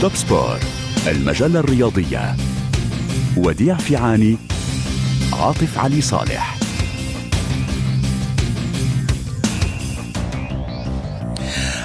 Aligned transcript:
توب 0.00 0.14
سبور 0.14 0.58
المجلة 1.06 1.60
الرياضية. 1.60 2.36
وديع 3.36 3.76
فيعاني 3.76 4.36
عاطف 5.32 5.78
علي 5.78 6.00
صالح. 6.00 6.56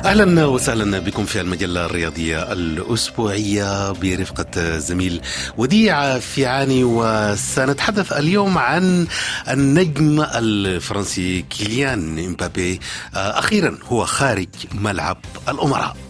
أهلا 0.05 0.45
وسهلا 0.45 0.99
بكم 0.99 1.25
في 1.25 1.41
المجلة 1.41 1.85
الرياضية 1.85 2.51
الأسبوعية 2.51 3.91
برفقة 3.91 4.77
زميل 4.77 5.21
وديع 5.57 6.19
فيعاني 6.19 6.83
وسنتحدث 6.83 8.13
اليوم 8.13 8.57
عن 8.57 9.07
النجم 9.49 10.25
الفرنسي 10.35 11.41
كيليان 11.41 12.19
إمبابي. 12.19 12.79
أخيرا 13.13 13.77
هو 13.87 14.05
خارج 14.05 14.49
ملعب 14.73 15.17
الأمراء. 15.49 16.04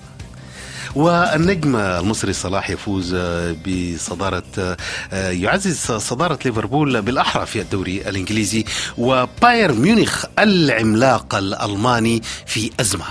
والنجم 0.95 1.75
المصري 1.75 2.33
صلاح 2.33 2.69
يفوز 2.69 3.15
بصدارة 3.67 4.77
يعزز 5.11 5.91
صدارة 5.91 6.39
ليفربول 6.45 7.01
بالأحرى 7.01 7.45
في 7.45 7.61
الدوري 7.61 8.09
الإنجليزي 8.09 8.65
وباير 8.97 9.73
ميونخ 9.73 10.25
العملاق 10.39 11.35
الألماني 11.35 12.21
في 12.45 12.71
أزمة. 12.79 13.05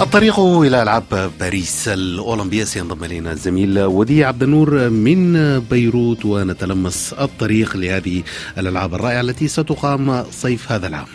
الطريق 0.00 0.40
إلى 0.40 0.82
ألعاب 0.82 1.32
باريس 1.40 1.88
الأولمبية 1.88 2.64
سينضم 2.64 3.04
إلينا 3.04 3.32
الزميل 3.32 3.80
وديع 3.80 4.28
عبد 4.28 4.42
النور 4.42 4.90
من 4.90 5.60
بيروت 5.60 6.24
ونتلمس 6.24 7.12
الطريق 7.12 7.76
لهذه 7.76 8.22
الألعاب 8.58 8.94
الرائعة 8.94 9.20
التي 9.20 9.48
ستقام 9.48 10.24
صيف 10.30 10.72
هذا 10.72 10.86
العام. 10.86 11.06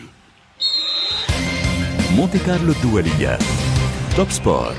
مونت 2.12 2.40
كارلو 2.40 2.72
الدولية. 2.72 3.40
توب 4.18 4.32
سبور 4.32 4.74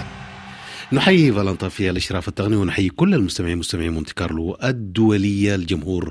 نحيي 0.92 1.32
فالنتا 1.32 1.68
في 1.68 1.90
الإشراف 1.90 2.28
التقني 2.28 2.56
ونحيي 2.56 2.88
كل 2.88 3.14
المستمعين 3.14 3.58
مستمعي 3.58 3.88
مونت 3.88 4.14
كارلو 4.14 4.58
الدوليه 4.64 5.54
الجمهور 5.54 6.10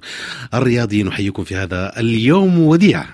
الرياضي. 0.53 1.03
نحييكم 1.03 1.43
في 1.43 1.55
هذا 1.55 1.99
اليوم 1.99 2.59
وديع. 2.59 3.05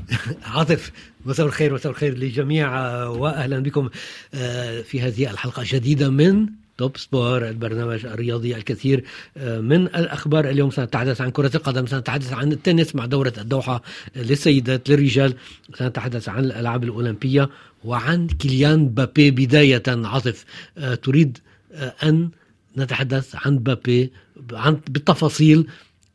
عاطف 0.54 0.92
مساء 1.26 1.46
الخير 1.46 1.74
مساء 1.74 1.92
الخير 1.92 2.18
للجميع 2.18 2.68
واهلا 3.06 3.58
بكم 3.58 3.88
في 4.84 5.00
هذه 5.00 5.30
الحلقة 5.30 5.62
الجديدة 5.62 6.10
من 6.10 6.46
توب 6.80 6.96
سبور 6.96 7.48
البرنامج 7.48 8.06
الرياضي 8.06 8.56
الكثير 8.56 9.04
من 9.36 9.86
الأخبار 9.86 10.50
اليوم. 10.50 10.70
سنتحدث 10.70 11.20
عن 11.20 11.30
كرة 11.30 11.56
القدم 11.56 11.86
سنتحدث 11.86 12.32
عن 12.32 12.52
التنس 12.52 12.94
مع 12.94 13.06
دورة 13.06 13.32
الدوحة 13.38 13.82
للسيدات 14.16 14.90
للرجال. 14.90 15.34
سنتحدث 15.78 16.28
عن 16.28 16.44
الألعاب 16.44 16.84
الأولمبية 16.84 17.50
وعن 17.84 18.26
كيليان 18.26 18.88
مبابي 18.88 19.30
بداية 19.30 19.82
عاطف. 19.88 20.44
تريد 21.02 21.38
أن 22.02 22.30
نتحدث 22.76 23.36
عن 23.46 23.58
بابي 23.58 24.12
عن 24.52 24.80
بالتفاصيل. 24.88 25.66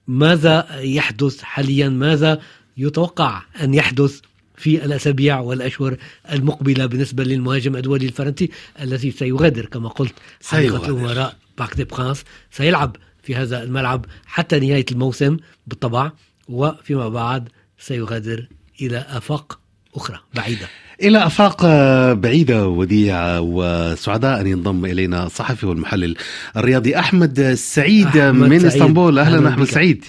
ماذا 0.08 0.67
يحدث 0.80 1.41
حاليا؟ 1.41 1.89
ماذا 1.89 2.41
يتوقع 2.77 3.41
أن 3.61 3.73
يحدث؟ 3.73 4.21
في 4.58 4.86
الأسابيع 4.86 5.39
والأشهر 5.39 5.98
المقبلة 6.31 6.86
بالنسبة 6.86 7.23
للمهاجم 7.23 7.75
الدولي 7.75 8.06
الفرنسي 8.06 8.50
الذي 8.81 9.11
سيغادر 9.11 9.66
كما 9.66 9.89
قلت 9.89 10.14
حديقة 10.45 10.89
الامراء 10.89 11.36
Parc 11.58 11.75
des 11.75 11.84
Princes. 11.84 12.23
سيلعب 12.52 12.95
في 13.23 13.36
هذا 13.36 13.64
الملعب 13.64 14.06
حتى 14.26 14.59
نهاية 14.59 14.86
الموسم 14.92 15.38
بالطبع 15.67 16.11
وفيما 16.50 17.09
بعد 17.09 17.50
سيغادر 17.80 18.48
إلى 18.81 19.06
أفاق 19.09 19.59
أخرى 19.95 20.20
بعيدة. 20.36 20.67
إلى 21.02 21.26
آفاق 21.26 21.66
بعيدة 22.14 22.67
وديعة. 22.67 23.42
وسعداء 23.42 24.42
أن 24.42 24.48
ينضم 24.48 24.86
إلينا 24.86 25.26
الصحفي 25.26 25.66
والمحلل 25.66 26.16
الرياضي 26.58 27.00
أحمد 27.00 27.53
سعيد 27.53 28.08
أحمد 28.08 28.50
من 28.50 28.59
سعيد. 28.59 28.66
إسطنبول. 28.66 29.20
أهلا, 29.20 29.38
أهلا 29.38 29.50
أحمد. 29.50 29.67
سعيد. 29.67 30.06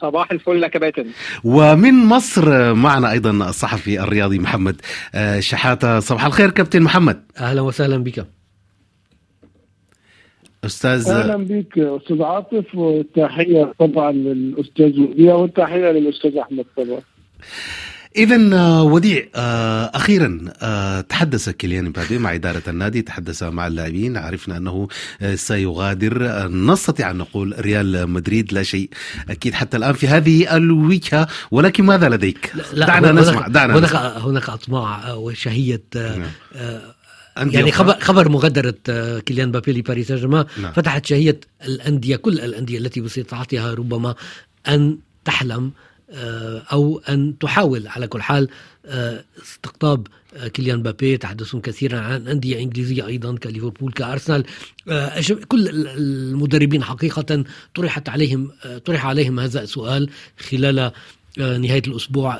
صباح 0.00 0.32
الفل 0.32 0.62
يا 0.62 0.68
كباتن 0.68 1.04
ومن 1.44 1.94
مصر 1.94 2.74
معنا 2.74 3.10
أيضا 3.12 3.30
الصحفي 3.30 4.00
الرياضي 4.02 4.38
محمد 4.38 4.80
آه، 5.14 5.40
شحاتة. 5.40 6.00
صباح 6.00 6.24
الخير 6.24 6.50
كابتن 6.50 6.82
محمد. 6.82 7.22
أهلا 7.40 7.60
وسهلا 7.60 7.96
بك. 7.96 8.26
أستاذ 10.64 11.08
أهلا 11.08 11.36
بك 11.36 11.78
أستاذ 11.78 12.22
عاطف 12.22 12.74
والتحية 12.74 13.72
طبعا 13.78 14.12
للأستاذ 14.12 15.00
وديع 15.00 15.34
والتحية 15.34 15.90
للأستاذ 15.90 16.36
أحمد 16.36 16.64
طبعا. 16.76 17.00
إذا 18.16 18.36
وديع 18.80 19.26
آه، 19.34 19.90
أخيرا 19.94 20.38
آه، 20.62 21.00
تحدث 21.00 21.48
كيليان 21.48 21.84
مبابي 21.84 22.18
مع 22.18 22.34
إدارة 22.34 22.62
النادي 22.68 23.02
تحدث 23.02 23.42
مع 23.42 23.66
اللاعبين 23.66 24.16
عرفنا 24.16 24.56
أنه 24.56 24.88
آه، 25.22 25.34
سيغادر 25.34 26.26
آه، 26.26 26.46
نستطيع 26.48 27.10
أن 27.10 27.16
نقول 27.18 27.54
ريال 27.58 28.10
مدريد 28.10 28.52
لا 28.52 28.62
شيء 28.62 28.90
أكيد 29.28 29.54
حتى 29.54 29.76
الآن 29.76 29.92
في 29.92 30.08
هذه 30.08 30.56
الوجهة 30.56 31.28
ولكن 31.50 31.84
ماذا 31.84 32.08
لديك؟ 32.08 32.52
دعنا 32.76 33.10
هناك- 33.10 33.22
نسمع 33.22 33.48
دعنا 33.48 33.72
هناك 33.78 33.84
نسمع. 33.90 34.18
هناك 34.18 34.48
أطماع 34.48 35.12
وشهية 35.12 35.82
آه، 35.96 36.16
نعم. 36.16 36.28
آه، 36.54 36.80
يعني؟ 37.36 37.72
خبر 37.72 38.00
خبر 38.00 38.28
مغادرة 38.28 38.74
آه، 38.88 39.18
كيليان 39.18 39.50
بابي 39.50 39.72
لباريس 39.72 40.08
سان 40.08 40.16
جيرمان 40.16 40.44
نعم. 40.62 40.72
فتحت 40.72 41.06
شهية 41.06 41.40
الأندية 41.64 42.16
كل 42.16 42.32
الأندية 42.40 42.78
التي 42.78 43.00
باستطاعتها 43.00 43.74
ربما 43.74 44.14
أن 44.68 44.98
تحلم 45.24 45.72
آه، 46.12 46.62
أو 46.72 47.02
أن 47.08 47.38
تحاول 47.38 47.86
على 47.88 48.06
كل 48.06 48.22
حال 48.22 48.48
آه، 48.86 49.24
استقطاب 49.42 50.06
آه، 50.36 50.48
كيليان 50.48 50.82
بابي 50.82 51.16
تحدثون 51.16 51.60
كثيرا 51.60 51.98
عن 52.00 52.28
أندية 52.28 52.58
إنجليزية 52.58 53.06
أيضا 53.06 53.36
كليفربول 53.36 53.92
كأرسنال. 53.92 54.44
أش- 54.88 55.32
كل 55.32 55.68
ال- 55.68 55.88
المدربين 55.88 56.82
حقيقه 56.84 57.44
طرحت 57.74 58.08
عليهم 58.08 58.50
طرح 58.84 59.06
عليهم 59.06 59.40
هذا 59.40 59.62
السؤال 59.62 60.10
خلال 60.50 60.90
نهاية 61.38 61.82
الأسبوع 61.86 62.38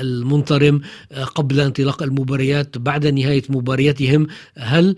المنصرم 0.00 0.80
آه، 1.12 1.24
قبل 1.24 1.60
انطلاق 1.60 2.02
المباريات 2.02 2.78
بعد 2.78 3.06
نهاية 3.06 3.42
مبارياتهم. 3.48 4.26
هل 4.58 4.94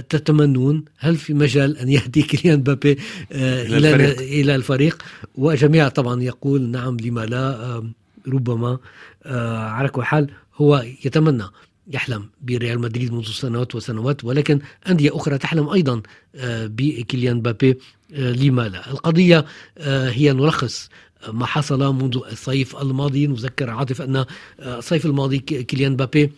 تتمنون؟ 0.00 0.84
هل 0.98 1.16
في 1.16 1.34
مجال 1.34 1.78
أن 1.78 1.88
يهدي 1.88 2.22
كيليان 2.22 2.62
بابي 2.62 2.98
آه، 3.32 3.62
إلى 3.66 3.76
الفريق. 3.94 4.18
إلى 4.20 4.54
الفريق؟ 4.54 5.02
وجميع 5.34 5.88
طبعا 5.88 6.22
يقول 6.22 6.62
نعم 6.62 6.96
لما 7.00 7.26
لا 7.26 7.54
آه، 7.54 7.86
ربما 8.28 8.78
آه، 9.24 9.58
على 9.58 9.88
كل 9.88 10.02
حال 10.04 10.30
هو 10.56 10.84
يتمنى 11.04 11.44
يحلم 11.90 12.28
بريال 12.42 12.80
مدريد 12.80 13.12
منذ 13.12 13.24
سنوات 13.24 13.74
وسنوات 13.74 14.24
ولكن 14.24 14.58
أندية 14.88 15.16
أخرى 15.16 15.38
تحلم 15.38 15.68
أيضا 15.68 16.02
آه، 16.36 16.66
بكيليان 16.66 17.40
بابي 17.40 17.78
آه، 18.14 18.32
لما 18.32 18.68
لا. 18.68 18.90
القضية 18.90 19.44
آه، 19.78 20.10
هي 20.10 20.32
نلخص 20.32 20.88
ما 21.32 21.46
حصل 21.46 21.94
منذ 21.94 22.18
الصيف 22.32 22.76
الماضي. 22.76 23.26
نذكر 23.26 23.70
عاطف 23.70 24.02
أن 24.02 24.16
آه، 24.16 24.26
الصيف 24.60 25.06
الماضي 25.06 25.38
كيليان 25.38 25.96
بابي 25.96 26.32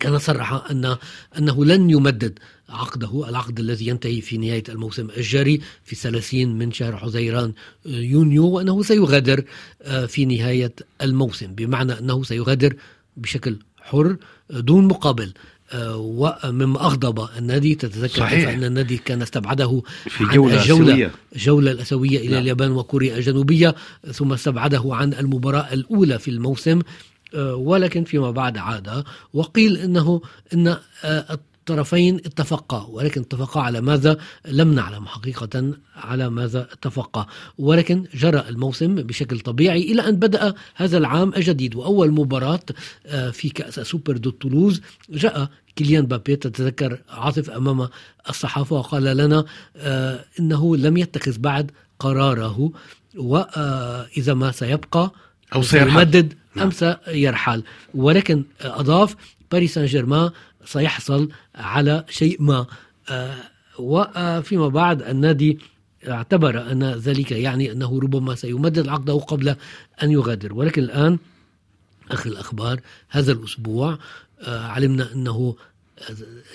كان 0.00 0.18
صرح 0.18 0.70
أن 0.70 0.96
أنه 1.38 1.64
لن 1.64 1.90
يمدد 1.90 2.38
عقده 2.68 3.28
العقد 3.28 3.60
الذي 3.60 3.86
ينتهي 3.86 4.20
في 4.20 4.38
نهاية 4.38 4.64
الموسم 4.68 5.08
الجاري 5.16 5.60
في 5.84 5.96
30 5.96 6.58
من 6.58 6.72
شهر 6.72 6.96
حزيران 6.96 7.52
آه، 7.86 7.88
يونيو 7.88 8.46
وأنه 8.46 8.82
سيغادر 8.82 9.44
آه، 9.82 10.06
في 10.06 10.24
نهاية 10.24 10.72
الموسم 11.02 11.54
بمعنى 11.54 11.98
أنه 11.98 12.22
سيغادر 12.22 12.76
بشكل 13.16 13.56
حر 13.80 14.16
آه، 14.50 14.60
دون 14.60 14.84
مقابل 14.84 15.32
ومما 15.94 16.80
أغضب 16.80 17.28
النادي 17.38 17.74
تتذكر 17.74 18.20
صحيح. 18.20 18.48
أن 18.48 18.64
النادي 18.64 18.96
كان 18.98 19.22
استبعده 19.22 19.82
في 20.08 20.24
عن 20.24 20.34
جولة 20.34 20.62
الجولة 20.62 20.92
آسيوية. 20.92 21.10
الجولة 21.36 21.70
الأسيوية 21.70 22.18
إلى 22.18 22.28
نعم. 22.28 22.42
اليابان 22.42 22.72
وكوريا 22.72 23.16
الجنوبية 23.16 23.74
ثم 24.12 24.32
استبعده 24.32 24.82
عن 24.86 25.14
المباراة 25.14 25.72
الأولى 25.72 26.18
في 26.18 26.30
الموسم 26.30 26.80
ولكن 27.36 28.04
فيما 28.04 28.30
بعد 28.30 28.58
عاد 28.58 29.04
وقيل 29.32 29.76
إنه 29.76 30.20
إن 30.54 30.68
آه، 31.04 31.38
الطرفين 31.70 32.16
اتفقا 32.16 32.86
ولكن 32.90 33.20
اتفقا 33.20 33.60
على 33.60 33.80
ماذا؟ 33.80 34.16
لم 34.48 34.74
نعلم 34.74 35.06
حقيقة 35.06 35.74
على 35.96 36.30
ماذا 36.30 36.68
اتفقا. 36.72 37.26
ولكن 37.58 38.04
جرى 38.14 38.44
الموسم 38.48 38.94
بشكل 38.94 39.40
طبيعي 39.40 39.92
إلى 39.92 40.08
أن 40.08 40.16
بدأ 40.16 40.54
هذا 40.74 40.98
العام 40.98 41.32
الجديد 41.36 41.74
وأول 41.74 42.10
مباراة 42.10 42.60
آه، 43.06 43.30
في 43.30 43.48
كأس 43.48 43.80
سوبر 43.80 44.16
ضد 44.16 44.30
تولوز. 44.30 44.80
جاء 45.10 45.48
كيليان 45.76 46.06
مبابي 46.06 46.36
تتذكر 46.36 46.98
عاطف 47.08 47.50
أمام 47.50 47.88
الصحافة 48.28 48.76
وقال 48.76 49.04
لنا 49.04 49.44
آه، 49.76 50.24
إنه 50.40 50.76
لم 50.76 50.96
يتخذ 50.96 51.38
بعد 51.38 51.70
قراره 51.98 52.72
وإذا 53.16 54.34
ما 54.34 54.52
سيبقى 54.52 55.12
أو 55.54 55.62
سيرحل. 55.62 55.90
سيمدد 55.90 56.34
نعم. 56.56 56.64
أم 56.64 56.70
سيرحل 56.70 57.62
ولكن 57.94 58.44
أضاف 58.60 59.16
باريس 59.52 59.74
سان 59.74 59.84
جيرمان 59.84 60.30
سيحصل 60.64 61.28
على 61.54 62.04
شيء 62.10 62.42
ما. 62.42 62.66
آه، 63.10 63.34
وفيما 63.78 64.68
بعد 64.68 65.02
النادي 65.02 65.58
اعتبر 66.08 66.72
أن 66.72 66.84
ذلك 66.84 67.32
يعني 67.32 67.72
أنه 67.72 68.00
ربما 68.00 68.34
سيمدد 68.34 68.88
عقده 68.88 69.14
قبل 69.14 69.56
أن 70.02 70.10
يغادر. 70.10 70.54
ولكن 70.54 70.82
الآن 70.82 71.18
آخر 72.10 72.30
الأخبار 72.30 72.80
هذا 73.08 73.32
الأسبوع 73.32 73.98
آه، 74.40 74.66
علمنا 74.66 75.12
أنه 75.12 75.56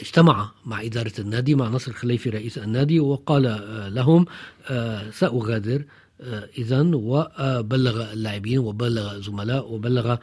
اجتمع 0.02 0.52
مع 0.66 0.82
إدارة 0.82 1.12
النادي 1.20 1.56
مع 1.56 1.68
نصر 1.68 1.92
الخليفي 1.92 2.30
رئيس 2.30 2.58
النادي 2.58 3.00
وقال 3.00 3.44
لهم 3.96 4.26
سأغادر. 5.12 5.84
إذا 6.58 6.82
وبلغ 6.94 8.14
اللاعبين 8.14 8.60
وبلغ 8.60 9.20
زملاء 9.20 9.72
وبلغ 9.72 10.16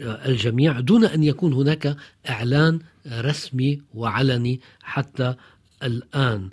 الجميع 0.00 0.80
دون 0.80 1.04
أن 1.04 1.24
يكون 1.24 1.52
هناك 1.52 1.96
إعلان 2.28 2.78
رسمي 3.12 3.80
وعلني 3.94 4.60
حتى 4.82 5.34
الآن. 5.82 6.50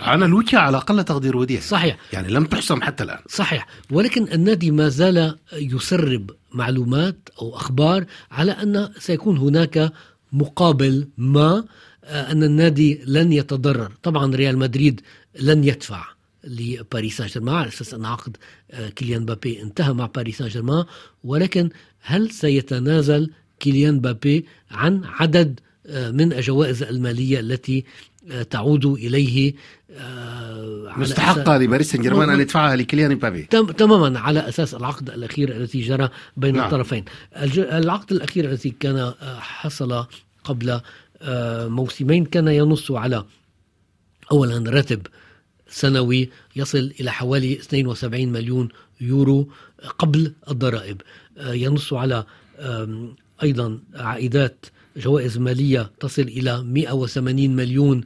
عن 0.00 0.22
الوجهة 0.22 0.58
على 0.58 0.76
أقل 0.76 1.04
تقدير 1.04 1.36
وديع. 1.36 1.60
صحيح. 1.60 1.98
يعني 2.12 2.28
لم 2.28 2.44
تحسم 2.44 2.82
حتى 2.82 3.04
الآن. 3.04 3.18
صحيح. 3.28 3.66
ولكن 3.90 4.32
النادي 4.32 4.70
ما 4.70 4.88
زال 4.88 5.38
يسرب 5.52 6.30
معلومات 6.52 7.28
أو 7.42 7.56
أخبار 7.56 8.04
على 8.30 8.52
أن 8.52 8.88
سيكون 8.98 9.38
هناك 9.38 9.92
مقابل 10.32 11.08
ما 11.18 11.64
آه، 12.04 12.32
أن 12.32 12.42
النادي 12.42 13.00
لن 13.06 13.32
يتضرر. 13.32 13.92
طبعا 14.02 14.36
ريال 14.36 14.58
مدريد 14.58 15.00
لن 15.40 15.64
يدفع. 15.64 16.17
لباريس 16.44 17.16
سان 17.16 17.26
جيرمان 17.26 17.54
على 17.54 17.68
أساس 17.68 17.94
أن 17.94 18.04
عقد 18.04 18.36
آه، 18.70 18.88
كيليان 18.88 19.24
بابي 19.24 19.62
انتهى 19.62 19.92
مع 19.92 20.06
باريس 20.06 20.38
سان 20.38 20.48
جيرمان 20.48 20.84
ولكن 21.24 21.70
هل 22.00 22.30
سيتنازل 22.30 23.30
كيليان 23.60 24.00
بابي 24.00 24.46
عن 24.70 25.04
عدد 25.04 25.60
آه، 25.86 26.10
من 26.10 26.32
الجوائز 26.32 26.82
المالية 26.82 27.40
التي 27.40 27.84
تعود 28.50 28.86
إليه 28.86 29.54
مستحقه 30.96 31.58
لباريس 31.58 31.90
سان 31.92 32.02
جيرمان 32.02 32.30
أن 32.30 32.40
يدفعها 32.40 32.76
لكيليان 32.76 33.14
بابي 33.14 33.42
تماما 33.76 34.20
على 34.20 34.48
أساس 34.48 34.74
العقد 34.74 35.10
الأخير 35.10 35.56
الذي 35.56 35.80
جرى 35.80 36.08
بين 36.36 36.56
نعم. 36.56 36.64
الطرفين. 36.64 37.04
العقد 37.56 38.12
الأخير 38.12 38.44
الذي 38.44 38.70
كان 38.70 39.12
حصل 39.40 40.06
قبل 40.44 40.80
آه، 41.22 41.68
موسمين 41.68 42.24
كان 42.24 42.48
ينص 42.48 42.90
على 42.90 43.24
اولا 44.32 44.70
راتب 44.70 45.06
سنوي 45.68 46.28
يصل 46.56 46.92
إلى 47.00 47.12
حوالي 47.12 47.52
72 47.52 48.28
مليون 48.28 48.68
يورو 49.00 49.48
قبل 49.98 50.32
الضرائب. 50.50 51.02
آه، 51.38 51.52
ينص 51.52 51.92
على 51.92 52.24
أيضا 53.42 53.78
عائدات 53.94 54.66
جوائز 54.96 55.38
مالية 55.38 55.90
تصل 56.00 56.22
إلى 56.22 56.62
180 56.62 57.56
مليون 57.56 58.04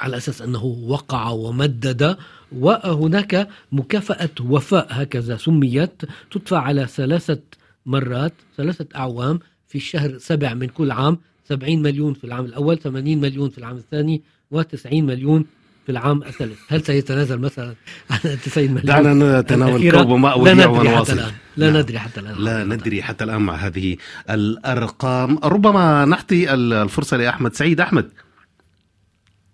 على 0.00 0.16
أساس 0.16 0.42
أنه 0.42 0.64
وقع 0.64 1.30
ومدد 1.30 2.16
وهناك 2.52 3.48
مكافأة 3.72 4.30
وفاء 4.40 4.86
هكذا 4.90 5.36
سميت 5.36 6.02
تدفع 6.30 6.58
على 6.58 6.86
ثلاثة 6.86 7.40
مرات 7.86 8.32
ثلاثة 8.56 8.86
أعوام 8.96 9.38
في 9.68 9.74
الشهر 9.74 10.18
سبع 10.18 10.54
من 10.54 10.66
كل 10.66 10.90
عام 10.90 11.18
70 11.48 11.82
مليون 11.82 12.14
في 12.14 12.24
العام 12.24 12.44
الأول 12.44 12.78
80 12.78 13.18
مليون 13.18 13.50
في 13.50 13.58
العام 13.58 13.76
الثاني 13.76 14.22
و90 14.54 14.92
مليون 14.92 15.46
في 15.86 15.92
العام 15.92 16.22
الثالث. 16.22 16.58
هل 16.68 16.82
سيتنازل 16.82 17.38
مثلا 17.38 17.74
عن 18.10 18.18
90 18.44 18.70
مليون 18.70 18.82
دعنا 18.84 19.40
نتناول 19.40 19.90
كوب 19.90 20.10
ماء 20.10 20.44
لا 20.44 20.54
ندري 20.54 20.88
حتى 20.98 21.12
الآن. 21.12 21.32
لا 21.56 21.70
نعم. 21.70 21.76
ندري 21.82 21.98
حتى 21.98 22.20
الآن. 22.20 22.34
لا 22.38 22.64
ندري 22.64 23.02
حتى 23.02 23.24
الآن 23.24 23.40
مع 23.42 23.54
هذه 23.54 23.96
الأرقام. 24.30 25.38
ربما 25.44 26.04
نعطي 26.04 26.54
الفرصة 26.54 27.16
لأحمد. 27.16 27.54
سعيد 27.54 27.80
أحمد. 27.80 28.10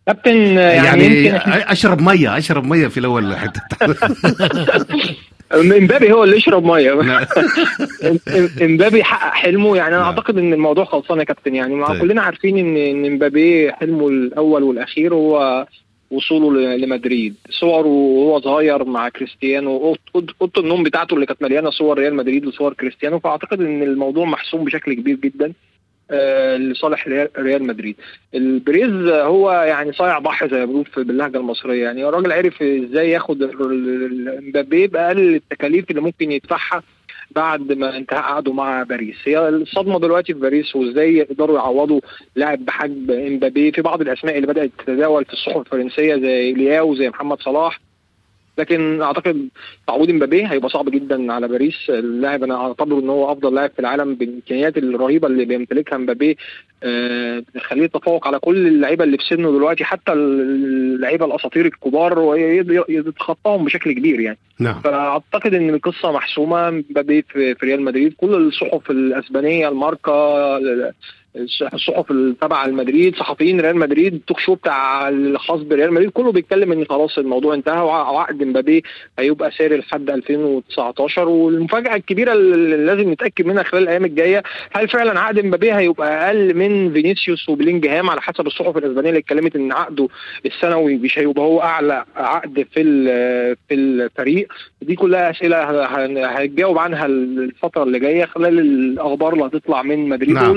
كابتن 0.06 0.36
يعني, 0.36 1.24
يعني 1.24 1.72
أشرب 1.72 2.00
مية 2.00 2.38
أشرب 2.38 2.64
مية 2.64 2.88
في 2.88 3.00
الأول 3.00 3.36
حتة 3.36 3.60
امبابي 5.54 6.12
هو 6.12 6.24
اللي 6.24 6.36
يشرب 6.36 6.64
مية. 6.64 6.92
امبابي 8.62 9.04
حقق 9.04 9.34
حلمه. 9.34 9.76
يعني 9.76 9.94
أنا 9.94 10.04
نعم. 10.04 10.14
أعتقد 10.14 10.38
إن 10.38 10.52
الموضوع 10.52 10.84
خلصان 10.84 11.18
يا 11.18 11.24
كابتن. 11.24 11.54
يعني 11.54 11.74
مع 11.74 11.88
طيب. 11.88 12.00
كلنا 12.00 12.22
عارفين 12.22 12.58
ان 12.58 12.76
إن 12.76 13.04
امبابي 13.12 13.72
حلمه 13.72 14.08
الأول 14.08 14.62
والأخير 14.62 15.14
هو 15.14 15.66
وصوله 16.10 16.76
لمدريد. 16.76 17.34
صوره 17.50 17.86
وهو 17.86 18.40
صغير 18.40 18.84
مع 18.84 19.08
كريستيانو. 19.08 19.96
أوضة 20.40 20.60
النوم 20.60 20.82
بتاعته 20.82 21.14
اللي 21.14 21.26
كانت 21.26 21.42
مليانة 21.42 21.70
صور 21.70 21.98
ريال 21.98 22.14
مدريد 22.14 22.46
وصور 22.46 22.74
كريستيانو. 22.74 23.18
فأعتقد 23.18 23.60
إن 23.60 23.82
الموضوع 23.82 24.24
محسوم 24.24 24.64
بشكل 24.64 24.94
كبير 24.94 25.16
جدا 25.16 25.52
آه، 26.12 26.56
لصالح 26.56 27.08
ريال 27.38 27.62
مدريد. 27.66 27.96
بيريز 28.34 29.08
هو 29.08 29.52
يعني 29.52 29.92
صايع 29.92 30.18
بحر 30.18 30.48
زي 30.50 30.58
ما 30.58 30.64
بنقول 30.64 30.86
باللهجة 30.96 31.36
المصرية. 31.36 31.84
يعني 31.84 32.08
الراجل 32.08 32.32
عرف 32.32 32.62
إزاي 32.62 33.10
ياخد 33.10 33.42
إمبابي 34.38 34.86
بأقل 34.86 35.34
التكاليف 35.34 35.90
اللي 35.90 36.00
ممكن 36.00 36.32
يدفعها 36.32 36.82
بعد 37.30 37.72
ما 37.72 37.96
انتهى 37.96 38.18
عقده 38.18 38.52
مع 38.52 38.82
باريس. 38.82 39.16
هي 39.24 39.48
الصدمة 39.48 39.98
دلوقتي 39.98 40.34
في 40.34 40.40
باريس 40.40 40.76
وازاي 40.76 41.14
يقدروا 41.16 41.58
يعوضوا 41.58 42.00
لاعب 42.36 42.64
بحجم 42.64 43.10
امبابي 43.10 43.72
في 43.72 43.82
بعض 43.82 44.00
الأسماء 44.00 44.36
اللي 44.36 44.46
بدأت 44.46 44.70
تتداول 44.78 45.24
في 45.24 45.32
الصحف 45.32 45.56
الفرنسية 45.56 46.16
زي 46.16 46.52
لياو 46.52 46.94
زي 46.94 47.08
محمد 47.08 47.42
صلاح. 47.42 47.80
لكن 48.60 49.02
أعتقد 49.02 49.48
تعويض 49.86 50.10
امبابي 50.10 50.46
هيبقى 50.46 50.68
صعب 50.68 50.88
جدا 50.90 51.32
على 51.32 51.48
باريس. 51.48 51.90
اللاعب 51.90 52.42
أنا 52.42 52.54
أعتبره 52.56 53.00
إن 53.00 53.08
هو 53.08 53.32
أفضل 53.32 53.54
لاعب 53.54 53.70
في 53.70 53.78
العالم 53.78 54.14
بالإمكانيات 54.14 54.76
الرهيبة 54.78 55.28
اللي 55.28 55.44
بيمتلكها 55.44 55.98
آه 56.82 57.38
بتخليه 57.54 57.82
يتفوق 57.82 58.26
على 58.26 58.38
كل 58.38 58.66
اللعيبة 58.66 59.04
اللي 59.04 59.18
في 59.18 59.24
سنه 59.24 59.50
دلوقتي 59.52 59.84
حتى 59.84 60.12
اللعيبة 60.12 61.26
الأساطير 61.26 61.66
الكبار 61.66 62.18
ويتخطاهم 62.18 63.64
بشكل 63.64 63.92
كبير 63.92 64.20
يعني. 64.20 64.38
نعم. 64.58 64.80
فأعتقد 64.80 65.54
إن 65.54 65.70
القصة 65.74 66.12
محسومة. 66.12 66.68
امبابي 66.68 67.22
في 67.22 67.56
ريال 67.62 67.82
مدريد 67.82 68.14
كل 68.16 68.34
الصحف 68.34 68.90
الأسبانية 68.90 69.68
الماركا 69.68 70.12
الصحف 71.36 72.10
التابعه 72.10 72.66
لمدريد 72.66 73.16
صحفيين 73.16 73.60
ريال 73.60 73.76
مدريد 73.76 74.14
التوك 74.14 74.38
شو 74.38 74.54
بتاع 74.54 75.08
الخاص 75.08 75.60
بريال 75.60 75.92
مدريد 75.92 76.10
كله 76.10 76.32
بيتكلم 76.32 76.72
إن 76.72 76.84
خلاص 76.84 77.18
الموضوع 77.18 77.54
انتهى 77.54 77.80
وعقد 77.82 78.42
مبابي 78.44 78.82
هيبقى 79.18 79.50
ساري 79.50 79.76
لحد 79.76 80.10
2019 80.10 81.28
والمفاجأة 81.28 81.96
الكبيرة 81.96 82.32
اللي 82.32 82.76
لازم 82.76 83.10
نتأكد 83.12 83.46
منها 83.46 83.62
خلال 83.62 83.82
الأيام 83.82 84.04
الجاية 84.04 84.42
هل 84.72 84.88
فعلا 84.88 85.20
عقد 85.20 85.44
مبابي 85.44 85.72
هيبقى 85.72 86.26
أقل 86.26 86.54
من 86.54 86.92
فينيسيوس 86.92 87.48
وبلينجهام 87.48 88.10
على 88.10 88.20
حسب 88.22 88.46
الصحف 88.46 88.76
الأسبانية 88.76 89.08
اللي 89.08 89.20
اتكلمت 89.20 89.56
إن 89.56 89.72
عقده 89.72 90.08
السنوي 90.46 90.96
مش 90.96 91.18
هيبقى 91.18 91.42
هو 91.44 91.60
أعلى 91.62 92.04
عقد 92.16 92.66
في 92.72 92.80
في 93.68 93.74
الفريق 93.74 94.52
دي 94.82 94.94
كلها 94.94 95.30
أسئلة 95.30 95.84
هنجاوب 96.38 96.78
عنها 96.78 97.06
الفترة 97.06 97.82
اللي 97.82 97.98
جاية 97.98 98.24
خلال 98.24 98.58
الأخبار 98.60 99.32
اللي 99.32 99.44
هتطلع 99.44 99.82
من 99.82 100.08
مدريد 100.08 100.30
نعم. 100.30 100.50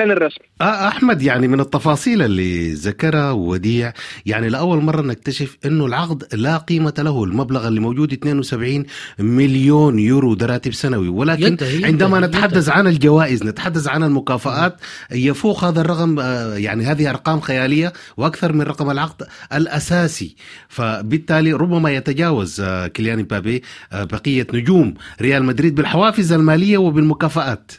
الاعلان 0.00 0.16
الرسمي. 0.16 0.46
آه 0.60 0.88
أحمد 0.88 1.22
يعني 1.22 1.48
من 1.48 1.60
التفاصيل 1.60 2.22
اللي 2.22 2.72
ذكرها 2.72 3.30
وديع 3.32 3.92
يعني 4.26 4.48
لأول 4.48 4.82
مرة 4.82 5.02
نكتشف 5.02 5.56
إنه 5.66 5.86
العقد 5.86 6.24
لا 6.32 6.56
قيمة 6.56 6.94
له 6.98 7.24
المبلغ 7.24 7.68
اللي 7.68 7.80
موجود 7.80 8.12
72 8.12 8.84
مليون 9.18 9.98
يورو 9.98 10.34
دراتب 10.34 10.74
سنوي. 10.74 11.08
ولكن 11.08 11.42
ينتهي 11.42 11.84
عندما 11.84 12.18
ينتهي 12.18 12.28
نتحدث 12.28 12.56
ينتهي. 12.56 12.74
عن 12.74 12.86
الجوائز 12.86 13.44
نتحدث 13.44 13.88
عن 13.88 14.02
المكافآت 14.02 14.76
يفوق 15.12 15.64
هذا 15.64 15.80
الرقم 15.80 16.18
آه، 16.18 16.54
يعني 16.54 16.84
هذه 16.84 17.10
أرقام 17.10 17.40
خيالية 17.40 17.92
وأكثر 18.16 18.52
من 18.52 18.62
رقم 18.62 18.90
العقد 18.90 19.26
الأساسي. 19.52 20.36
فبالتالي 20.68 21.52
ربما 21.52 21.90
يتجاوز 21.90 22.60
آه، 22.60 22.86
كيليان 22.86 23.22
بابي 23.22 23.62
آه، 23.92 24.04
بقية 24.04 24.46
نجوم 24.54 24.94
ريال 25.20 25.44
مدريد 25.44 25.74
بالحوافز 25.74 26.32
المالية 26.32 26.78
وبالمكافآت. 26.78 27.72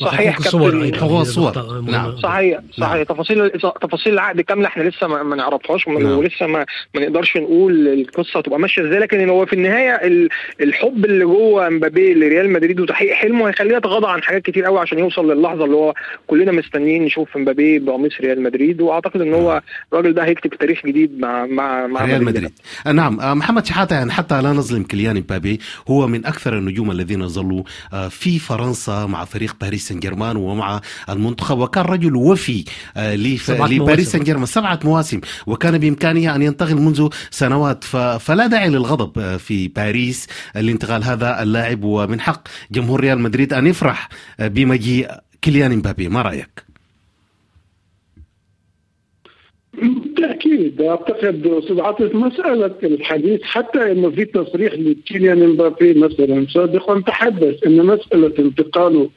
صحيح 0.00 0.38
كابتن. 0.38 0.94
حقوق 0.94 1.20
الصور. 1.20 1.80
نعم. 1.80 2.16
صحيح 2.16 2.60
صحيح 2.72 2.94
نعم. 2.94 3.02
تفاصيل 3.02 3.50
تفاصيل 3.82 4.12
العقد 4.12 4.40
كاملة 4.40 4.66
إحنا 4.66 4.82
لسه 4.82 5.06
ما, 5.06 5.22
ما 5.22 5.36
نعرفهاش 5.36 5.88
نعم. 5.88 6.18
ولسه 6.18 6.46
ما, 6.46 6.66
ما 6.94 7.00
نقدرش 7.00 7.36
نقول 7.36 7.88
القصة 7.88 8.40
تبقى 8.40 8.58
ماشية 8.58 8.82
إزاي 8.82 8.98
لكن 8.98 9.28
هو 9.28 9.46
في 9.46 9.52
النهاية 9.52 10.00
الحب 10.60 11.04
اللي 11.04 11.24
جوه 11.24 11.66
امبابي 11.66 12.14
لريال 12.14 12.50
مدريد 12.52 12.80
وتحقيق 12.80 13.12
حلمه 13.14 13.48
هيخليه 13.48 13.76
يتغاضى 13.76 14.06
عن 14.06 14.22
حاجات 14.22 14.42
كتير 14.42 14.64
قوي 14.64 14.78
عشان 14.80 14.98
يوصل 14.98 15.32
للحظة 15.32 15.64
اللي 15.64 15.76
هو 15.76 15.94
كلنا 16.26 16.52
مستنيين 16.52 17.04
نشوف 17.04 17.36
امبابي 17.36 17.78
بقميص 17.78 18.12
ريال 18.20 18.42
مدريد 18.42 18.80
وأعتقد 18.80 19.20
إن 19.20 19.34
هو 19.34 19.62
الراجل 19.92 20.14
ده 20.14 20.24
هيكتب 20.24 20.50
تاريخ 20.50 20.86
جديد 20.86 21.18
مع 21.20 21.46
مع 21.46 21.86
مع 21.86 22.04
ريال 22.04 22.24
مدريد. 22.24 22.52
نعم. 22.86 23.20
آه، 23.20 23.34
محمد 23.34 23.66
شحاتة 23.66 23.94
يعني 23.94 24.12
حتى 24.12 24.42
لا 24.42 24.52
نظلم 24.52 24.82
كليان 24.82 25.16
امبابي 25.16 25.60
هو 25.88 26.06
من 26.06 26.26
أكثر 26.26 26.58
النجوم 26.58 26.90
الذين 26.90 27.28
ظلوا 27.28 27.62
آه، 27.92 28.08
في 28.08 28.38
فرنسا 28.38 29.06
مع 29.06 29.24
فريق 29.24 29.56
باريس 29.60 29.85
سان 29.88 30.00
جيرمان 30.00 30.36
ومع 30.36 30.66
مع 30.66 30.80
المنتخب 31.08 31.58
وكان 31.58 31.84
رجل 31.84 32.16
وفي 32.16 32.64
آه، 32.96 33.14
لباريس 33.14 34.12
سان 34.12 34.22
جيرمان 34.24 34.46
سبعة 34.46 34.80
مواسم 34.84 35.20
وكان 35.46 35.78
بإمكانه 35.78 36.36
أن 36.36 36.42
ينتقل 36.42 36.76
منذ 36.76 37.08
سنوات. 37.30 37.84
فلا 38.20 38.46
داعي 38.46 38.68
للغضب 38.68 39.18
آه، 39.18 39.36
في 39.36 39.68
باريس 39.68 40.26
لانتقال 40.54 41.04
هذا 41.04 41.42
اللاعب. 41.42 41.84
ومن 41.84 42.20
حق 42.20 42.48
جمهور 42.70 43.00
ريال 43.00 43.18
مدريد 43.18 43.52
أن 43.52 43.66
يفرح 43.66 44.08
آه، 44.40 44.48
بمجيء 44.48 45.10
كيليان 45.42 45.72
امبابي 45.72 46.08
ما 46.08 46.22
رأيك؟ 46.22 46.66
بالتأكيد 49.82 50.82
أعتقد 50.82 51.46
أستاذ 51.46 51.80
عاطف 51.80 52.14
مسألة 52.14 52.74
الحديث 52.82 53.42
حتى 53.42 53.92
انه 53.92 54.10
في 54.10 54.24
تصريح 54.24 54.72
لكيليان 54.72 55.42
امبابي 55.42 55.94
مثلا 55.94 56.46
سابقا 56.46 57.00
تحدث 57.00 57.64
إن 57.66 57.86
مسألة 57.86 58.32
انتقاله 58.38 59.10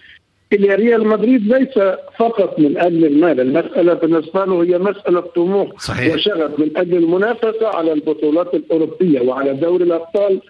ريال 0.54 1.08
مدريد 1.08 1.54
ليس 1.54 1.80
فقط 2.18 2.60
من 2.60 2.78
أجل 2.78 3.06
المال، 3.06 3.40
المسألة 3.40 3.94
بالنسبة 3.94 4.46
له 4.46 4.64
هي 4.64 4.78
مسألة 4.78 5.20
طموح 5.20 5.68
صحيح. 5.78 6.14
وشغف 6.14 6.60
من 6.60 6.78
أجل 6.78 6.98
المنافسة 6.98 7.68
على 7.68 7.94
البطولات 7.94 8.54
الأوروبية 8.54 9.22
وعلى 9.22 9.54
دوري 9.54 9.84
الأبطال. 9.84 10.42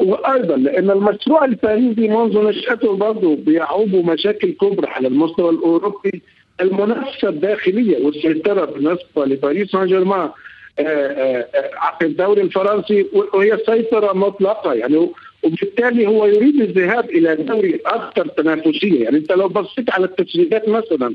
وأيضا 0.00 0.56
لأن 0.56 0.90
المشروع 0.90 1.44
الباريسي 1.44 2.08
منذ 2.08 2.38
نشأته 2.38 2.96
برضه 2.96 3.36
بيعوب 3.36 3.94
مشاكل 3.94 4.52
كبرى 4.52 4.86
على 4.86 5.08
المستوى 5.08 5.50
الأوروبي. 5.50 6.22
المنافسة 6.60 7.28
الداخلية 7.28 8.06
والسيطرة 8.06 8.64
بالنسبة 8.64 9.24
لباريس 9.26 9.70
سان 9.70 9.86
جيرمان 9.86 10.28
آه، 10.78 10.82
آه، 10.82 11.46
آه، 11.54 11.98
في 11.98 12.06
الدوري 12.06 12.42
الفرنسي 12.42 13.06
وهي 13.34 13.58
سيطرة 13.66 14.12
مطلقة. 14.12 14.74
يعني 14.74 15.10
وبالتالي 15.44 16.06
هو 16.06 16.26
يريد 16.26 16.60
الذهاب 16.60 17.10
إلى 17.10 17.36
دوري 17.36 17.80
أكثر 17.86 18.26
تنافسية. 18.28 19.04
يعني 19.04 19.16
أنت 19.16 19.32
لو 19.32 19.48
بصيت 19.48 19.90
على 19.90 20.04
التسريبات 20.04 20.68
مثلا 20.68 21.14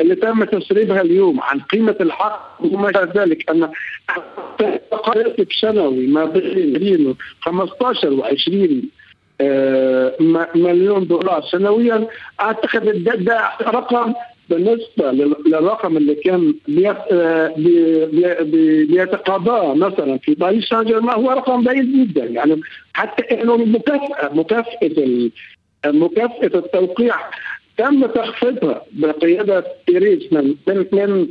اللي 0.00 0.14
تم 0.14 0.44
تسريبها 0.44 1.00
اليوم 1.00 1.40
عن 1.40 1.60
قيمة 1.60 1.96
الحق 2.00 2.58
وما 2.60 2.90
ذلك 3.16 3.50
أن 3.50 3.70
راتب 4.92 5.46
سنوي 5.60 6.06
ما 6.06 6.24
بين 6.24 7.14
15 7.40 8.12
و 8.12 8.24
20 8.24 8.82
مليون 10.54 11.06
دولار 11.06 11.42
سنويا 11.42 12.08
أعتقد 12.40 13.04
ده, 13.04 13.14
ده 13.14 13.50
رقم 13.62 14.14
بالنسبة 14.50 15.12
للرقم 15.46 15.96
اللي 15.96 16.14
كان 16.14 16.54
بيتقاضاه 18.88 19.74
مثلا 19.74 20.18
في 20.18 20.34
باريس 20.34 20.64
سان 20.64 20.84
جيرمان 20.84 21.14
هو 21.14 21.30
رقم 21.30 21.62
بعيد 21.62 21.92
جدا. 21.92 22.24
يعني 22.24 22.60
حتى 22.92 23.42
إنه 23.42 23.54
المكافاه 23.54 24.34
مكافأة 24.34 25.30
مكافأة 25.86 26.58
التوقيع 26.58 27.14
تم 27.78 28.06
تخفيضها 28.06 28.84
بقيادة 28.92 29.64
بيريز 29.88 30.28
من 30.32 30.54
من 30.66 30.86
من 30.92 31.28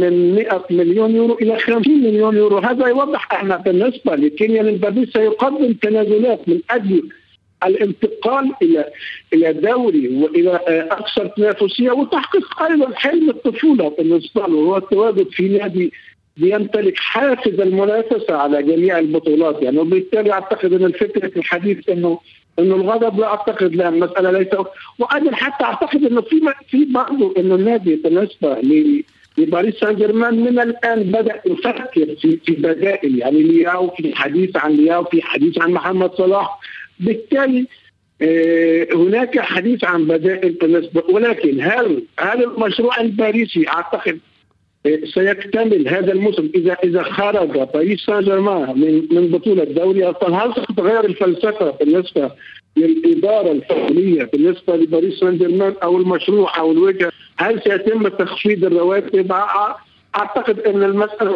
من 0.00 0.34
100 0.34 0.64
مليون 0.70 1.16
يورو 1.16 1.34
إلى 1.42 1.58
50 1.58 1.98
مليون 1.98 2.36
يورو. 2.36 2.58
هذا 2.58 2.86
يوضح 2.86 3.42
أن 3.42 3.56
بالنسبة 3.56 4.14
لكينيان 4.16 4.68
امبابي 4.68 5.06
سيقدم 5.06 5.72
تنازلات 5.72 6.48
من 6.48 6.60
أجل 6.70 7.08
الانتقال 7.64 8.52
إلى 8.62 8.84
إلى 9.34 9.52
دوري 9.52 10.08
وإلى 10.08 10.60
أكثر 10.90 11.26
تنافسية 11.26 11.90
وتحقيق 11.90 12.62
أيضا 12.62 12.94
حلم 12.94 13.30
الطفولة 13.30 13.88
بالنسبة 13.98 14.40
له. 14.46 14.58
هو 14.58 14.76
التواجد 14.76 15.28
في 15.28 15.48
نادي 15.48 15.92
بيمتلك 16.36 16.96
حافز 16.96 17.60
المنافسة 17.60 18.36
على 18.36 18.62
جميع 18.62 18.98
البطولات. 18.98 19.62
يعني 19.62 19.78
وبالتالي 19.78 20.32
أعتقد 20.32 20.72
أن 20.72 20.84
الفكرة 20.84 21.38
الحديث 21.38 21.88
انه 21.88 22.20
إنه 22.58 22.74
الغضب 22.74 23.20
لا 23.20 23.26
أعتقد 23.26 23.74
لا 23.74 23.88
المسألة 23.88 24.30
ليس 24.30 24.48
وأيضا 24.98 25.34
حتى 25.34 25.64
أعتقد 25.64 26.04
إنه 26.04 26.20
في 26.20 26.40
في 26.68 26.84
برضه 26.84 27.34
إنه 27.38 27.54
النادي 27.54 27.96
بالنسبة 27.96 28.58
لباريس 29.38 29.74
سان 29.74 29.96
جيرمان 29.96 30.40
من 30.40 30.60
الآن 30.60 31.02
بدأ 31.02 31.40
يفكر 31.46 32.16
في 32.20 32.38
في 32.46 32.52
بدائل. 32.52 33.18
يعني 33.18 33.42
لياو 33.42 33.90
في 33.90 34.16
حديث 34.16 34.56
عن 34.56 34.72
لياو 34.72 35.04
في 35.04 35.22
حديث 35.22 35.58
عن 35.58 35.70
محمد 35.70 36.14
صلاح. 36.14 36.58
بالتالي 37.00 37.66
هناك 38.94 39.38
حديث 39.40 39.84
عن 39.84 40.04
بدائل 40.04 40.52
بالنسبة 40.52 41.02
ولكن 41.10 41.60
هل 41.60 42.02
هل 42.18 42.44
المشروع 42.44 43.00
الباريسي 43.00 43.68
أعتقد 43.68 44.18
سيكتمل 45.14 45.88
هذا 45.88 46.12
الموسم 46.12 46.50
اذا 46.54 46.76
إذا 46.84 47.02
خرج 47.02 47.50
باريس 47.72 48.00
سان 48.00 48.24
جيرمان 48.24 48.80
من 48.80 49.08
من 49.10 49.30
بطولة 49.30 49.64
دوري 49.64 50.08
ابطال 50.08 50.34
هل 50.34 50.52
ستتغير 50.52 51.04
الفلسفة 51.04 51.70
بالنسبة 51.70 52.30
للإدارة 52.76 53.52
الفنيه 53.52 54.24
بالنسبة 54.24 54.76
لباريس 54.76 55.20
سان 55.20 55.38
جيرمان 55.38 55.74
أو 55.82 55.96
المشروع 55.96 56.58
أو 56.58 56.72
الوجهه 56.72 57.12
هل 57.38 57.62
سيتم 57.64 58.08
تخفيض 58.08 58.64
الرواتب؟ 58.64 59.32
أعتقد 60.16 60.60
إن 60.60 60.82
المسألة 60.82 61.30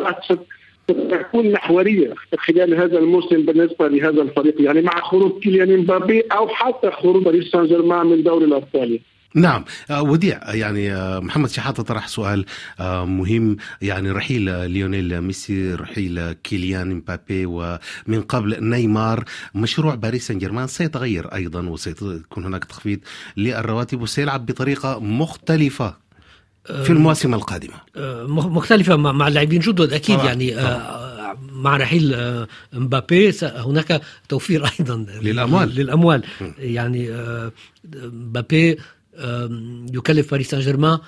تكون 0.89 1.53
محورية 1.53 2.15
خلال 2.39 2.75
هذا 2.75 2.99
الموسم 2.99 3.47
بالنسبة 3.47 3.89
لهذا 3.89 4.23
الفريق 4.23 4.63
يعني 4.63 4.83
مع 4.83 5.01
خروج 5.01 5.43
كيليان 5.43 5.79
مبابي 5.79 6.21
أو 6.21 6.49
حتى 6.49 6.91
خروج 6.91 7.25
باريس 7.25 7.51
سان 7.51 7.67
جيرمان 7.67 8.07
من 8.07 8.23
دوري 8.23 8.45
الأبطال. 8.45 9.01
نعم. 9.35 9.65
وديع 9.91 10.55
يعني 10.55 10.95
محمد 11.21 11.49
شحاتة 11.49 11.83
طرح 11.83 12.09
سؤال 12.09 12.45
مهم. 13.05 13.57
يعني 13.83 14.11
رحيل 14.11 14.71
ليونيل 14.71 15.21
ميسي 15.21 15.75
رحيل 15.75 16.33
كيليان 16.33 16.95
مبابي 16.95 17.47
ومن 17.47 18.21
قبل 18.29 18.57
نيمار. 18.61 19.25
مشروع 19.55 19.95
باريس 19.95 20.27
سان 20.27 20.39
جيرمان 20.39 20.67
سيتغير 20.67 21.35
أيضا 21.35 21.69
وسيكون 21.69 22.45
هناك 22.45 22.65
تخفيض 22.65 22.99
للرواتب 23.37 24.03
وسيلعب 24.03 24.47
بطريقة 24.47 24.99
مختلفة. 25.01 26.03
في 26.65 26.91
المواسم 26.91 27.35
القادمة 27.35 27.75
مختلفة 28.49 28.97
مع 28.97 29.29
اللاعبين 29.29 29.61
جدد 29.61 29.93
أكيد 29.93 30.17
طبعا. 30.17 30.27
يعني 30.27 30.55
طبعا. 30.55 31.37
مع 31.53 31.77
رحيل 31.77 32.17
مبابي 32.73 33.33
هناك 33.43 34.03
توفير 34.29 34.65
أيضا 34.81 35.07
للأموال 35.23 35.75
للأموال 35.75 36.23
يعني 36.59 37.11
مبابي 37.95 38.79
يكلف 39.93 40.31
باريس 40.31 40.51
سان 40.51 40.61
جيرمان 40.61 40.99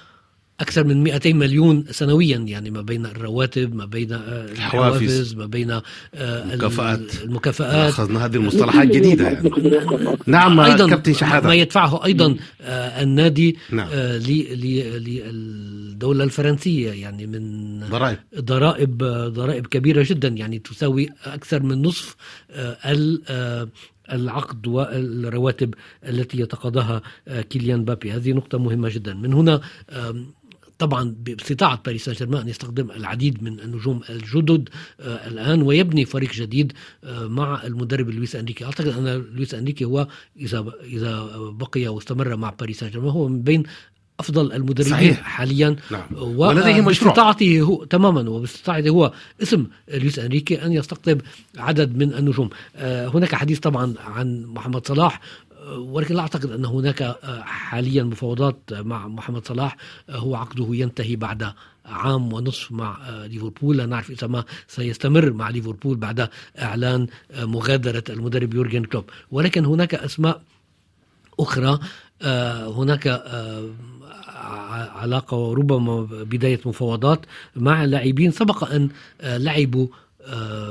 أكثر 0.61 0.85
من 0.85 1.03
200 1.03 1.33
مليون 1.33 1.85
سنويا 1.91 2.39
يعني 2.39 2.71
ما 2.71 2.83
بين 2.83 3.07
الرواتب 3.07 3.75
ما 3.75 3.85
بين 3.85 4.13
الحوافز 4.13 5.35
ما 5.35 5.47
بين 5.47 5.81
المكافآت. 6.15 7.23
المكافآت. 7.25 7.89
أخذنا 7.89 8.25
هذه 8.25 8.37
المصطلحات 8.37 8.89
جديدة 8.89 9.31
يعني. 9.31 9.51
نعم 10.27 10.61
أيضا 10.61 10.89
كابتن 10.89 11.15
شحاتة. 11.15 11.47
ما 11.47 11.55
يدفعه 11.55 12.05
أيضا 12.05 12.37
النادي 13.01 13.57
نعم. 13.71 13.89
للدولة 15.05 16.25
الفرنسية 16.25 16.93
يعني 16.93 17.27
من 17.27 17.81
ضرائب. 17.81 18.19
ضرائب 18.39 18.99
ضرائب 19.29 19.67
كبيرة 19.67 20.07
جدا 20.09 20.29
يعني 20.29 20.59
تساوي 20.59 21.09
أكثر 21.25 21.63
من 21.63 21.83
نصف 21.83 22.17
العقد 24.13 24.67
والرواتب 24.67 25.75
التي 26.09 26.41
يتقاضاها 26.41 27.03
كيليان 27.51 27.85
بابي 27.85 28.13
هذه 28.13 28.33
نقطة 28.33 28.59
مهمة 28.59 28.89
جدا. 28.89 29.15
من 29.15 29.33
هنا 29.33 29.61
طبعا 30.85 31.15
باستطاعة 31.19 31.83
باريس 31.87 32.05
سان 32.05 32.15
جيرمان 32.15 32.43
أن 32.43 32.49
يستخدم 32.49 32.91
العديد 32.91 33.43
من 33.43 33.61
النجوم 33.61 34.01
الجدد 34.11 34.69
آه 35.01 35.29
الآن 35.29 35.63
ويبني 35.63 36.05
فريق 36.05 36.33
جديد 36.33 36.73
آه 37.05 37.27
مع 37.27 37.65
المدرب 37.65 38.11
لويس 38.11 38.37
أنريكي 38.37 38.65
أعتقد 38.65 38.89
أن 38.89 39.25
لويس 39.35 39.55
أنريكي 39.55 39.85
هو 39.85 40.09
إذا 40.37 40.65
إذا 40.85 41.31
بقي 41.37 41.89
واستمر 41.89 42.37
مع 42.37 42.51
باريس 42.61 42.81
سان 42.81 42.91
جيرمان 42.91 43.11
هو 43.11 43.29
من 43.29 43.43
بين 43.43 43.63
أفضل 44.21 44.53
المدربين 44.53 44.93
صحيح. 44.93 45.21
حاليا 45.21 45.77
نعم. 45.91 46.07
ولديه 46.13 46.81
مشروع 46.81 47.13
باستطاعته 47.13 47.61
هو 47.61 47.85
تماما 47.85 48.31
وباستطاعته 48.31 48.91
هو 48.91 49.13
اسم 49.43 49.67
لويس 49.89 50.19
أنريكي 50.19 50.65
أن 50.65 50.73
يستقطب 50.73 51.21
عدد 51.57 51.97
من 51.97 52.15
النجوم 52.15 52.51
آه 52.77 53.09
هناك 53.09 53.35
حديث 53.35 53.59
طبعا 53.59 53.95
عن 53.99 54.45
محمد 54.45 54.87
صلاح 54.87 55.21
ولكن 55.73 56.15
لا 56.15 56.21
أعتقد 56.21 56.51
أن 56.51 56.65
هناك 56.65 57.17
حاليا 57.45 58.03
مفاوضات 58.03 58.57
مع 58.73 59.09
محمد 59.09 59.47
صلاح 59.47 59.77
هو 60.11 60.35
عقده 60.35 60.69
ينتهي 60.71 61.17
بعد 61.17 61.53
عام 61.87 62.33
ونصف 62.33 62.73
مع 62.73 62.99
ليفربول. 63.25 63.77
لا 63.77 63.87
نعرف 63.87 64.11
إذا 64.11 64.27
ما 64.27 64.45
سيستمر 64.69 65.33
مع 65.33 65.51
ليفربول 65.51 65.97
بعد 65.97 66.29
إعلان 66.59 67.07
مغادرة 67.39 68.05
المدرب 68.11 68.55
يورجن 68.55 68.85
كلوب. 68.85 69.05
ولكن 69.31 69.65
هناك 69.65 69.95
أسماء 69.95 70.43
أخرى 71.41 71.79
هناك 72.77 73.23
علاقة 74.95 75.37
وربما 75.37 76.03
بداية 76.03 76.61
مفاوضات 76.67 77.21
مع 77.57 77.85
لاعبين. 77.85 78.31
سبق 78.31 78.73
أن 78.73 78.89
لعبوا 79.23 79.87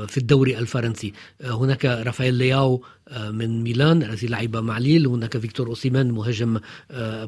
في 0.06 0.18
الدوري 0.18 0.58
الفرنسي. 0.58 1.12
هناك 1.44 1.84
رافائيل 1.84 2.34
لياو 2.34 2.84
من 3.30 3.62
ميلان 3.62 4.02
الذي 4.02 4.26
لعب 4.26 4.56
مع 4.56 4.78
ليل. 4.78 5.06
هناك 5.06 5.38
فيكتور 5.38 5.66
أوسيمان 5.66 6.10
مهاجم 6.10 6.60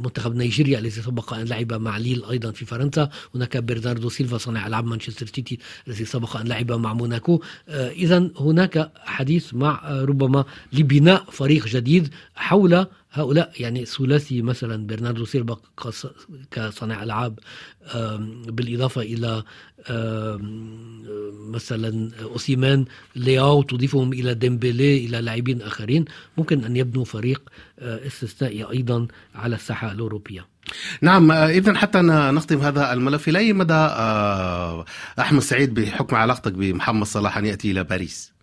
منتخب 0.02 0.34
نيجيريا 0.34 0.78
الذي 0.78 0.90
سبق 0.90 1.34
أن 1.34 1.44
لعب 1.44 1.72
مع 1.72 1.98
ليل 1.98 2.24
أيضا 2.24 2.50
في 2.50 2.64
فرنسا. 2.64 3.10
هناك 3.34 3.56
برناردو 3.56 4.08
سيلفا 4.08 4.38
صانع 4.38 4.66
ألعاب 4.66 4.86
مانشستر 4.86 5.26
سيتي 5.26 5.58
الذي 5.88 6.04
سبق 6.04 6.36
أن 6.36 6.48
لعب 6.48 6.72
مع 6.72 6.94
موناكو. 6.94 7.42
اذا 7.68 8.30
هناك 8.36 8.92
حديث 8.96 9.54
مع 9.54 10.02
ربما 10.02 10.44
لبناء 10.72 11.24
فريق 11.30 11.66
جديد 11.66 12.08
حول 12.34 12.86
هؤلاء. 13.10 13.52
يعني 13.60 13.84
ثلاثي 13.84 14.42
مثلا 14.42 14.86
برناردو 14.86 15.24
سيلفا 15.24 15.56
كصانع 16.50 17.02
ألعاب 17.02 17.38
بالإضافة 18.48 19.02
إلى 19.02 19.42
مثلا 21.46 22.10
أوسيمان 22.22 22.84
لياو 23.16 23.62
تضيفهم 23.62 24.12
إلى 24.12 24.34
ديمبيلي 24.34 25.06
إلى 25.06 25.20
لاعبين 25.20 25.62
آخرين. 25.62 26.04
ممكن 26.36 26.64
أن 26.64 26.76
يبنوا 26.76 27.04
فريق 27.04 27.42
استثنائي 27.78 28.64
أيضا 28.64 29.06
على 29.34 29.56
الساحة 29.56 29.92
الأوروبية. 29.92 30.46
نعم 31.00 31.32
اذا 31.32 31.74
حتى 31.74 31.98
نختم 32.00 32.58
هذا 32.60 32.92
الملف. 32.92 33.28
إلى 33.28 33.38
أي 33.38 33.52
مدى 33.52 33.86
أحمد 35.18 35.42
سعيد 35.42 35.74
بحكم 35.74 36.16
علاقتك 36.16 36.52
بمحمد 36.52 37.06
صلاح 37.06 37.38
أن 37.38 37.46
يأتي 37.46 37.70
إلى 37.70 37.84
باريس؟ 37.84 38.35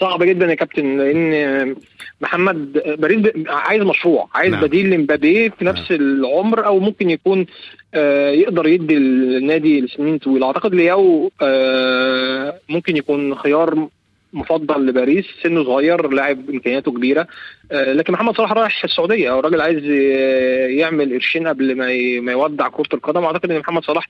صعب 0.00 0.22
جدا 0.22 0.46
يا 0.46 0.54
كابتن 0.54 0.98
لأن 0.98 1.76
محمد 2.20 2.72
باريس 2.98 3.26
عايز 3.48 3.82
مشروع 3.82 4.28
عايز 4.34 4.52
نعم. 4.52 4.62
بديل 4.62 4.90
لمبابي 4.90 5.50
في 5.50 5.64
نفس 5.64 5.90
نعم. 5.92 6.00
العمر 6.00 6.66
أو 6.66 6.78
ممكن 6.80 7.10
يكون 7.10 7.46
آه 7.94 8.30
يقدر 8.30 8.66
يدي 8.66 8.96
النادي 8.96 9.80
لسنين 9.80 10.18
طويلة. 10.18 10.46
أعتقد 10.46 10.74
لياو 10.74 11.30
آه 11.42 12.58
ممكن 12.68 12.96
يكون 12.96 13.34
خيار 13.34 13.88
مفضل 14.32 14.86
لباريس. 14.86 15.24
سنه 15.42 15.64
صغير 15.64 16.08
لاعب 16.08 16.50
إمكانياته 16.50 16.92
كبيرة. 16.92 17.26
آه 17.72 17.92
لكن 17.92 18.12
محمد 18.12 18.36
صلاح 18.36 18.52
رايح 18.52 18.84
السعودية. 18.84 19.32
أو 19.32 19.38
الراجل 19.38 19.60
عايز 19.60 19.84
يعمل 20.78 21.12
قرشين 21.12 21.48
قبل 21.48 21.76
ما 21.76 22.20
ما 22.20 22.32
يودع 22.32 22.68
كرة 22.68 22.94
القدم. 22.94 23.24
أعتقد 23.24 23.50
إن 23.50 23.58
محمد 23.58 23.84
صلاح 23.84 24.08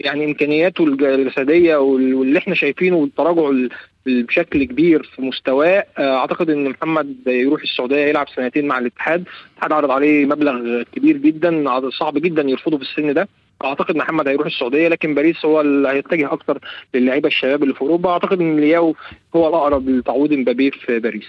يعني 0.00 0.24
إمكانياته 0.24 0.84
الجسدية 0.84 1.76
واللي 1.76 2.38
إحنا 2.38 2.54
شايفينه 2.54 2.96
والتراجع 2.96 3.68
بشكل 4.08 4.64
كبير 4.64 5.02
في 5.02 5.22
مستواه. 5.22 5.86
آه، 5.98 6.16
أعتقد 6.16 6.50
إن 6.50 6.68
محمد 6.68 7.16
يروح 7.26 7.62
السعودية 7.62 7.96
يلعب 8.06 8.26
سنتين 8.36 8.66
مع 8.66 8.78
الاتحاد. 8.78 9.24
الاتحاد 9.50 9.72
عرض 9.72 9.90
عليه 9.90 10.26
مبلغ 10.26 10.82
كبير 10.82 11.16
جدا 11.16 11.64
صعب 11.90 12.18
جدا 12.18 12.42
يرفضه 12.42 12.76
في 12.76 12.82
السن 12.82 13.14
ده. 13.14 13.28
أعتقد 13.64 13.96
محمد 13.96 14.28
هيروح 14.28 14.46
السعودية 14.46 14.88
لكن 14.88 15.14
باريس 15.14 15.44
هو 15.44 15.60
اللي 15.60 15.88
هيتجه 15.88 16.32
أكثر 16.32 16.58
للعيبة 16.94 17.28
الشباب 17.28 17.62
اللي 17.62 17.74
في 17.74 17.80
أوروبا. 17.80 18.10
أعتقد 18.10 18.40
إن 18.40 18.60
لياو 18.60 18.94
هو 19.36 19.48
الأقرب 19.48 19.88
لتعويض 19.88 20.32
مبابي 20.32 20.70
في 20.70 20.98
باريس. 20.98 21.26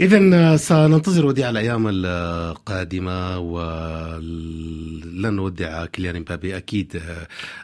إذا 0.00 0.56
سننتظر 0.56 1.26
وديع 1.26 1.50
الأيام 1.50 1.88
القادمة 1.88 3.38
ولن 3.38 5.34
نودع 5.34 5.86
كيليان 5.86 6.20
مبابي 6.20 6.56
أكيد 6.56 7.02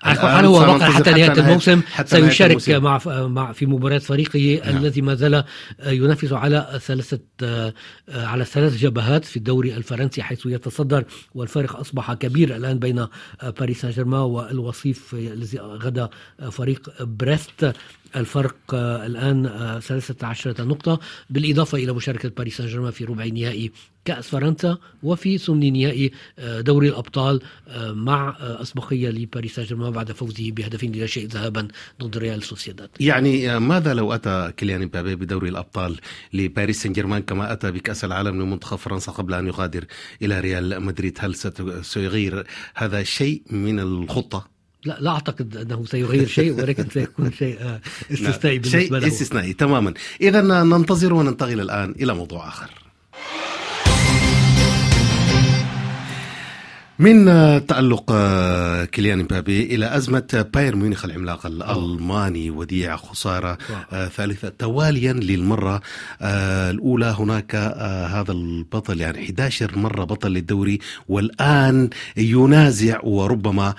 على 0.02 0.48
هو 0.48 0.60
بقى 0.60 0.92
حتى 0.92 1.10
نهاية 1.10 1.32
الموسم 1.32 1.82
حتى 1.92 2.08
سيشارك 2.08 2.68
الموسم. 2.68 2.82
مع 2.82 3.26
مع 3.26 3.52
في 3.52 3.66
مباراة 3.66 3.98
فريقه 3.98 4.60
نعم. 4.64 4.76
الذي 4.76 5.02
ما 5.02 5.14
زال 5.14 5.44
ينافس 5.86 6.32
على 6.32 6.80
ثلاثة 6.86 7.20
على 8.08 8.44
ثلاث 8.44 8.76
جبهات 8.76 9.24
في 9.24 9.36
الدوري 9.36 9.76
الفرنسي 9.76 10.22
حيث 10.22 10.46
يتصدر 10.46 11.04
والفارق 11.34 11.76
أصبح 11.76 12.12
كبير 12.12 12.56
الآن 12.56 12.78
بين 12.78 13.06
باريس 13.60 13.80
سان 13.80 13.90
جيرمان 13.90 14.20
والوصيف 14.20 15.14
الذي 15.14 15.58
غدا 15.58 16.08
فريق 16.50 17.02
بريست 17.02 17.72
الفرق 18.16 18.56
آه، 18.74 19.06
الآن 19.06 19.50
13 19.80 20.54
آه، 20.60 20.62
نقطة 20.62 21.00
بالإضافة 21.30 21.78
إلى 21.78 21.92
مشاركة 21.92 22.28
باريس 22.28 22.56
سان 22.56 22.66
جيرمان 22.66 22.90
في 22.90 23.04
ربع 23.04 23.24
نهائي 23.24 23.72
كأس 24.04 24.28
فرنسا 24.28 24.78
وفي 25.02 25.38
ثمن 25.38 25.72
نهائي 25.72 26.12
آه، 26.38 26.60
دوري 26.60 26.88
الأبطال 26.88 27.40
مع 27.78 28.36
أسبقية 28.40 29.08
لباريس 29.08 29.54
سان 29.54 29.64
جيرمان 29.64 29.92
بعد 29.92 30.12
فوزه 30.12 30.50
بهدفين 30.50 30.92
لا 30.92 31.06
شيء 31.06 31.26
ذهابا 31.26 31.68
ضد 32.02 32.18
ريال 32.18 32.42
سوسيداد. 32.42 32.88
يعني 33.00 33.58
ماذا 33.58 33.94
لو 33.94 34.12
أتى 34.12 34.52
كيليان 34.56 34.82
مبابي 34.82 35.16
بدوري 35.16 35.48
الأبطال 35.48 35.98
لباريس 36.32 36.82
سان 36.82 36.92
جيرمان 36.92 37.22
كما 37.22 37.52
أتى 37.52 37.70
بكأس 37.70 38.04
العالم 38.04 38.42
لمنتخب 38.42 38.76
فرنسا 38.76 39.12
قبل 39.12 39.34
أن 39.34 39.46
يغادر 39.46 39.84
إلى 40.22 40.40
ريال 40.40 40.82
مدريد؟ 40.82 41.18
هل 41.20 41.34
سيغير 41.84 42.46
هذا 42.74 43.02
شيء 43.02 43.42
من 43.50 43.80
الخطة؟ 43.80 44.52
لا 44.84 44.96
لا 45.00 45.10
أعتقد 45.10 45.56
أنه 45.56 45.84
سيغير 45.86 46.26
شيء 46.26 46.52
ولكن 46.52 46.88
سيكون 46.92 47.32
شيء 47.32 47.60
آه، 47.60 47.80
استثنائي 48.12 48.58
بالنسبة 48.58 48.80
شيء 48.80 48.92
له. 48.92 49.06
استثنائي 49.06 49.52
تماما. 49.52 49.94
اذا 50.20 50.40
ننتظر 50.40 51.14
وننتقل 51.14 51.60
الآن 51.60 51.94
إلى 52.00 52.14
موضوع 52.14 52.48
آخر. 52.48 52.81
من 56.98 57.26
تألق 57.66 58.04
آه، 58.10 58.84
كيليان 58.84 59.18
مبابي 59.18 59.74
إلى 59.74 59.96
أزمة 59.96 60.46
بايرن 60.54 60.78
ميونخ 60.78 61.04
العملاق 61.04 61.46
الألماني 61.46 62.50
وديع 62.50 62.96
خسارة 62.96 63.58
آه، 63.92 64.08
ثالثة 64.08 64.48
تواليا 64.48 65.12
للمرة. 65.12 65.80
آه، 66.22 66.70
الأولى 66.70 67.14
هناك 67.18 67.54
هذا 68.10 68.32
البطل 68.32 69.00
يعني 69.00 69.24
11 69.24 69.78
مرة 69.78 70.04
بطل 70.04 70.30
للدوري 70.30 70.78
والآن 71.08 71.90
ينازع 72.16 73.00
وربما 73.02 73.74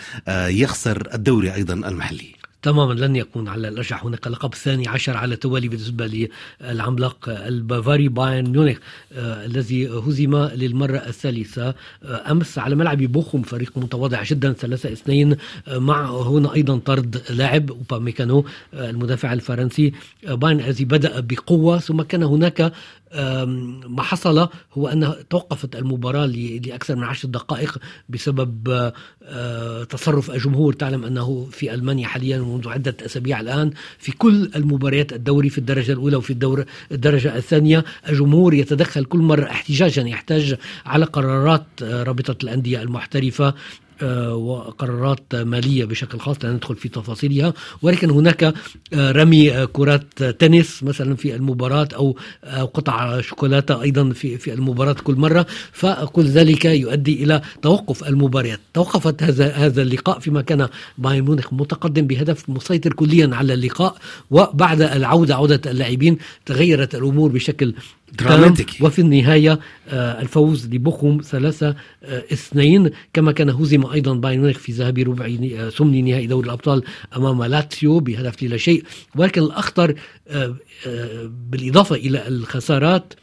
يخسر 0.47 1.07
الدوري 1.13 1.53
أيضا 1.53 1.73
المحلي. 1.73 2.42
تماما 2.63 2.93
لن 2.93 3.15
يكون 3.15 3.47
على 3.47 3.67
الأرجح. 3.67 4.05
هناك 4.05 4.27
لقب 4.27 4.55
ثاني 4.55 4.87
عشر 4.87 5.17
على 5.17 5.33
التوالي 5.33 5.67
بالنسبة 5.67 6.29
للعملاق 6.61 7.29
البافاري 7.29 8.07
بايرن 8.07 8.49
ميونخ 8.49 8.77
آه 9.13 9.45
الذي 9.45 9.87
هزم 9.89 10.35
للمرة 10.35 10.97
الثالثة 10.97 11.67
آه 12.03 12.31
أمس 12.31 12.59
على 12.59 12.75
ملعب 12.75 12.97
بوخم 12.97 13.41
فريق 13.41 13.77
متواضع 13.77 14.23
جدا 14.23 14.53
ثلاثة 14.53 14.91
اثنين 14.91 15.35
آه 15.67 15.77
مع 15.77 16.05
هنا 16.11 16.53
أيضا 16.53 16.77
طرد 16.77 17.21
لاعب 17.29 17.71
أوباميكانو 17.71 18.45
المدافع 18.73 19.33
الفرنسي 19.33 19.93
بايرن 20.27 20.59
الذي 20.59 20.85
بدأ 20.85 21.19
بقوة 21.19 21.77
ثم 21.79 22.01
كان 22.01 22.23
هناك 22.23 22.73
ما 23.87 24.01
حصل 24.03 24.47
هو 24.73 24.87
أن 24.87 25.13
توقفت 25.29 25.75
المباراة 25.75 26.25
لأكثر 26.25 26.95
من 26.95 27.03
عشر 27.03 27.27
دقائق 27.27 27.77
بسبب 28.09 28.91
آه، 29.23 29.83
تصرف 29.83 30.31
الجمهور. 30.31 30.73
تعلم 30.73 31.03
أنه 31.03 31.47
في 31.51 31.73
ألمانيا 31.73 32.07
حاليا 32.07 32.37
منذ 32.37 32.69
عدة 32.69 32.95
أسابيع 33.05 33.39
الآن 33.39 33.71
في 33.99 34.11
كل 34.11 34.51
المباريات 34.55 35.13
الدوري 35.13 35.49
في 35.49 35.57
الدرجة 35.57 35.91
الأولى 35.91 36.15
وفي 36.15 36.29
الدور 36.29 36.65
الدرجة 36.91 37.37
الثانية 37.37 37.83
الجمهور 38.09 38.53
يتدخل 38.53 39.05
كل 39.05 39.19
مرة 39.19 39.43
احتجاجا 39.43 40.01
يحتاج 40.01 40.55
على 40.85 41.05
قرارات 41.05 41.65
آه، 41.83 42.03
رابطة 42.03 42.35
الأندية 42.43 42.81
المحترفة. 42.81 43.53
وقرارات 44.31 45.35
مالية 45.35 45.85
بشكل 45.85 46.19
خاص 46.19 46.37
لا 46.43 46.51
ندخل 46.51 46.75
في 46.75 46.89
تفاصيلها. 46.89 47.53
ولكن 47.81 48.09
هناك 48.09 48.43
آه، 48.43 49.11
رمي 49.11 49.51
آه، 49.51 49.65
كرات 49.65 50.23
تنس 50.23 50.83
مثلا 50.83 51.15
في 51.15 51.35
المباراة 51.35 51.87
أو 51.95 52.17
قطع 52.73 53.21
شوكولاتة 53.21 53.81
أيضا 53.81 54.09
في 54.09 54.37
في 54.37 54.53
المباراة 54.53 54.93
كل 54.93 55.15
مرة. 55.15 55.45
فكل 55.71 56.25
ذلك 56.25 56.65
يؤدي 56.65 57.23
إلى 57.23 57.41
توقف 57.61 58.07
المباريات. 58.07 58.59
توقفت 58.73 59.23
هذا 59.23 59.51
هذا 59.51 59.81
اللقاء 59.81 60.19
فيما 60.19 60.41
كان 60.41 60.67
بايرن 60.97 61.25
ميونخ 61.25 61.53
متقدم 61.53 62.07
بهدف 62.07 62.49
مسيطر 62.49 62.93
كليا 62.93 63.29
على 63.35 63.53
اللقاء. 63.53 63.95
وبعد 64.31 64.81
العودة 64.81 65.35
عودة 65.35 65.71
اللاعبين 65.71 66.17
تغيرت 66.45 66.95
الأمور 66.95 67.31
بشكل 67.31 67.73
دراماتيكي. 68.19 68.85
وفي 68.85 68.99
النهاية 68.99 69.59
آه، 69.87 70.21
الفوز 70.21 70.65
لبوخم 70.67 71.21
ثلاثة 71.23 71.75
آه، 72.03 72.23
اثنين. 72.33 72.91
كما 73.13 73.31
كان 73.31 73.49
هزم 73.49 73.85
أيضا 73.85 74.13
بايرن 74.13 74.41
ميونخ 74.41 74.57
في 74.57 74.71
ذهاب 74.71 74.99
ربع 74.99 75.25
آه، 75.25 75.69
ثمن 75.69 76.05
نهائي 76.05 76.27
دوري 76.27 76.45
الأبطال 76.45 76.83
أمام 77.17 77.43
لاتسيو 77.43 77.99
بهدف 77.99 78.43
لا 78.43 78.57
شيء. 78.57 78.83
ولكن 79.15 79.41
الأخطر 79.41 79.95
بالإضافة 81.49 81.95
إلى 81.95 82.27
الخسارات 82.27 83.13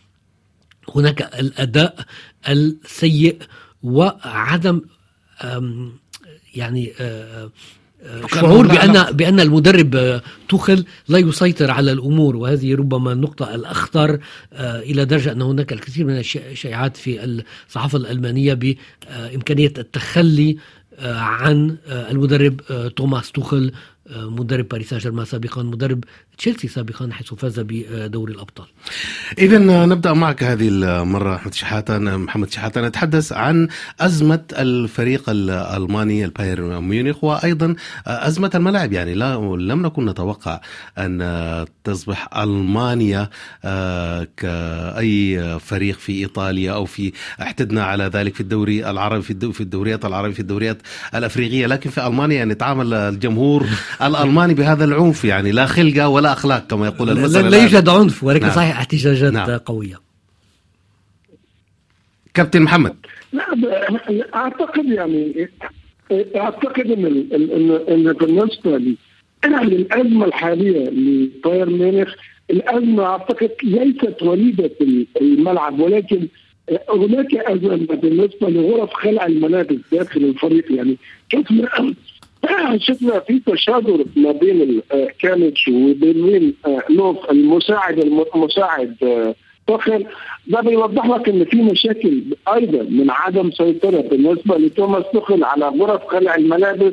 هناك 0.95 1.23
الأداء 1.23 2.05
السيء 2.49 3.39
وعدم 3.83 4.81
يعني 6.55 6.93
شعور 8.27 8.67
بان 8.67 9.13
بأن 9.13 9.41
المدرب 9.41 9.97
آه، 9.97 10.23
توخل 10.49 10.85
لا 11.09 11.19
يسيطر 11.19 11.71
على 11.71 11.93
الأمور 11.93 12.37
وهذه 12.37 12.75
ربما 12.75 13.13
النقطة 13.13 13.55
الأخطر 13.55 14.19
آه، 14.53 14.81
إلى 14.81 15.05
درجة 15.05 15.33
أن 15.33 15.43
هناك 15.43 15.73
الكثير 15.73 16.07
من 16.07 16.19
الشائعات 16.19 16.97
في 16.97 17.43
الصحافة 17.69 17.99
الألمانية 17.99 18.55
بإمكانية 18.55 19.73
التخلي 19.79 20.57
آه، 20.99 21.19
عن 21.19 21.77
المدرب 21.89 22.61
توماس 22.97 23.33
توخل 23.33 23.73
مدرب 24.17 24.69
باريس 24.69 24.91
سان 24.91 24.99
جيرمان 24.99 25.25
سابقا 25.25 25.63
مدرب 25.63 26.05
تشيلسي 26.41 26.69
سابقا 26.69 27.09
حيث 27.13 27.35
فاز 27.35 27.61
بدوري 27.61 28.33
الأبطال. 28.33 28.67
اذا 29.39 29.59
نبدأ 29.87 30.13
معك 30.13 30.43
هذه 30.43 30.69
المرة 30.69 31.35
أحمد 31.35 31.55
شحاته 31.55 31.99
محمد 31.99 32.51
شحاته 32.51 32.81
نتحدث 32.81 33.33
عن 33.33 33.69
أزمة 34.01 34.43
الفريق 34.53 35.31
الألماني 35.31 36.25
البايرن 36.25 36.83
ميونخ 36.83 37.25
وأيضا 37.25 37.75
أزمة 38.07 38.51
الملاعب. 38.55 38.93
يعني 38.93 39.15
لا 39.15 39.35
لم 39.37 39.87
نكن 39.87 40.07
نتوقع 40.07 40.61
أن 40.99 41.67
تصبح 41.85 42.29
ألمانيا 42.37 43.29
آه، 43.65 44.29
كأي 44.37 45.59
فريق 45.59 45.99
في 45.99 46.13
إيطاليا 46.13 46.73
أو 46.73 46.85
في 46.85 47.13
احتدنا 47.43 47.85
على 47.85 48.05
ذلك 48.05 48.35
في 48.35 48.41
الدوري 48.41 48.91
العربي 48.91 49.23
في 49.53 49.61
الدوريات 49.61 50.05
العربيه 50.05 50.35
في 50.35 50.41
الدوريات 50.41 50.79
الأفريقية. 51.15 51.67
لكن 51.67 51.91
في 51.91 52.07
ألمانيا 52.07 52.37
يعني 52.37 52.55
تعامل 52.55 52.95
الجمهور 52.95 53.67
الألماني 54.07 54.55
بهذا 54.55 54.85
العنف. 54.85 55.25
يعني 55.25 55.53
لا 55.53 55.67
خلقة 55.67 56.09
ولا 56.09 56.30
اخلاق 56.33 56.67
كما 56.67 56.87
يقول 56.87 57.11
المثل 57.11 57.51
لا 57.51 57.63
يوجد 57.63 57.89
عنف 57.89 58.25
ولكن 58.25 58.47
نعم. 58.47 58.55
صحيح 58.55 58.79
احتجاجات 58.79 59.33
نعم. 59.33 59.59
قوية 59.59 60.01
كابتن 62.35 62.63
محمد 62.63 62.97
لا 63.33 63.45
أعتقد 64.35 64.85
يعني 64.85 65.49
أعتقد 66.13 66.91
إن 66.91 67.05
ان 67.33 67.81
ان 67.89 68.13
بالنسبة 68.13 68.81
للأزمة 69.45 70.25
الحالية 70.25 70.91
لبايرن 70.91 71.73
ميونخ 71.73 72.15
الأزمة 72.51 73.05
أعتقد 73.05 73.51
ليست 73.63 74.23
وليدة 74.23 74.71
الملعب 75.21 75.81
ولكن 75.81 76.29
هناك 76.91 77.35
أزمة 77.35 77.77
بالنسبة 77.77 78.51
لغرف 78.51 78.93
خلع 78.93 79.27
الملابس 79.27 79.77
داخل 79.93 80.25
الفريق 80.25 80.73
يعني 80.73 80.97
كيف 81.31 81.49
صراحة 81.49 81.93
شفنا 82.87 83.21
في 83.21 83.41
تشاجر 83.47 84.05
ما 84.17 84.33
بين 84.33 84.83
كاميتش 85.23 85.69
وبين 85.69 86.55
لوف 86.91 87.31
المساعد 87.31 87.99
المساعد 88.35 88.97
تخل 89.67 90.07
ده 90.47 90.61
بيوضح 90.61 91.07
لك 91.07 91.29
إن 91.29 91.45
في 91.45 91.63
مشاكل 91.63 92.23
أيضا 92.55 92.83
من 92.83 93.11
عدم 93.11 93.51
سيطرة 93.51 94.01
بالنسبة 94.01 94.59
لتوماس 94.59 95.05
تخل 95.15 95.45
على 95.45 95.69
غرف 95.69 96.07
خلع 96.07 96.35
الملابس. 96.35 96.93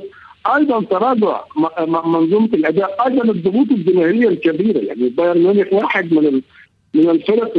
أيضا 0.55 0.81
تراجع 0.83 1.41
منظومة 1.87 2.49
الأداء 2.53 3.07
أيضا 3.07 3.31
الضغوط 3.31 3.71
الجماهيريه 3.71 4.27
الكبيرة. 4.27 4.79
يعني 4.79 5.09
بايرن 5.09 5.43
ميونخ 5.43 5.73
واحد 5.73 6.13
من 6.13 6.41
من 6.93 7.09
الفرق 7.09 7.53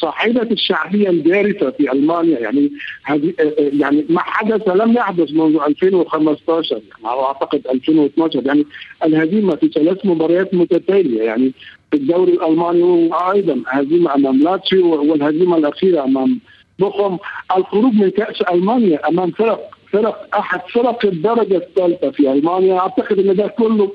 صاحبة 0.00 0.42
الشعبية 0.42 1.08
الجارفه 1.08 1.70
في 1.70 1.92
ألمانيا 1.92 2.38
يعني 2.38 2.72
هذه 3.04 3.32
يعني 3.58 4.06
ما 4.08 4.20
حدث 4.20 4.68
لم 4.68 4.92
يحدث 4.92 5.30
منذ 5.32 5.58
2015 5.68 6.72
يعني 6.74 7.12
أو 7.14 7.24
أعتقد 7.24 7.66
2012 7.74 8.46
يعني 8.46 8.66
الهزيمة 9.04 9.56
في 9.56 9.68
ثلاث 9.68 9.98
مباريات 10.06 10.54
متتالية 10.54 11.22
يعني 11.22 11.52
في 11.90 11.96
الدوري 11.96 12.32
الألماني 12.32 12.82
وأيضا 12.82 13.62
هزيمة 13.66 14.14
أمام 14.14 14.38
لاتسيو 14.40 15.10
والهزيمة 15.10 15.56
الأخيرة 15.56 16.04
أمام 16.04 16.40
بوخم. 16.78 17.16
الخروج 17.56 17.94
من 17.94 18.10
كأس 18.10 18.42
ألمانيا 18.52 19.08
أمام 19.08 19.30
فرق 19.30 19.70
فرق 19.92 20.36
أحد 20.38 20.60
فرق 20.74 21.06
الدرجة 21.06 21.56
الثالثة 21.56 22.10
في 22.10 22.32
ألمانيا 22.32 22.78
أعتقد 22.78 23.18
إن 23.18 23.36
ده 23.36 23.46
كله 23.46 23.92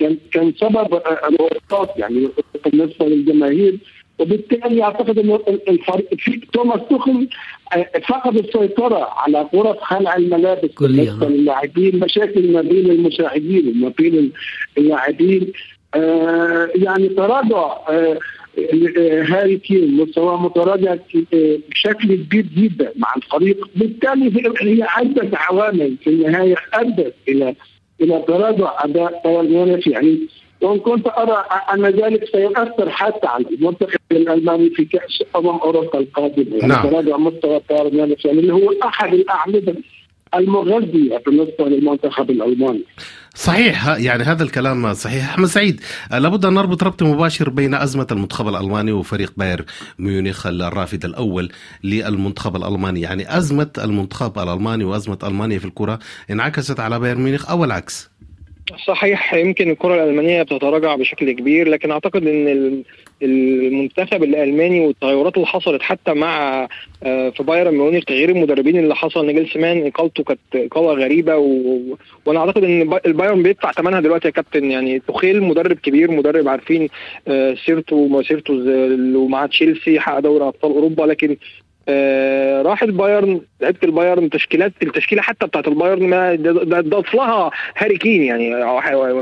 كان 0.00 0.16
كان 0.32 0.52
سبب 0.60 1.00
الورطات 1.28 1.90
يعني 1.96 2.28
بالنسبة 2.64 3.06
للجماهير 3.06 3.78
وبالتالي 4.18 4.82
أعتقد 4.82 5.18
إنه 5.18 5.40
الفريق 5.68 6.08
في 6.18 6.40
توماس 6.52 6.80
توخل 6.90 7.28
فقد 8.08 8.36
السيطرة 8.36 9.08
على 9.16 9.48
غرف 9.54 9.78
خلع 9.80 10.16
الملابس 10.16 10.70
بالنسبة 10.80 11.28
للاعبين 11.28 12.00
مشاكل 12.00 12.52
ما 12.52 12.60
بين 12.60 12.90
المساعدين 12.90 13.68
وما 13.68 13.92
بين 13.98 14.32
اللاعبين. 14.78 15.52
آه 15.94 16.68
يعني 16.74 17.08
تراجع 17.08 17.76
آه 17.88 18.18
هاري 19.28 19.56
كين 19.56 19.96
مستواه 19.96 20.42
متراجع 20.42 20.96
بشكل 21.70 22.14
كبير 22.14 22.46
جدا 22.56 22.92
مع 22.96 23.14
الفريق. 23.16 23.68
بالتالي 23.76 24.52
هي 24.60 24.82
عده 24.82 25.30
عوامل 25.38 25.96
في 26.04 26.10
النهاية 26.10 26.56
أدت 26.74 27.14
إلى 27.28 27.54
إلى 28.00 28.24
تراجع 28.28 28.84
اداء 28.84 29.42
ميونخ 29.42 29.88
يعني 29.88 30.18
وان 30.60 30.78
كنت 30.78 31.06
أرى 31.06 31.44
أن 31.74 31.86
ذلك 31.86 32.24
سيؤثر 32.24 32.90
حتى 32.90 33.26
على 33.26 33.44
المنتخب 33.50 33.98
الالماني 34.12 34.70
في 34.70 34.84
كأس 34.84 35.22
أمم 35.36 35.48
أوروبا 35.48 35.98
القادمة 35.98 36.56
يعني 36.56 36.66
نعم. 36.66 36.90
تراجع 36.90 37.16
مستوى 37.16 37.60
ميونخ 37.70 38.26
يعني 38.26 38.40
اللي 38.40 38.52
هو 38.52 38.72
أحد 38.84 39.14
الأعمدة 39.14 39.74
المغذية 40.34 41.16
بالنسبة 41.26 41.68
للمنتخب 41.68 42.30
الالماني. 42.30 42.82
صحيح 43.34 43.86
يعني 43.86 44.22
هذا 44.22 44.42
الكلام 44.42 44.94
صحيح. 44.94 45.28
أحمد 45.28 45.48
سعيد 45.48 45.80
لابد 46.10 46.44
أن 46.44 46.54
نربط 46.54 46.82
ربط 46.82 47.02
مباشر 47.02 47.50
بين 47.50 47.74
أزمة 47.74 48.06
المنتخب 48.12 48.48
الألماني 48.48 48.92
وفريق 48.92 49.32
باير 49.36 49.64
ميونخ 49.98 50.46
الرافد 50.46 51.04
الأول 51.04 51.52
للمنتخب 51.84 52.56
الألماني. 52.56 53.00
يعني 53.00 53.36
أزمة 53.38 53.70
المنتخب 53.78 54.38
الألماني 54.38 54.84
وأزمة 54.84 55.18
ألمانيا 55.24 55.58
في 55.58 55.64
الكرة 55.64 55.98
انعكست 56.30 56.80
على 56.80 56.98
باير 56.98 57.18
ميونخ 57.18 57.50
أو 57.50 57.64
العكس؟ 57.64 58.10
صحيح 58.86 59.34
يمكن 59.34 59.70
الكرة 59.70 59.94
الألمانية 59.94 60.42
بتتراجع 60.42 60.96
بشكل 60.96 61.32
كبير 61.32 61.68
لكن 61.68 61.90
أعتقد 61.90 62.26
إن 62.26 62.82
المنتخب 63.22 64.22
الألماني 64.22 64.80
والتغيرات 64.80 65.36
اللي 65.36 65.46
حصلت 65.46 65.82
حتى 65.82 66.14
مع 66.14 66.68
في 67.02 67.34
بايرن 67.40 67.74
ميونخ 67.74 68.04
تغيير 68.04 68.28
المدربين 68.30 68.78
اللي 68.78 68.94
حصل 68.96 69.26
نيجلسمان 69.26 69.86
اقالته 69.86 70.24
كانت 70.24 70.40
اقاله 70.54 71.04
غريبة 71.04 71.36
و... 71.36 71.80
وأنا 72.26 72.40
أعتقد 72.40 72.64
إن 72.64 72.98
البايرن 73.06 73.42
بيدفع 73.42 73.72
ثمنها 73.72 74.00
دلوقتي 74.00 74.28
يا 74.28 74.32
كابتن. 74.32 74.70
يعني 74.70 74.98
تخيل 75.08 75.42
مدرب 75.42 75.76
كبير 75.76 76.10
مدرب 76.10 76.48
عارفين 76.48 76.88
سيرته 77.66 77.96
ومسيرته 77.96 78.52
ومع 79.16 79.46
تشيلسي 79.46 80.00
حقق 80.00 80.18
دوري 80.18 80.44
أبطال 80.44 80.72
أوروبا 80.72 81.02
لكن 81.02 81.36
آه 81.88 82.62
راح 82.62 82.82
البايرن 82.82 83.40
لعيبه 83.60 83.78
البايرن 83.82 84.30
تشكيلات 84.30 84.72
التشكيلة 84.82 85.22
حتى 85.22 85.46
بتاعت 85.46 85.68
البايرن 85.68 86.08
ما 86.08 86.34
ضاف 86.80 87.14
لها 87.14 87.50
هاري 87.76 87.98
كين 87.98 88.22
يعني 88.22 88.50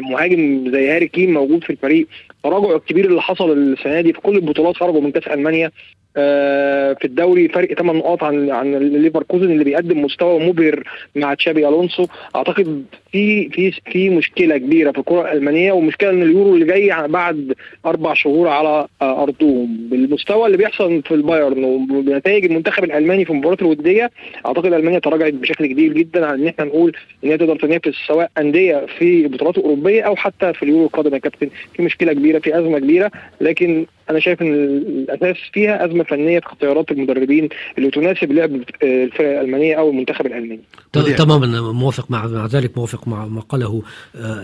مهاجم 0.00 0.70
زي 0.72 0.90
هاري 0.90 1.08
كين 1.08 1.32
موجود 1.32 1.64
في 1.64 1.70
الفريق. 1.70 2.08
التراجع 2.44 2.76
الكبير 2.76 3.04
اللي 3.04 3.22
حصل 3.22 3.52
السنة 3.52 4.00
دي 4.00 4.12
في 4.12 4.20
كل 4.20 4.36
البطولات 4.36 4.76
خرجوا 4.76 5.00
من 5.00 5.10
كأس 5.10 5.26
ألمانيا 5.28 5.70
آه 6.16 6.92
في 6.92 7.04
الدوري 7.04 7.48
فرق 7.48 7.74
8 7.74 7.98
نقاط 8.00 8.24
عن 8.24 8.50
عن 8.50 8.74
ليفركوزن 8.74 9.50
اللي 9.50 9.64
بيقدم 9.64 10.02
مستوى 10.02 10.46
مبهر 10.46 10.82
مع 11.16 11.34
تشابي 11.34 11.68
ألونسو. 11.68 12.06
أعتقد 12.36 12.84
في 13.12 13.48
في 13.48 13.70
في 13.92 14.10
مشكلة 14.10 14.56
كبيرة 14.56 14.92
في 14.92 14.98
الكرة 14.98 15.20
الألمانية 15.32 15.72
ومشكلة 15.72 16.10
إن 16.10 16.22
اليورو 16.22 16.54
اللي 16.54 16.64
جاي 16.66 17.08
بعد 17.08 17.54
أربع 17.86 18.14
شهور 18.14 18.48
على 18.48 18.86
آه 19.02 19.22
أرضهم. 19.22 19.88
بالمستوى 19.90 20.46
اللي 20.46 20.56
بيحصل 20.56 21.02
في 21.02 21.14
البايرن 21.14 21.64
وبنتائج 21.64 22.44
المنتخب 22.44 22.84
الألماني 22.84 23.24
في 23.24 23.30
المباريات 23.30 23.62
الودية 23.62 24.10
أعتقد 24.46 24.72
ألمانيا 24.72 24.98
تراجعت 24.98 25.32
بشكل 25.32 25.66
كبير 25.66 25.92
جدا 25.92 26.26
عن 26.26 26.40
إن 26.40 26.46
إحنا 26.48 26.64
نقول 26.64 26.96
إن 27.24 27.30
هي 27.30 27.38
تقدر 27.38 27.56
تنافس 27.56 27.94
سواء 28.06 28.30
أندية 28.38 28.86
في 28.98 29.20
البطولات 29.26 29.58
الاوروبيه 29.58 30.02
أو 30.02 30.16
حتى 30.16 30.52
في 30.52 30.62
اليورو 30.62 30.84
القادم 30.84 31.14
يا 31.14 31.18
كابتن. 31.18 31.48
في 31.74 31.82
مشكلة 31.82 32.12
كبيرة 32.12 32.27
في 32.40 32.58
أزمة 32.58 32.78
كبيرة 32.78 33.10
لكن 33.40 33.86
أنا 34.10 34.20
شايف 34.20 34.42
إن 34.42 34.54
الأساس 34.54 35.36
فيها 35.52 35.84
أزمة 35.84 36.04
فنية 36.04 36.40
في 36.40 36.46
اختيارات 36.46 36.90
المدربين 36.90 37.48
اللي 37.78 37.90
تناسب 37.90 38.32
لعب 38.32 38.50
الفرق 38.82 39.28
الألمانية 39.28 39.78
أو 39.78 39.90
المنتخب 39.90 40.26
الألماني. 40.26 40.60
تماما 40.92 41.72
موافق 41.72 42.10
مع 42.10 42.26
مع 42.26 42.46
ذلك 42.46 42.78
موافق 42.78 43.08
مع 43.08 43.26
ما 43.26 43.40
قاله 43.40 43.82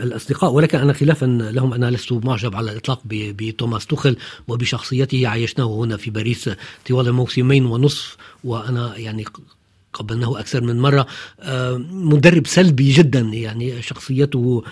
الأصدقاء 0.03 0.53
ولكن 0.53 0.79
أنا 0.79 0.92
خلافا 0.92 1.27
لهم 1.27 1.75
أنا 1.75 1.90
لست 1.90 2.12
معجب 2.12 2.57
على 2.57 2.73
الإطلاق 2.73 3.01
بتوماس 3.07 3.87
توخل 3.87 4.16
وبشخصيته 4.49 5.29
عايشناه 5.29 5.66
هنا 5.66 5.97
في 5.97 6.11
باريس 6.11 6.51
طوال 6.88 7.12
موسمين 7.12 7.66
ونصف 7.66 8.16
وأنا 8.44 8.94
يعني 8.97 9.25
قبلناه 9.94 10.40
أكثر 10.40 10.61
من 10.61 10.80
مرة. 10.80 11.07
مدرب 11.90 12.46
سلبي 12.46 12.92
جدا 12.92 13.20
يعني 13.20 13.83
شخصيته 13.83 14.64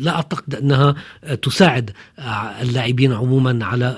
لا 0.00 0.10
أعتقد 0.14 0.54
أنها 0.54 0.94
تساعد 1.42 1.90
اللاعبين 2.60 3.12
عموما 3.12 3.64
على 3.66 3.96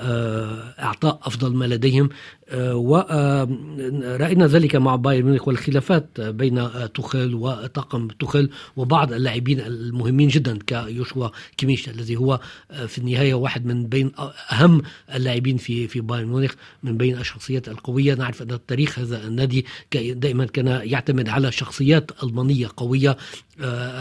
إعطاء 0.79 1.19
أفضل 1.23 1.53
ما 1.53 1.65
لديهم. 1.65 2.09
ورأينا 2.53 4.47
ذلك 4.47 4.75
مع 4.75 4.95
بايرن 4.95 5.25
ميونخ 5.25 5.47
والخلافات 5.47 6.21
بين 6.21 6.67
توخيل 6.93 7.35
وطاقم 7.35 8.07
توخيل 8.07 8.49
وبعض 8.75 9.13
اللاعبين 9.13 9.59
المهمين 9.59 10.27
جدا 10.27 10.59
كيوشوا 10.67 11.27
كيميش 11.57 11.89
الذي 11.89 12.15
هو 12.15 12.39
في 12.87 12.97
النهاية 12.97 13.33
واحد 13.33 13.65
من 13.65 13.87
بين 13.87 14.11
أهم 14.51 14.81
اللاعبين 15.15 15.57
في 15.57 15.87
في 15.87 16.01
بايرن 16.01 16.27
ميونخ 16.27 16.53
من 16.83 16.97
بين 16.97 17.17
الشخصيات 17.17 17.69
القوية. 17.69 18.15
نعرف 18.15 18.41
أن 18.41 18.51
التاريخ 18.51 18.99
هذا 18.99 19.27
النادي 19.27 19.65
دائما 19.93 20.45
كان 20.45 20.67
يعتمد 20.67 21.29
على 21.29 21.51
شخصيات 21.51 22.11
ألمانية 22.23 22.69
قوية 22.77 23.17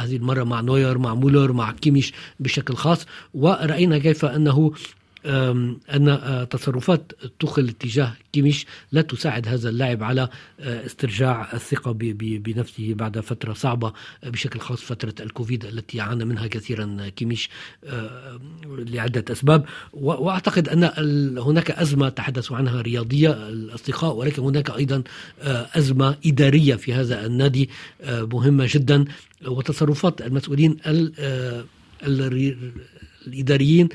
هذه 0.01 0.17
المرة 0.17 0.45
مع 0.45 0.61
نوير 0.61 0.99
مع 0.99 1.15
مولر 1.15 1.53
مع 1.53 1.73
كيميش 1.73 2.13
بشكل 2.41 2.75
خاص. 2.75 3.07
ورأينا 3.35 3.99
كيف 3.99 4.25
أنه 4.25 4.73
أن 5.27 6.47
تصرفات 6.51 7.13
توخيل 7.41 7.69
تجاه 7.69 8.13
كيميش 8.33 8.67
لا 8.93 9.03
تساعد 9.03 9.49
هذا 9.49 9.69
اللاعب 9.69 10.03
على 10.03 10.29
استرجاع 10.61 11.53
الثقة 11.53 11.93
بنفسه 12.19 12.95
بعد 12.95 13.21
فترة 13.21 13.53
صعبة 13.53 13.93
بشكل 14.25 14.61
خاص 14.61 14.81
فترة 14.81 15.15
الكوفيد 15.21 15.65
التي 15.65 16.01
عانى 16.01 16.25
منها 16.25 16.47
كثيرا 16.47 17.09
كيميش 17.17 17.51
لعدة 18.69 19.25
أسباب. 19.33 19.65
وأعتقد 19.93 20.69
أن 20.69 20.85
هناك 21.39 21.71
أزمة 21.71 22.09
تحدثوا 22.09 22.57
عنها 22.57 22.81
رياضيا 22.81 23.49
الأصدقاء 23.49 24.15
ولكن 24.15 24.43
هناك 24.43 24.71
أيضا 24.71 25.03
أزمة 25.75 26.17
إدارية 26.27 26.75
في 26.75 26.95
هذا 26.95 27.27
النادي 27.27 27.71
مهمة 28.09 28.67
جدا. 28.71 29.05
وتصرفات 29.47 30.23
المسؤولين 30.23 30.77
الإداريين 33.27 33.89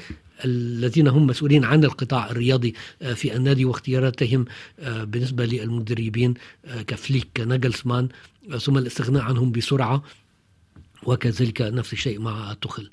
الذين 0.46 1.08
هم 1.08 1.28
مسؤولين 1.28 1.64
عن 1.66 1.84
القطاع 1.84 2.30
الرياضي 2.32 2.74
في 3.16 3.36
النادي 3.36 3.66
واختياراتهم 3.66 4.46
بالنسبة 4.88 5.46
للمدربين 5.46 6.34
كفليك 6.88 7.28
كناجلسمان 7.38 8.10
ثم 8.62 8.78
الاستغناء 8.78 9.24
عنهم 9.24 9.52
بسرعة 9.52 10.04
وكذلك 11.04 11.62
نفس 11.62 11.94
الشيء 11.94 12.20
مع 12.20 12.56
تخل 12.62 12.90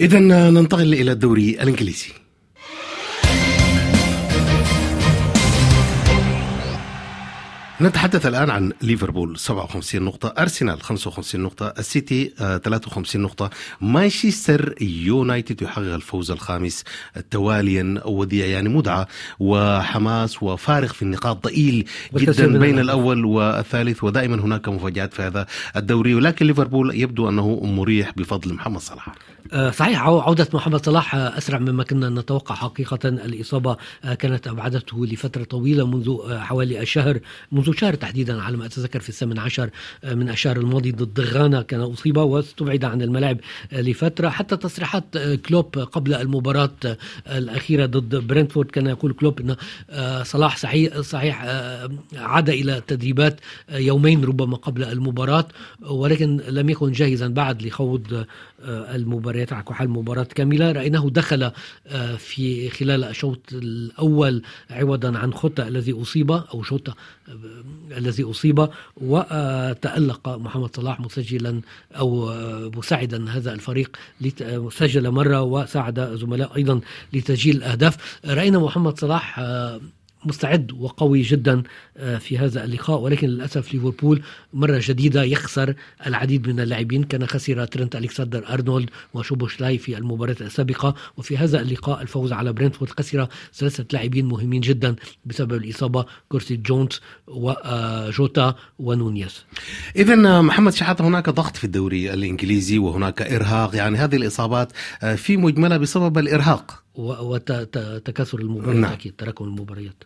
إذا 0.00 0.18
ننتقل 0.50 0.94
إلى 0.94 1.12
الدوري 1.12 1.62
الإنجليزي. 1.62 2.12
نتحدث 7.80 8.26
الآن 8.26 8.50
عن 8.50 8.72
ليفربول 8.82 9.38
57 9.38 10.02
نقطة 10.02 10.34
أرسنال 10.38 10.82
55 10.82 11.40
نقطة 11.40 11.74
السيتي 11.78 12.32
53 12.38 13.22
نقطة. 13.22 13.50
مانشستر 13.80 14.74
يونايتد 14.80 15.62
يحقق 15.62 15.94
الفوز 15.94 16.30
الخامس 16.30 16.84
تواليا 17.30 18.00
وديع 18.04 18.46
يعني 18.46 18.68
مدعى 18.68 19.06
وحماس 19.40 20.42
وفارق 20.42 20.92
في 20.92 21.02
النقاط 21.02 21.44
ضئيل 21.44 21.88
جدا 22.14 22.58
بين 22.58 22.78
الأول 22.78 23.24
والثالث 23.24 24.04
ودائما 24.04 24.36
هناك 24.36 24.68
مفاجآت 24.68 25.14
في 25.14 25.22
هذا 25.22 25.46
الدوري. 25.76 26.14
ولكن 26.14 26.46
ليفربول 26.46 27.00
يبدو 27.00 27.28
أنه 27.28 27.60
مريح 27.64 28.12
بفضل 28.16 28.54
محمد 28.54 28.80
صلاح. 28.80 29.08
آه، 29.08 29.12
صحيح 29.52 30.02
عودة 30.02 30.48
محمد 30.52 30.84
صلاح 30.84 31.14
آه، 31.14 31.38
أسرع 31.38 31.58
مما 31.58 31.84
كنا 31.84 32.08
نتوقع 32.08 32.54
حقيقة. 32.54 33.08
الإصابة 33.08 33.76
آه، 34.04 34.14
كانت 34.14 34.48
أبعدته 34.48 35.06
لفترة 35.06 35.44
طويلة 35.44 35.86
منذ 35.86 36.38
حوالي 36.38 36.80
الشهر 36.80 37.20
منذ 37.52 37.72
شهر 37.72 37.94
تحديدا 37.94 38.42
على 38.42 38.56
ما 38.56 38.66
أتذكر 38.66 39.00
في 39.00 39.08
الثامن 39.08 39.38
عشر 39.38 39.70
من 40.04 40.30
الشهر 40.30 40.56
الماضي 40.56 40.92
ضد 40.92 41.20
غانا 41.20 41.62
كان 41.62 41.80
أصيب 41.80 42.16
واستبعد 42.16 42.84
عن 42.84 43.02
الملاعب 43.02 43.38
لفترة. 43.72 44.28
حتى 44.28 44.56
تصريحات 44.56 45.18
كلوب 45.18 45.78
قبل 45.78 46.14
المباراة 46.14 46.70
الأخيرة 47.26 47.86
ضد 47.86 48.16
برنتفورد 48.16 48.70
كان 48.70 48.86
يقول 48.86 49.12
كلوب 49.12 49.40
أن 49.40 49.56
صلاح 50.24 50.56
صحيح, 50.56 51.00
صحيح 51.00 51.42
عاد 52.16 52.50
إلى 52.50 52.78
التدريبات 52.78 53.40
يومين 53.70 54.24
ربما 54.24 54.56
قبل 54.56 54.84
المباراة 54.84 55.48
ولكن 55.82 56.36
لم 56.36 56.70
يكن 56.70 56.92
جاهزا 56.92 57.28
بعد 57.28 57.62
لخوض 57.62 58.24
المباريات 58.64 59.52
على 59.52 59.62
كحال 59.62 59.90
مباراة 59.90 60.22
كاملة. 60.22 60.72
رأيناه 60.72 61.08
دخل 61.10 61.50
آه، 61.86 62.16
في 62.16 62.70
خلال 62.70 63.04
الشوط 63.04 63.40
الأول 63.52 64.42
عوضا 64.70 65.18
عن 65.18 65.34
خوتا 65.34 65.68
الذي 65.68 65.92
أصيب 66.02 66.30
أو 66.30 66.62
شوتا 66.62 66.94
آه، 67.28 67.34
الذي 67.96 68.22
أصيب 68.22 68.68
وتألق 68.96 70.28
محمد 70.28 70.76
صلاح 70.76 71.00
مسجلا 71.00 71.60
أو 71.98 72.30
آه، 72.30 72.70
مساعدا. 72.76 73.30
هذا 73.30 73.52
الفريق 73.52 73.96
سجل 74.70 75.10
مرة 75.10 75.42
وساعد 75.42 76.00
زملاء 76.00 76.56
أيضا 76.56 76.80
لتسجيل 77.12 77.56
الأهداف. 77.56 78.20
رأينا 78.24 78.58
محمد 78.58 78.98
صلاح 78.98 79.40
مستعد 80.24 80.72
وقوي 80.72 81.22
جدا 81.22 81.62
آه، 81.96 82.18
في 82.18 82.38
هذا 82.38 82.64
اللقاء. 82.64 83.00
ولكن 83.00 83.26
للأسف 83.28 83.74
ليفربول 83.74 84.22
مرة 84.52 84.80
جديدة 84.84 85.22
يخسر 85.22 85.74
العديد 86.06 86.48
من 86.48 86.60
اللاعبين. 86.60 87.04
كان 87.04 87.26
خسر 87.26 87.64
ترنت 87.64 87.96
الكسندر 87.96 88.48
أرنولد 88.48 88.90
وشوبوشلاي 89.14 89.78
في 89.78 89.98
المباراة 89.98 90.36
السابقة. 90.40 90.94
وفي 91.16 91.36
هذا 91.36 91.60
اللقاء 91.60 92.02
الفوز 92.02 92.32
على 92.32 92.52
برينتفورد 92.52 92.90
خسر 92.90 93.28
ثلاثة 93.54 93.86
لاعبين 93.92 94.24
مهمين 94.24 94.60
جدا 94.60 94.96
بسبب 95.24 95.52
الإصابة 95.52 96.06
كورسي 96.28 96.56
جونز 96.56 97.00
وجوتا 97.26 98.54
ونونيز. 98.78 99.44
اذا 99.96 100.40
محمد 100.40 100.72
شحاته 100.72 101.08
هناك 101.08 101.30
ضغط 101.30 101.56
في 101.56 101.64
الدوري 101.64 102.14
الإنجليزي 102.14 102.78
وهناك 102.78 103.22
إرهاق. 103.22 103.76
يعني 103.76 103.98
هذه 103.98 104.16
الإصابات 104.16 104.72
آه، 105.02 105.14
في 105.14 105.36
مجملها 105.36 105.76
بسبب 105.76 106.18
الإرهاق. 106.18 106.84
وتكاثر 106.94 108.38
المباريات 108.38 108.76
نعم. 108.76 108.92
أكيد 108.92 109.14
تراكم 109.18 109.44
المباريات. 109.44 110.04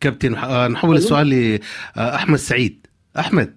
كابتن 0.00 0.34
آه، 0.34 0.68
نحول 0.68 0.96
السؤال 0.96 1.60
لاحمد 1.96 2.38
سعيد. 2.38 2.86
أحمد. 3.18 3.56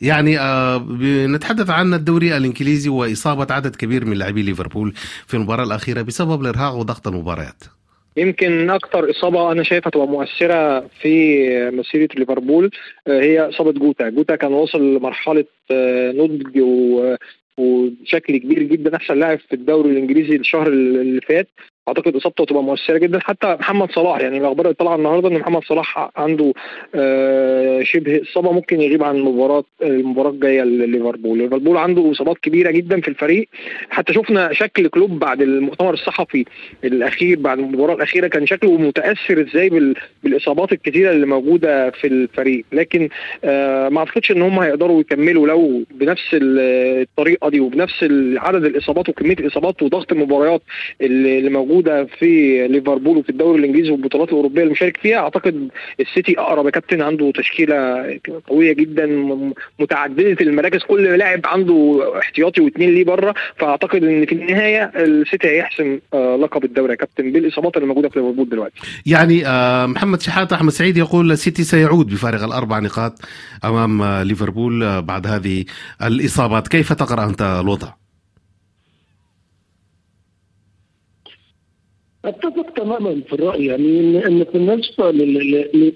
يعني 0.00 0.38
آه 0.38 0.86
نتحدث 1.26 1.70
عن 1.70 1.94
الدوري 1.94 2.36
الإنجليزي 2.36 2.88
وإصابة 2.88 3.54
عدد 3.54 3.76
كبير 3.76 4.04
من 4.04 4.16
لاعبي 4.16 4.42
ليفربول 4.42 4.92
في 5.26 5.34
المباراة 5.34 5.64
الأخيرة 5.64 6.02
بسبب 6.02 6.40
الإرهاق 6.40 6.74
وضغط 6.74 7.08
المباريات. 7.08 7.64
يمكن 8.16 8.70
أكثر 8.70 9.10
إصابة 9.10 9.52
أنا 9.52 9.62
شايفها 9.62 9.90
تبقى 9.90 10.06
مؤثرة 10.08 10.80
في 11.00 11.70
مسيرة 11.70 12.08
ليفربول 12.16 12.70
آه، 13.06 13.20
هي 13.20 13.48
إصابة 13.48 13.72
جوتا. 13.72 14.08
جوتا 14.08 14.36
كان 14.36 14.52
وصل 14.52 14.94
لمرحلة 14.96 15.44
آه، 15.70 16.12
نضج 16.12 16.60
وبشكل 17.58 18.36
كبير 18.36 18.62
جدا. 18.62 18.96
أحسن 18.96 19.14
لاعب 19.18 19.38
في 19.38 19.52
الدوري 19.52 19.90
الإنجليزي 19.90 20.36
الشهر 20.36 20.66
اللي 20.68 21.20
فات. 21.20 21.48
أعتقد 21.88 22.16
إصابته 22.16 22.44
تبقى 22.44 22.62
مؤثرة 22.62 22.98
جدا. 22.98 23.18
حتى 23.20 23.56
محمد 23.60 23.92
صلاح 23.92 24.20
يعني 24.20 24.38
الأخبار 24.38 24.66
اللي 24.66 24.74
طالعة 24.74 24.96
النهارده 24.96 25.28
إن 25.28 25.34
محمد 25.38 25.62
صلاح 25.64 26.10
عنده 26.16 26.52
آه، 26.94 27.82
شبه 27.82 28.22
إصابة 28.22 28.52
ممكن 28.52 28.80
يغيب 28.80 29.02
عن 29.02 29.16
المباراه 29.16 29.64
المباراة 29.82 30.30
الجاية 30.30 30.62
لليفربول. 30.62 31.38
ليفربول 31.38 31.76
عنده 31.76 32.10
إصابات 32.10 32.38
كبيرة 32.38 32.70
جدا 32.70 33.00
في 33.00 33.08
الفريق. 33.08 33.48
حتى 33.90 34.12
شفنا 34.12 34.52
شكل 34.52 34.88
كلوب 34.88 35.18
بعد 35.18 35.42
المؤتمر 35.42 35.94
الصحفي 35.94 36.44
الأخير 36.84 37.38
بعد 37.38 37.58
المباراة 37.58 37.94
الأخيرة 37.94 38.26
كان 38.26 38.46
شكله 38.46 38.76
متأثر 38.76 39.40
إزاي 39.40 39.94
بالإصابات 40.24 40.72
الكثيره 40.72 41.10
اللي 41.10 41.26
موجودة 41.26 41.90
في 41.90 42.06
الفريق. 42.06 42.64
لكن 42.72 43.08
آه، 43.44 43.88
ما 43.88 43.98
أعتقدش 43.98 44.30
إن 44.30 44.42
هم 44.42 44.58
هيقدروا 44.58 45.00
يكملوا 45.00 45.46
لو 45.46 45.82
بنفس 45.90 46.28
الطريقة 46.32 47.48
دي 47.50 47.60
وبنفس 47.60 48.04
عدد 48.36 48.64
الإصابات 48.64 49.08
وكمية 49.08 49.34
الاصابات 49.40 49.82
وضغط 49.82 50.12
المباريات 50.12 50.62
اللي 51.00 51.50
موجود 51.50 51.77
موجودة 51.78 52.04
في 52.18 52.68
ليفربول 52.68 53.16
وفي 53.16 53.30
الدوري 53.30 53.58
الإنجليزي 53.58 53.90
والبطولات 53.90 54.28
الأوروبية 54.28 54.62
اللي 54.62 54.72
مشارك 54.72 54.96
فيها. 54.96 55.18
أعتقد 55.18 55.68
السيتي 56.00 56.38
أقرب 56.38 56.68
كابتن 56.68 57.02
عنده 57.02 57.32
تشكيلة 57.34 57.76
قوية 58.48 58.72
جدا 58.72 59.06
متعددة 59.78 60.36
المراكز. 60.40 60.80
كل 60.82 61.18
لاعب 61.18 61.40
عنده 61.44 62.02
احتياطي 62.18 62.60
واثنين 62.60 62.90
ليه 62.90 63.04
بره. 63.04 63.34
فأعتقد 63.56 64.04
إن 64.04 64.26
في 64.26 64.32
النهاية 64.32 64.92
السيتي 64.96 65.48
هيحسم 65.48 65.98
آه، 66.14 66.36
لقب 66.36 66.64
الدوري 66.64 66.90
يا 66.90 66.96
كابتن 66.96 67.32
بالإصابات 67.32 67.76
اللي 67.76 67.88
موجودة 67.88 68.08
في 68.08 68.18
ليفربول 68.18 68.48
دلوقتي. 68.48 68.74
يعني 69.06 69.46
آه، 69.46 69.86
محمد 69.86 70.20
شحاتة 70.20 70.56
أحمد 70.56 70.70
سعيد 70.70 70.96
يقول 70.96 71.32
السيتي 71.32 71.64
سيعود 71.64 72.06
بفارغ 72.06 72.44
الأربع 72.44 72.78
نقاط 72.78 73.12
أمام 73.64 74.02
آه، 74.02 74.22
ليفربول 74.22 75.02
بعد 75.02 75.26
هذه 75.26 75.64
الإصابات. 76.02 76.68
كيف 76.68 76.92
تقرأ 76.92 77.24
أنت 77.24 77.42
الوضع؟ 77.60 78.07
أتفق 82.28 82.70
تماما 82.76 83.20
في 83.26 83.32
الرأي. 83.32 83.66
يعني 83.66 84.26
ان 84.26 84.44
بالنسبة 84.54 85.10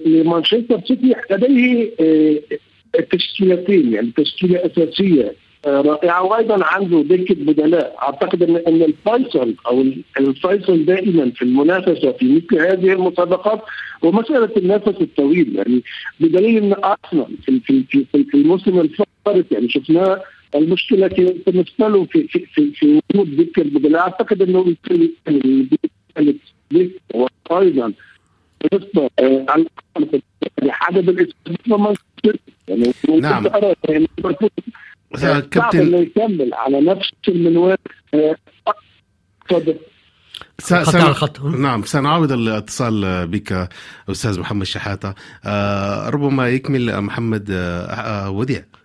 لمانشستر 0.07 0.81
سيتي 0.87 1.15
لديه 1.31 1.91
آه، 2.01 2.39
تشكيلتين 3.11 3.93
يعني 3.93 4.13
تشكيلة 4.17 4.67
أساسية 4.67 5.35
آه، 5.67 5.81
رائعة 5.81 6.23
وأيضا 6.23 6.65
عنده 6.65 7.03
دكه 7.03 7.35
بدلاء. 7.35 7.97
أعتقد 8.03 8.43
ان 8.43 8.57
إن 8.57 8.83
الفيصل 8.83 9.55
أو 9.67 9.85
الفيصل 10.21 10.85
دائما 10.85 11.31
في 11.31 11.43
المنافسة 11.43 12.13
في 12.13 12.35
مثل 12.35 12.61
هذه 12.61 12.93
المسابقات 12.93 13.61
هو 14.05 14.13
مسألة 14.13 14.51
النفس 14.57 15.01
الطويل. 15.01 15.57
يعني 15.57 15.83
بدليل 16.21 16.57
إن 16.57 16.73
أرسنال 16.73 17.37
في 17.47 17.61
في 17.61 17.85
في, 17.85 18.25
في 18.25 18.35
الموسم 18.35 18.81
الفارط 18.81 19.53
يعني 19.53 19.69
شفناه 19.69 20.23
المشكلة 20.55 21.09
في 21.09 22.29
في 22.29 22.47
في, 22.55 22.71
في 22.75 23.01
وجود 23.15 23.37
دكه 23.37 23.63
البدلاء 23.63 24.03
أعتقد 24.03 24.43
إنه 24.43 24.75
وأيضا 27.51 27.93
بالنسبة 28.63 29.11
الاصابات 29.19 29.67
يعني 32.69 32.93
نعم. 33.21 33.47
يعني 35.19 35.41
كابتن 35.41 35.81
انه 35.81 35.99
يكمل 35.99 36.55
على 36.55 36.81
نفس 36.81 37.11
المنوال. 37.29 37.79
سن... 40.59 41.07
الخط 41.07 41.41
نعم 41.41 41.83
سنعاود 41.83 42.33
الاتصال 42.33 43.27
بك 43.27 43.69
أستاذ 44.11 44.41
محمد 44.41 44.67
شحاتة. 44.67 45.15
آه 45.45 46.09
ربما 46.09 46.49
يكمل 46.49 47.01
محمد 47.01 47.51
آه 47.51 48.31
وديع. 48.31 48.59
آه، 48.59 48.82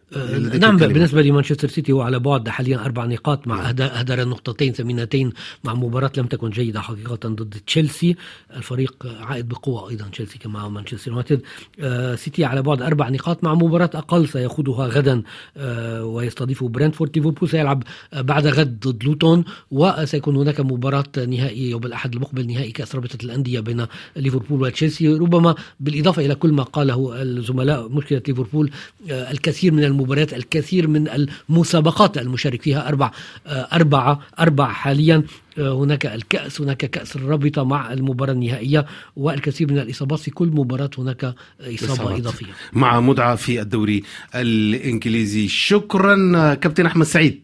نعم 0.60 0.78
بالنسبة 0.78 1.22
لمانشستر 1.22 1.67
سيتي 1.67 1.91
هو 1.91 2.02
على 2.02 2.20
بعد 2.20 2.50
حاليا 2.50 2.78
أربع 2.86 3.06
نقاط 3.06 3.48
مع 3.48 3.70
اهدر 3.70 4.28
نقطتين 4.28 4.74
ثمينتين 4.74 5.34
مع 5.63 5.74
مباراة 5.74 6.12
لم 6.17 6.26
تكن 6.26 6.50
جيدة 6.50 6.82
حقيقة 6.82 7.30
ضد 7.30 7.56
تشيلسي. 7.67 8.15
الفريق 8.56 9.08
عائد 9.20 9.48
بقوة 9.50 9.89
أيضا 9.89 10.06
تشيلسي 10.08 10.39
كما 10.39 10.70
مانشستر 10.70 11.12
يونايتد. 11.12 11.41
آه 11.80 12.15
سيتي 12.15 12.46
على 12.46 12.62
بعد 12.62 12.82
أربع 12.82 13.10
نقاط 13.10 13.43
مع 13.43 13.54
مباراة 13.54 13.89
أقل 13.93 14.28
سيخوضها 14.28 14.88
غدا 14.88 15.24
آه 15.58 16.06
ويستضيف 16.06 16.63
برنتفورد 16.63 17.17
ليفربول 17.17 17.50
سيلعب 17.50 17.84
بعد 18.13 18.48
غد 18.48 18.80
ضد 18.88 19.04
لوتون 19.04 19.43
وسيكون 19.72 20.36
هناك 20.36 20.60
مباراة 20.60 21.04
نهائية 21.17 21.72
يوم 21.72 21.84
الأحد 21.86 22.13
المقبل 22.13 22.48
نهائي 22.48 22.72
كأس 22.72 22.96
رابطة 22.96 23.17
الأندية 23.24 23.60
بين 23.60 23.86
ليفربول 24.15 24.62
وتشيلسي. 24.62 25.08
ربما 25.08 25.56
بالإضافة 25.80 26.26
إلى 26.26 26.36
كل 26.36 26.52
ما 26.52 26.63
قاله 26.63 27.22
الزملاء 27.22 27.89
مشكلة 27.89 28.22
ليفربول 28.28 28.72
آه 29.12 29.32
الكثير 29.32 29.74
من 29.74 29.97
المباريات 29.98 30.34
الكثير 30.34 30.88
من 30.88 31.08
المسابقات 31.50 32.18
المشارك 32.18 32.62
فيها 32.62 32.88
أربع 32.88 33.12
آه، 33.48 33.68
أربعة 33.74 34.20
أربع 34.40 34.68
حاليا. 34.72 35.24
آه، 35.58 35.74
هناك 35.74 36.06
الكأس 36.06 36.62
هناك 36.62 36.78
كأس 36.78 37.16
الرابطة 37.16 37.64
مع 37.64 37.94
المباراة 37.94 38.34
النهائية 38.34 38.86
والكثير 39.16 39.72
من 39.72 39.80
الإصابات. 39.80 40.20
في 40.20 40.32
كل 40.32 40.48
مباراة 40.48 40.90
هناك 40.98 41.24
إصابة 41.62 41.94
إصابات. 41.94 42.20
إضافية. 42.20 42.46
مع 42.74 43.00
مدعى 43.00 43.38
في 43.38 43.62
الدوري 43.62 44.04
الإنجليزي. 44.36 45.48
شكرا 45.48 46.54
كابتن 46.54 46.86
أحمد 46.86 47.06
سعيد. 47.06 47.44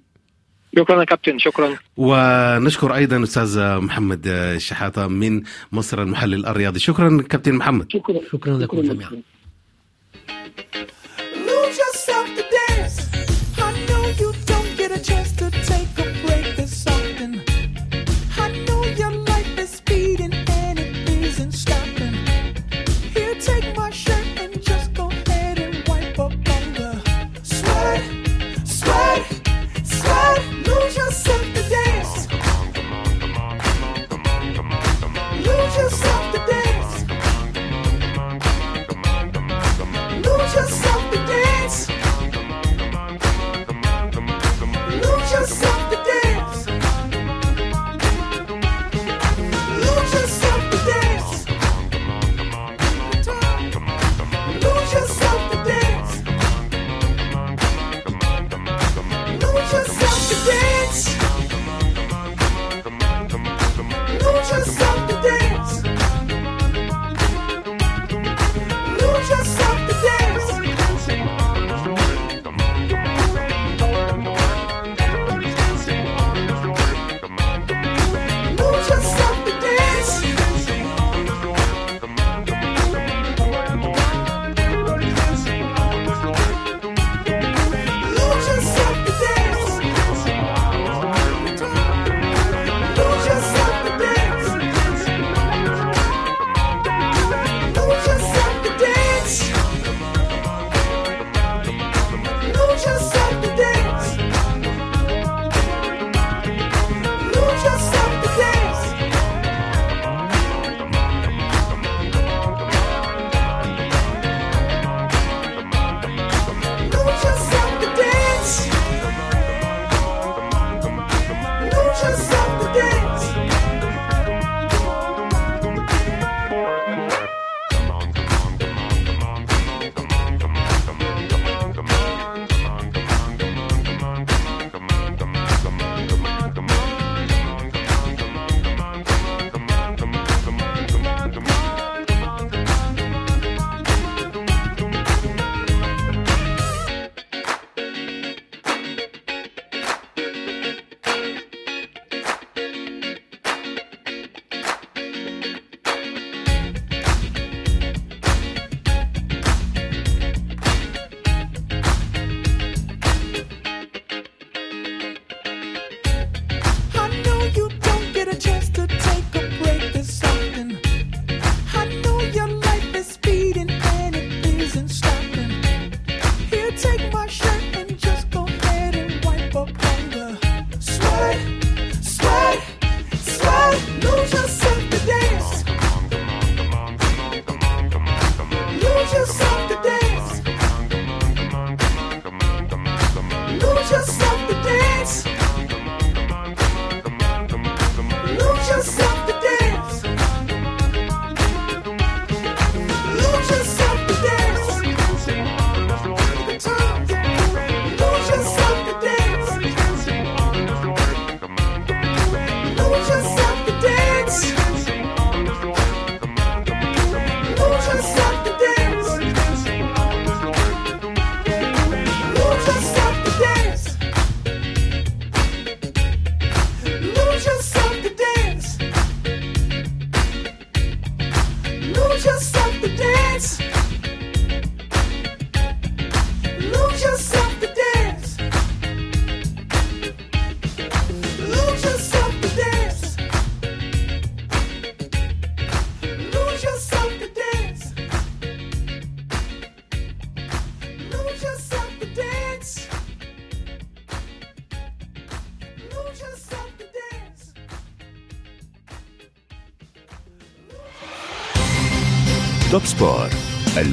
شكرا 0.78 1.04
كابتن 1.04 1.40
شكرا. 1.40 1.78
ونشكر 1.98 2.96
أيضا 2.96 3.24
أستاذ 3.24 3.80
محمد 3.80 4.28
الشحاته 4.28 5.08
من 5.08 5.44
مصر 5.72 6.02
المحلل 6.02 6.46
الرياضي. 6.46 6.80
شكرا 6.80 7.22
كابتن 7.22 7.54
محمد. 7.54 7.92
شكرا. 7.92 8.20
شكرا 8.32 8.58
لكم 8.58 8.82
جميعا. 8.82 9.22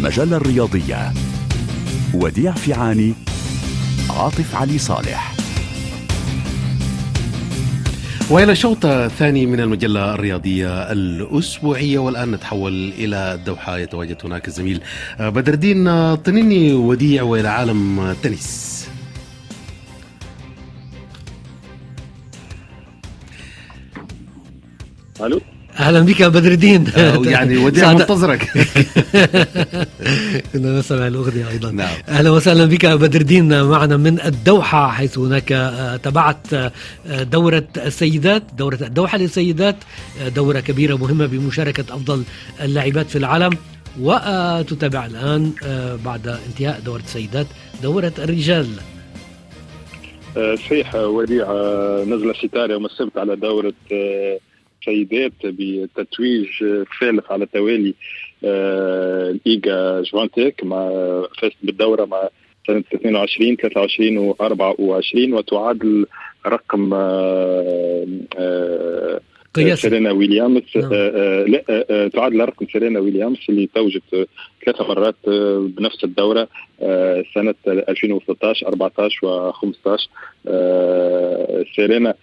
المجلة 0.00 0.36
الرياضية. 0.36 1.12
وديع 2.14 2.52
فيعاني 2.52 3.14
عاطف 4.10 4.54
علي 4.54 4.78
صالح. 4.78 5.34
وإلى 8.30 8.52
الشوط 8.52 8.86
الثاني 8.86 9.46
من 9.46 9.60
المجلة 9.60 10.14
الرياضية 10.14 10.92
الأسبوعية 10.92 11.98
والآن 11.98 12.30
نتحول 12.30 12.92
إلى 12.98 13.34
الدوحه 13.34 13.78
يتواجد 13.78 14.16
هناك 14.24 14.48
الزميل 14.48 14.80
بدر 15.20 15.54
الدين 15.54 16.14
طنيني 16.14 16.72
وديع 16.72 17.22
وإلى 17.22 17.48
عالم 17.48 18.00
التنس 18.00 18.69
أهلا 25.90 26.00
بك 26.00 26.20
يا 26.20 26.28
بدر 26.28 26.52
الدين. 26.52 26.86
آه، 26.96 27.22
يعني 27.24 27.56
وديع 27.56 27.92
منتظرك. 27.92 28.42
كنا 30.52 30.78
نسمع 30.78 31.06
الأغنية 31.06 31.48
أيضا. 31.48 31.70
نعم. 31.70 31.88
أهلا 32.08 32.30
وسهلا 32.30 32.64
بك 32.64 32.84
يا 32.84 32.94
بدر 32.94 33.20
الدين. 33.20 33.62
معنا 33.62 33.96
من 33.96 34.20
الدوحة 34.20 34.90
حيث 34.90 35.18
هناك 35.18 35.52
آه، 35.52 35.96
تبعت 35.96 36.54
آه، 36.54 36.72
دورة 37.22 37.64
السيدات. 37.76 38.42
دورة 38.58 38.78
الدوحة 38.82 39.18
للسيدات. 39.18 39.76
دورة 40.34 40.60
كبيرة 40.60 40.96
مهمة 40.96 41.26
بمشاركة 41.26 41.84
أفضل 41.94 42.22
اللاعبات 42.60 43.10
في 43.10 43.18
العالم. 43.18 43.52
وتتابع 44.00 45.06
الآن 45.06 45.52
آه، 45.64 45.96
بعد 46.04 46.38
انتهاء 46.48 46.80
دورة 46.80 47.02
السيدات 47.02 47.46
دورة 47.82 48.12
الرجال. 48.18 48.68
صحيح 50.56 50.94
وديع 50.94 51.46
نزل 52.06 52.34
ستار 52.36 52.70
يوم 52.70 52.86
السبت 52.86 53.18
على 53.18 53.36
دورة 53.36 53.72
سيدات 54.84 55.32
بتتويج 55.44 56.48
ثالث 57.00 57.30
على 57.30 57.44
التوالي 57.44 57.94
آه، 58.44 59.30
لإيجا 59.30 60.02
شفيونتيك 60.02 60.64
مع 60.64 60.88
فاز 61.40 61.50
بالدورة 61.62 62.04
مع 62.04 62.28
سنة 62.66 62.84
22 62.94 63.56
23 63.56 64.18
و 64.18 64.36
24 64.40 65.34
وتعادل 65.34 66.06
رقم 66.46 66.94
آه، 66.94 68.06
آه، 68.38 69.20
قياسي. 69.54 69.82
سيرينا 69.82 70.10
ويليامز. 70.10 70.62
نعم. 70.76 70.92
لا 71.46 72.08
تعادل 72.08 72.40
رقم 72.40 72.66
سيرينا 72.72 73.00
ويليامز 73.00 73.38
اللي 73.48 73.68
توجت 73.74 74.28
ثلاث 74.64 74.80
مرات 74.80 75.16
بنفس 75.76 76.04
الدورة 76.04 76.48
آه، 76.82 77.24
سنة 77.34 77.54
2013 77.66 78.68
14 78.68 79.26
و 79.26 79.52
15 79.52 80.08
آه، 80.48 81.64
سيرينا 81.76 82.14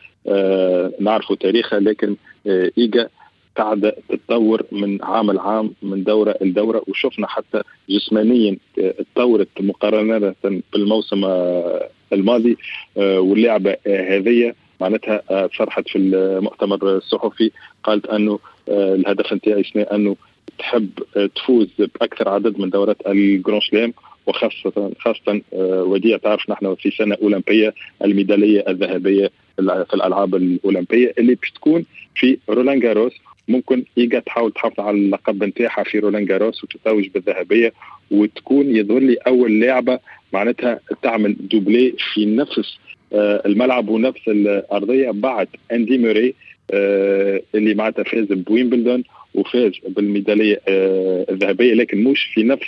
نعرفوا 0.99 1.36
تاريخها 1.36 1.80
لكن 1.80 2.16
آه، 2.48 2.72
إيجا 2.78 3.10
قاعدة 3.58 3.95
تتطور 4.10 4.64
من 4.72 5.04
عام 5.04 5.32
لعام 5.32 5.72
من 5.82 6.04
دورة 6.04 6.36
لدورة 6.41 6.82
وشفنا 6.88 7.28
حتى 7.28 7.62
جسمانيا 7.89 8.58
آه، 8.80 8.93
تطورت 9.16 9.48
مقارنة 9.60 10.36
بالموسم 10.74 11.26
آه، 11.26 11.89
الماضي 12.14 12.58
واللعبة 12.95 13.78
هذه. 13.88 14.54
معناتها 14.82 15.22
صرحت 15.58 15.88
في 15.88 15.98
المؤتمر 15.98 16.98
الصحفي 16.98 17.52
قالت 17.84 18.06
أنه 18.06 18.39
الهدف 18.70 19.34
نتاعي 19.34 19.64
شنو؟ 19.64 19.84
أنه 19.84 20.16
تحب 20.60 20.89
تفوز 21.36 21.68
بأكثر 21.78 22.30
عدد 22.30 22.60
من 22.60 22.70
دورات 22.70 22.98
الجران 23.08 23.60
سلام 23.72 23.93
وخاصة 24.28 24.91
خاصة 25.00 25.41
وديع 25.62 26.18
تعرف 26.18 26.50
نحن 26.50 26.76
في 26.76 26.91
سنة 26.91 27.18
أولمبية 27.22 27.74
الميدالية 28.04 28.66
الذهبية 28.68 29.32
في 29.58 29.62
الع- 29.64 29.84
في 29.84 29.93
الألعاب 29.93 30.36
الأولمبية 30.36 31.14
اللي 31.20 31.36
باش 31.36 31.51
تكون 31.51 31.86
في 32.16 32.38
رولان 32.49 32.80
جاروس. 32.80 33.14
ممكن 33.47 33.84
إيجا 33.97 34.20
تحاول 34.20 34.51
تحافظ 34.51 34.80
على 34.80 34.97
اللقب 34.97 35.43
نتاعها 35.43 35.84
في 35.84 35.99
رولان 35.99 36.26
جاروس 36.26 36.64
وتتوج 36.64 37.08
بالذهبية 37.08 37.74
وتكون 38.12 38.76
يظهر 38.76 38.99
لي 38.99 39.14
أول 39.28 39.60
لعبة 39.60 39.99
معناتها 40.34 40.80
تعمل 41.03 41.36
doublé 41.39 41.93
في 42.14 42.26
نفس 42.26 42.78
آه، 43.14 43.41
الملعب 43.45 43.89
ونفس 43.89 44.28
الأرضية 44.28 45.12
بعد 45.12 45.47
أندي 45.72 45.97
موري 45.97 46.34
آه، 46.72 47.41
اللي 47.55 47.74
معناتها 47.76 48.03
فاز 48.03 48.26
بويمبلدون 48.26 49.03
وفاز 49.36 49.72
بالميدالية 49.88 50.62
آه، 50.68 51.26
الذهبية 51.30 51.74
لكن 51.74 52.03
مش 52.03 52.24
في 52.34 52.43
نفس 52.43 52.68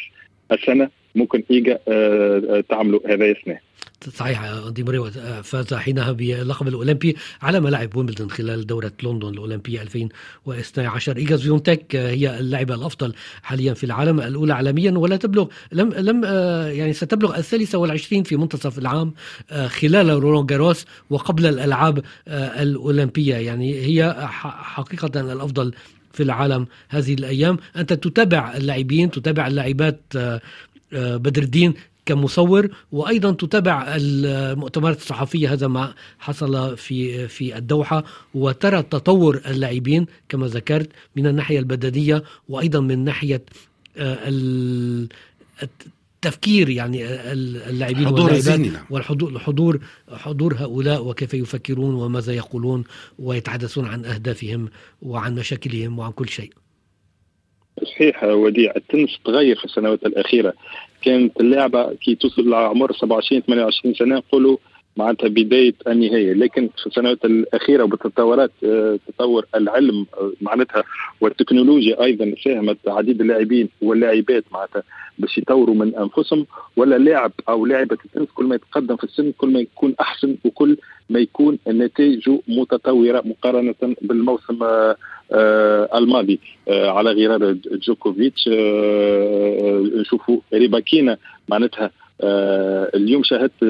السنة. 0.51 0.89
ممكن 1.15 1.43
آه، 1.87 2.63
تعملوا 2.69 2.99
هذا 3.07 3.25
السنة 3.25 3.59
صحيح 4.13 4.41
أندي 4.43 4.83
موري 4.83 5.11
فاز 5.43 5.73
حينها 5.73 6.11
باللقب 6.11 6.67
الأولمبي 6.67 7.15
على 7.41 7.59
ملاعب 7.59 7.95
ويمبلدون 7.95 8.31
خلال 8.31 8.67
دورة 8.67 8.91
لندن 9.03 9.27
الأولمبية 9.27 9.81
2012 9.81 11.17
إيجا 11.17 11.35
زيونتك 11.35 11.95
هي 11.95 12.39
اللاعبة 12.39 12.75
الأفضل 12.75 13.13
حاليا 13.43 13.73
في 13.73 13.83
العالم 13.83 14.19
الأولى 14.21 14.53
عالميا 14.53 14.91
ولا 14.91 15.15
تبلغ 15.15 15.47
لم 15.71 15.93
لم 15.93 16.21
آه، 16.25 16.67
يعني 16.67 16.93
ستبلغ 16.93 17.37
الثالثة 17.37 17.77
والعشرين 17.77 18.23
في 18.23 18.35
منتصف 18.37 18.77
العام 18.79 19.13
آه، 19.51 19.67
خلال 19.67 20.09
رولان 20.09 20.45
جاروس 20.45 20.85
وقبل 21.09 21.45
الألعاب 21.45 22.03
آه، 22.27 22.63
الأولمبية. 22.63 23.35
يعني 23.35 23.79
هي 23.81 24.15
ح- 24.27 24.63
حقيقة 24.63 25.19
الأفضل 25.21 25.73
في 26.13 26.23
العالم 26.23 26.67
هذه 26.89 27.13
الأيام. 27.13 27.57
أنت 27.75 27.93
تتابع 27.93 28.53
اللاعبين 28.57 29.11
تتابع 29.11 29.47
اللاعبات 29.47 30.01
آه، 30.15 30.41
آه، 30.93 31.17
بدر 31.17 31.41
الدين 31.43 31.73
كمصور 32.13 32.67
وأيضا 32.91 33.31
تتابع 33.31 33.95
المؤتمرات 33.95 34.97
الصحفية 34.97 35.53
هذا 35.53 35.67
ما 35.67 35.93
حصل 36.19 36.77
في 36.77 37.27
في 37.27 37.57
الدوحة 37.57 38.03
وترى 38.33 38.81
تطور 38.81 39.41
اللاعبين 39.47 40.05
كما 40.29 40.47
ذكرت 40.47 40.89
من 41.15 41.27
الناحية 41.27 41.59
البدنية 41.59 42.23
وأيضا 42.49 42.79
من 42.79 43.03
ناحية 43.03 43.41
آه، 43.97 44.17
ال- 44.27 45.07
التفكير 45.63 46.69
يعني 46.69 47.05
ال- 47.05 47.57
اللاعبين 47.69 48.05
حضور 48.07 48.19
واللاعبات 48.19 48.47
الذهني 48.47 48.69
نعم. 48.69 48.85
والحضور 48.89 49.39
حضور 49.39 49.79
حضور 50.11 50.55
هؤلاء 50.57 51.05
وكيف 51.05 51.33
يفكرون 51.33 51.95
وماذا 51.95 52.33
يقولون 52.33 52.83
ويتحدثون 53.19 53.85
عن 53.85 54.05
أهدافهم 54.05 54.69
وعن 55.01 55.35
مشاكلهم 55.35 55.99
وعن 55.99 56.11
كل 56.11 56.29
شيء. 56.29 56.51
صحيح 57.85 58.23
وديع 58.23 58.73
التنس 58.75 59.09
تغير 59.25 59.55
في 59.55 59.65
السنوات 59.65 60.03
الأخيرة. 60.05 60.53
كانت 61.01 61.41
اللعبة 61.41 61.93
كي 61.93 62.15
توصل 62.15 62.49
لعمر 62.49 62.93
27 62.93 63.41
28 63.41 63.93
سنة 63.93 64.15
نقولوا 64.15 64.57
معناتها 64.97 65.27
بداية 65.27 65.73
النهاية. 65.87 66.33
لكن 66.33 66.69
في 66.77 66.87
السنوات 66.87 67.25
الأخيرة 67.25 67.83
وبالتطورات 67.83 68.51
آه، 68.63 68.99
تطور 69.07 69.45
العلم 69.55 70.05
آه، 70.13 70.31
معناتها 70.41 70.83
والتكنولوجيا 71.21 72.03
أيضا 72.03 72.33
ساهمت 72.43 72.77
عديد 72.87 73.21
اللاعبين 73.21 73.69
واللاعبات 73.81 74.43
معناتها 74.51 74.83
باش 75.19 75.37
يطوروا 75.37 75.75
من 75.75 75.95
أنفسهم. 75.95 76.45
ولا 76.77 76.97
لاعب 76.97 77.31
أو 77.49 77.65
لاعبة 77.65 77.97
التنس 78.05 78.27
كل 78.33 78.45
ما 78.45 78.55
يتقدم 78.55 78.95
في 78.95 79.03
السن 79.03 79.31
كل 79.31 79.53
ما 79.53 79.59
يكون 79.59 79.95
أحسن 80.01 80.35
وكل 80.45 80.77
ما 81.09 81.19
يكون 81.19 81.59
نتائجه 81.67 82.39
متطورة 82.47 83.23
مقارنة 83.25 83.75
بالموسم 84.01 84.63
آه، 84.63 84.95
الماضي 85.97 86.39
آه، 86.67 86.89
على 86.89 87.11
غرار 87.11 87.53
جوكوفيتش 87.71 88.49
آه، 88.53 89.83
نشوفوا 89.95 90.39
ريباكينا 90.53 91.17
معناتها 91.49 91.91
آه، 92.21 92.91
اليوم 92.95 93.23
شاهدت 93.23 93.63
آه، 93.63 93.67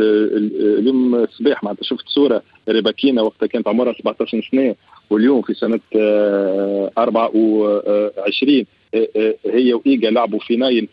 اليوم 0.80 1.16
الصباح 1.16 1.64
معناتها 1.64 1.84
شفت 1.84 2.08
صورة 2.08 2.42
ريباكينا 2.70 3.22
وقتها 3.22 3.48
كانت 3.48 3.68
عمرها 3.68 3.94
17 3.94 4.42
سنة 4.52 4.76
واليوم 5.10 5.42
في 5.42 5.54
سنة 5.54 5.80
آه، 5.96 6.92
24 6.98 8.66
آه، 8.96 9.08
آه، 9.16 9.36
هي 9.46 9.74
وإيجا 9.74 10.10
لعبوا 10.12 10.40
في 10.40 10.56
final 10.56 10.88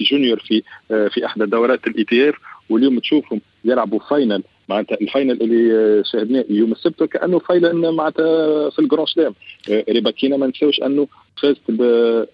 junior 0.00 0.38
في 0.38 0.62
آه، 0.90 1.08
في 1.08 1.26
إحدى 1.26 1.46
دورات 1.46 1.86
ال 1.86 2.04
ITF 2.04 2.34
واليوم 2.70 2.98
تشوفهم 2.98 3.40
يلعبوا 3.64 3.98
final 4.10 4.42
معناتها 4.70 4.98
ال 5.00 5.07
final 5.07 5.42
اللي 5.42 5.74
آه، 5.74 6.02
شاهدناه 6.12 6.44
يوم 6.50 6.72
السبت 6.72 7.02
كانه 7.02 7.38
final 7.38 7.92
معناتها 7.92 8.70
في 8.70 8.78
ال 8.78 8.83
Grand 8.83 9.06
Slam. 9.06 9.34
آه، 9.70 9.84
ريباكينا 9.88 10.36
ما 10.36 10.46
نساوش 10.46 10.82
أنه 10.82 11.06
فازت 11.42 11.60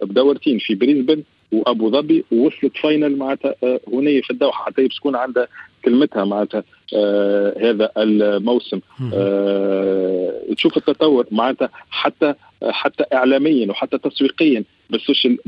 بدورتين 0.02 0.58
في 0.58 0.74
بريسبن 0.74 1.22
وأبو 1.52 1.90
ظبي 1.90 2.24
ووصلت 2.32 2.76
final 2.82 3.16
معناتها 3.16 3.54
آه، 3.62 3.80
هنا 3.92 4.20
في 4.20 4.30
الدوحة 4.30 4.64
حتى 4.64 4.82
باش 4.82 4.96
تكون 4.96 5.16
عندها 5.16 5.48
كلمتها 5.84 6.24
معناتها 6.24 6.64
آه 6.94 7.54
هذا 7.60 7.90
الموسم. 7.96 8.80
آه 9.14 10.42
تشوف 10.56 10.76
التطور 10.76 11.26
معناتها 11.30 11.70
حتى 11.90 12.34
حتى 12.62 13.04
اعلاميا 13.12 13.70
وحتى 13.70 13.98
تسويقيا 13.98 14.64
بال 14.90 15.02
social 15.02 15.38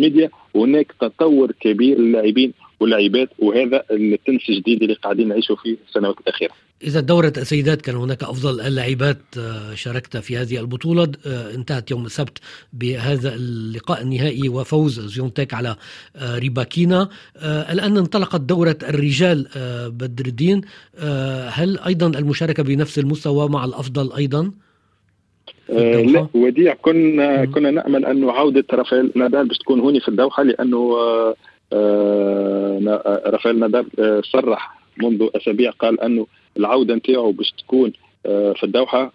media 0.00 0.30
هناك 0.56 0.92
تطور 1.00 1.52
كبير 1.60 1.98
للاعبين 1.98 2.52
واللاعبات 2.80 3.28
وهذا 3.38 3.84
التنس 3.90 4.48
الجديد 4.48 4.82
اللي 4.82 4.94
قاعدين 4.94 5.28
نعيشوا 5.28 5.56
فيه 5.56 5.76
السنوات 5.88 6.16
الأخيرة. 6.20 6.52
إذا 6.82 7.00
دورة 7.00 7.32
السيدات 7.36 7.80
كان 7.82 7.96
هناك 7.96 8.22
أفضل 8.22 8.60
اللاعبات 8.60 9.18
آه، 9.38 9.74
شاركت 9.74 10.16
في 10.16 10.36
هذه 10.36 10.58
البطولة 10.58 11.12
آه، 11.26 11.54
انتهت 11.54 11.90
يوم 11.90 12.06
السبت 12.06 12.38
بهذا 12.72 13.34
اللقاء 13.34 14.02
النهائي 14.02 14.48
وفوز 14.48 15.00
شفيونتيك 15.00 15.54
على 15.54 15.76
آه، 16.16 16.38
ريباكينا 16.38 17.08
الآن 17.44 17.96
انطلقت 17.96 18.40
دورة 18.40 18.78
الرجال 18.82 19.48
بدر 19.90 20.26
الدين 20.26 20.60
هل 21.48 21.78
أيضا 21.78 22.06
المشاركة 22.06 22.62
بنفس 22.62 22.98
المستوى 22.98 23.48
مع 23.48 23.64
الأفضل 23.64 24.12
أيضا؟ 24.12 24.52
آه؟ 25.70 26.02
لا 26.02 26.26
وديع 26.34 26.74
كنا. 26.74 27.44
كنا 27.44 27.70
نأمل 27.70 28.04
أنه 28.04 28.32
عودة 28.32 28.64
رافائيل 28.72 29.12
نادال 29.14 29.48
باش 29.48 29.58
تكون 29.58 29.80
هوني 29.80 30.00
في 30.00 30.08
الدوحة 30.08 30.42
لأنه 30.42 30.96
آه 30.96 31.34
آه 31.72 33.22
رافائيل 33.26 33.58
نادال 33.58 33.86
صرح 34.24 34.78
منذ 35.02 35.28
أسابيع 35.36 35.70
قال 35.70 36.00
أنه 36.00 36.26
العودة 36.56 36.94
نتاعو 36.94 37.32
باش 37.32 37.52
تكون 37.58 37.92
في 38.24 38.60
الدوحة 38.64 39.12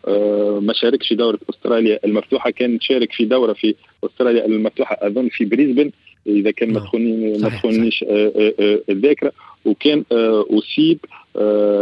ما 0.61 0.73
شاركش 0.73 1.07
في 1.07 1.15
دورة 1.15 1.39
أستراليا 1.49 1.99
المفتوحة 2.05 2.49
كان 2.49 2.80
شارك 2.82 3.11
في 3.11 3.25
دورة 3.25 3.53
في 3.53 3.75
أستراليا 4.03 4.45
المفتوحة 4.45 4.97
أظن 5.01 5.30
في 5.30 5.45
بريسبن 5.45 5.91
إذا 6.28 6.51
كان 6.51 6.73
ما. 6.73 6.80
تخوني 6.80 7.38
ما 7.38 7.49
تخونيش 7.49 8.05
الذاكرة 8.89 9.32
وكان 9.65 10.03
اصيب 10.11 10.99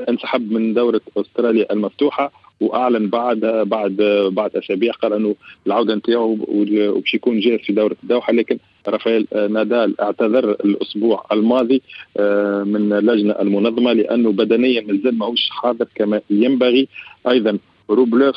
أنسحب 0.09 0.51
من 0.51 0.73
دورة 0.73 1.01
أستراليا 1.17 1.73
المفتوحة 1.73 2.31
وأعلن 2.61 3.09
بعد 3.09 3.39
بعد 3.65 3.95
بعد 4.31 4.55
أسابيع 4.55 4.93
قال 4.93 5.13
أنه 5.13 5.35
العودة 5.67 5.95
نتاعو 5.95 6.37
وباش 6.47 7.13
يكون 7.13 7.39
جاهز 7.39 7.59
في 7.59 7.73
دورة 7.73 7.95
الدوحة 8.03 8.33
لكن 8.33 8.57
رافائيل 8.87 9.27
نادال 9.49 10.01
اعتذر 10.01 10.51
الأسبوع 10.51 11.25
الماضي 11.31 11.81
من 12.65 12.93
اللجنه 12.93 13.35
المنظمة 13.41 13.93
لأنه 13.93 14.31
بدنيا 14.31 14.81
مازال 14.81 15.17
ماهوش 15.17 15.49
حاضر 15.49 15.87
كما 15.95 16.21
ينبغي. 16.29 16.87
أيضا 17.29 17.57
روبلوف 17.89 18.35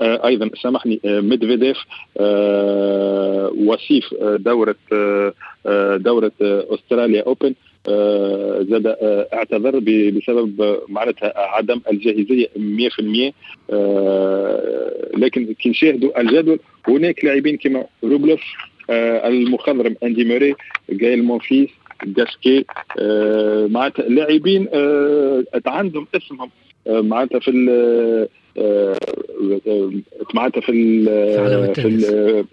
أيضا 0.00 0.50
سامحني 0.62 1.00
ميدفيديف 1.04 1.76
وصيف 3.66 4.14
دورة 4.22 4.76
دورة 5.96 6.32
أستراليا 6.40 7.22
أوبن. 7.26 7.54
زاد 8.70 8.96
اعتذر 9.32 9.78
بسبب 10.10 10.78
معناتها 10.88 11.32
عدم 11.36 11.80
الجاهزية 11.90 12.46
100% 12.46 13.32
لكن 15.18 15.54
كي 15.54 15.68
نشاهدوا 15.68 16.20
الجدول 16.20 16.58
هناك 16.88 17.24
لاعبين 17.24 17.56
كما 17.56 17.84
روبلوف 18.04 18.40
المخضرم 18.90 19.96
أندي 20.02 20.24
موري 20.24 20.54
جايل 20.90 21.24
مونفيس 21.24 21.68
جاسكي 22.04 22.64
معناتها 23.68 24.08
لاعبين 24.08 24.68
عندهم 25.66 26.06
اسمهم 26.14 26.50
معناتها 26.86 27.38
في 27.38 27.50
معناتها 30.34 30.60
في 30.60 31.04
في, 31.74 32.46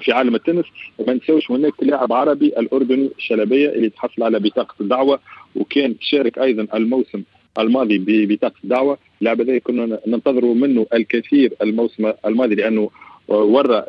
في 0.00 0.12
عالم 0.12 0.34
التنس. 0.34 0.64
ما 1.06 1.14
نساوش 1.14 1.50
هناك 1.50 1.72
لاعب 1.82 2.12
عربي 2.12 2.46
الأردني 2.46 3.10
الشلبية 3.18 3.68
اللي 3.68 3.88
تحصل 3.88 4.22
على 4.22 4.38
بطاقة 4.38 4.74
الدعوة 4.80 5.20
وكان 5.56 5.94
شارك 6.00 6.38
أيضا 6.38 6.66
الموسم 6.74 7.22
الماضي 7.58 8.26
بطاقة 8.26 8.54
الدعوة. 8.64 8.98
اللاعب 9.20 9.40
هذا 9.40 9.58
كنا 9.58 9.98
ننتظروا 10.06 10.54
منه 10.54 10.86
الكثير 10.94 11.52
الموسم 11.62 12.12
الماضي 12.26 12.54
لأنه 12.54 12.90
ورى 13.30 13.84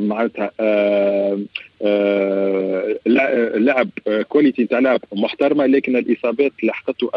معناتها 0.00 0.50
لعب 3.58 3.88
كواليتي 4.28 4.62
نتاع 4.62 4.78
لعب 4.78 5.00
محترمة 5.12 5.66
لكن 5.66 5.96
الإصابات 5.96 6.52
لحقته 6.62 7.10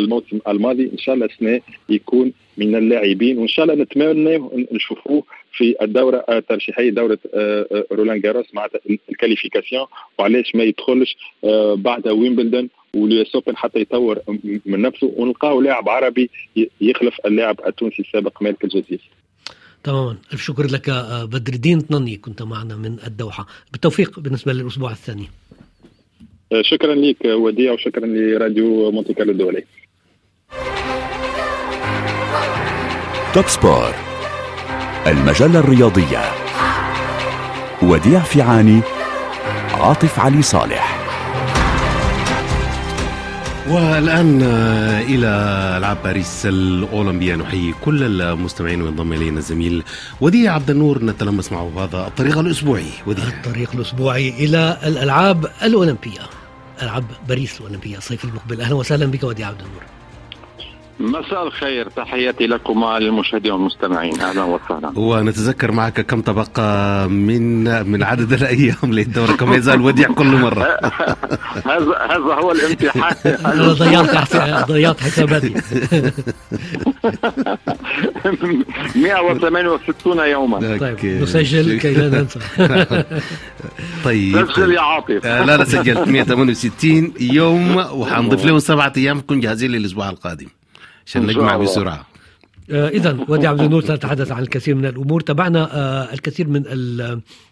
الموسم 0.00 0.38
الماضي. 0.48 0.90
إن 0.92 0.98
شاء 0.98 1.14
الله 1.14 1.26
السنة 1.26 1.60
يكون 1.88 2.32
من 2.56 2.76
اللاعبين 2.76 3.38
وإن 3.38 3.48
شاء 3.48 3.64
الله 3.64 3.82
نتمنى 3.82 4.66
نشوفوه 4.72 5.24
في 5.52 5.74
الدورة 5.82 6.24
الترشيحية 6.28 6.90
دورة 6.90 7.18
رولان 7.92 8.20
جاروس 8.20 8.54
معناتها 8.54 8.80
ال 9.10 9.15
qualification. 9.15 9.86
وعلاش 10.18 10.54
ما 10.54 10.64
يدخلش 10.64 11.16
بعد 11.74 12.08
ويمبلدون 12.08 12.68
وال 12.96 13.15
US 13.15 13.34
Open 13.34 13.56
حتى 13.56 13.80
يطور 13.80 14.18
من 14.66 14.82
نفسه 14.82 15.12
ونلقاو 15.16 15.60
لاعب 15.60 15.88
عربي 15.88 16.30
يخلف 16.80 17.16
اللاعب 17.26 17.60
التونسي 17.66 18.02
السابق 18.02 18.42
مالك 18.42 18.64
الجزيري 18.64 19.00
تماما. 19.84 20.16
ألف 20.32 20.42
شكر 20.42 20.66
لك 20.66 20.90
بدر 21.32 21.52
الدين. 21.52 21.80
طنني 21.80 22.16
كنت 22.16 22.42
معنا 22.42 22.76
من 22.76 22.96
الدوحة. 23.06 23.46
بالتوفيق 23.72 24.20
بالنسبة 24.20 24.52
للأسبوع 24.52 24.90
الثاني. 24.90 25.30
شكرا 26.60 26.94
لك 26.94 27.24
وديع 27.24 27.72
وشكرا 27.72 28.06
لراديو 28.06 28.90
مونتي 28.90 29.14
كارلو 29.14 29.32
الدولي 29.32 29.64
توب 33.34 33.48
سبور 33.48 33.94
المجلة 35.06 35.58
الرياضية. 35.58 36.22
وديع 37.82 38.20
فيعاني 38.20 38.80
عاطف 39.72 40.18
علي 40.18 40.42
صالح. 40.42 41.01
والآن 43.68 44.42
إلى 45.08 45.28
ألعاب 45.78 46.02
باريس 46.04 46.46
الأولمبية. 46.46 47.36
نحيي 47.36 47.74
كل 47.84 48.20
المستمعين 48.20 48.82
وينضم 48.82 49.12
إلينا 49.12 49.38
الزميل 49.38 49.82
وديع 50.20 50.54
عبد 50.54 50.70
النور. 50.70 51.04
نتلمس 51.04 51.52
معه 51.52 51.84
هذا 51.84 52.06
الطريق 52.06 52.38
الأسبوعي. 52.38 52.90
وديع. 53.06 53.24
الطريق 53.24 53.70
الأسبوعي 53.74 54.28
إلى 54.28 54.78
الألعاب 54.86 55.46
الأولمبية 55.62 56.20
ألعاب 56.82 57.04
باريس 57.28 57.60
الأولمبية 57.60 57.98
الصيف 57.98 58.24
المقبل. 58.24 58.60
أهلا 58.60 58.74
وسهلا 58.74 59.06
بك 59.06 59.22
وديع 59.22 59.48
عبد 59.48 59.60
النور. 59.60 59.82
مساء 61.00 61.46
الخير 61.46 61.88
تحياتي 61.88 62.46
لكم 62.46 62.84
للمشاهدين 62.84 63.52
والمستمعين. 63.52 64.20
أهلا 64.20 64.42
وسهلا. 64.42 64.92
ونتذكر 64.96 65.72
معك 65.72 66.00
كم 66.00 66.20
تبقى 66.20 67.08
من 67.08 67.64
من 67.90 68.02
عدد 68.02 68.32
الأيام 68.32 68.76
للدوره 68.84 69.32
كما 69.32 69.56
يزال 69.56 69.80
وديع 69.80 70.08
كل 70.08 70.26
مرة. 70.26 70.62
هذا 71.72 71.98
هذا 72.10 72.34
هو 72.34 72.52
الامتحان. 72.52 73.36
أنا 73.46 73.72
ضيعت 73.72 74.36
ضيعت 74.70 75.00
حساباتي. 75.00 75.54
168 78.94 80.18
يوما. 80.18 80.78
طيب 80.78 81.22
نسجل 81.22 81.78
كي 81.78 81.94
لا 81.94 82.08
ننسى. 82.08 82.38
طيب. 84.04 84.52
سجل 84.52 84.72
يا 84.72 84.80
عاطف. 84.80 85.24
لا 85.24 85.56
لا 85.56 85.64
سجلت. 85.64 86.08
168 86.08 87.12
يوم 87.20 87.76
وحنضيف 87.76 88.44
لهم 88.44 88.58
سبعة 88.58 88.92
أيام. 88.96 89.16
نكون 89.18 89.40
جاهزين 89.40 89.70
للأسبوع 89.70 90.10
القادم. 90.10 90.46
عشان 91.06 91.26
نجمع 91.26 91.56
بسرعة. 91.56 92.06
آه 92.70 92.88
اذا 92.88 93.16
ودي 93.28 93.46
عبد 93.46 93.60
النور 93.60 93.84
سنتحدث 93.84 94.32
عن 94.32 94.42
الكثير 94.42 94.74
من 94.74 94.86
الأمور. 94.86 95.20
تابعنا 95.20 95.68
آه 95.72 96.12
الكثير 96.12 96.48
من 96.48 96.62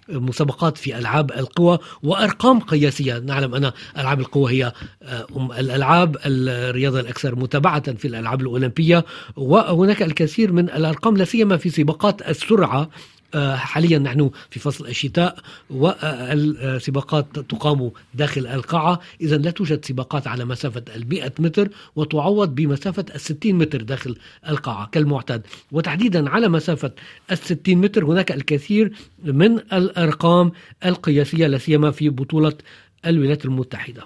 المسابقات 0.09 0.79
في 0.79 0.99
ألعاب 0.99 1.31
القوى 1.33 1.79
وأرقام 2.03 2.61
قياسية. 2.61 3.19
نعلم 3.19 3.55
أن 3.55 3.73
ألعاب 3.99 4.21
القوى 4.21 4.53
هي 4.53 4.73
آه 5.03 5.27
الألعاب 5.59 6.17
الرياضة 6.25 7.01
الأكثر 7.01 7.37
متابعة 7.37 7.93
في 7.93 8.09
الألعاب 8.09 8.41
الأولمبية 8.41 9.05
وهناك 9.37 10.03
الكثير 10.03 10.53
من 10.53 10.65
الأرقام 10.71 11.17
لا 11.17 11.25
سيما 11.25 11.57
في 11.57 11.71
سباقات 11.71 12.29
السرعة. 12.29 12.91
حاليا 13.35 13.99
نحن 13.99 14.31
في 14.51 14.61
فصل 14.61 14.87
الشتاء 14.87 15.39
والسباقات 15.71 17.27
تقام 17.39 17.91
داخل 18.15 18.47
القاعة. 18.47 19.01
إذا 19.21 19.37
لا 19.37 19.51
توجد 19.51 19.85
سباقات 19.85 20.27
على 20.27 20.45
مسافة 20.45 20.83
المئة 20.97 21.33
متر 21.39 21.69
وتعوض 21.97 22.55
بمسافة 22.55 23.05
الستين 23.15 23.57
متر 23.57 23.83
داخل 23.83 24.17
القاعة 24.49 24.89
كالمعتاد. 24.93 25.43
وتحديدا 25.73 26.31
على 26.31 26.49
مسافة 26.49 26.91
الستين 27.33 27.79
متر 27.79 28.05
هناك 28.05 28.33
الكثير 28.33 28.93
من 29.25 29.59
الأرقام 29.59 30.53
القياسية 30.85 31.47
لا 31.47 31.59
سيما 31.59 31.91
في 31.91 32.09
بطولة 32.09 32.55
الولايات 33.07 33.45
المتحدة. 33.45 34.03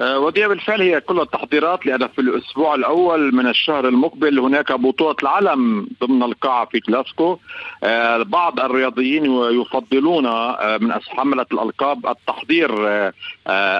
ودي 0.00 0.46
بالفعل 0.48 0.82
هي 0.82 1.00
كل 1.00 1.20
التحضيرات 1.20 1.86
لأن 1.86 2.08
في 2.08 2.18
الأسبوع 2.20 2.74
الأول 2.74 3.34
من 3.34 3.46
الشهر 3.46 3.88
المقبل 3.88 4.38
هناك 4.38 4.72
بطولة 4.72 5.16
العالم 5.22 5.88
ضمن 6.04 6.22
القاعة 6.22 6.66
في 6.66 6.80
كلاسكو 6.80 7.38
بعض 8.20 8.60
الرياضيين 8.60 9.24
يفضلون 9.60 10.24
من 10.82 10.92
حملة 11.08 11.46
الألقاب 11.52 12.06
التحضير 12.06 12.70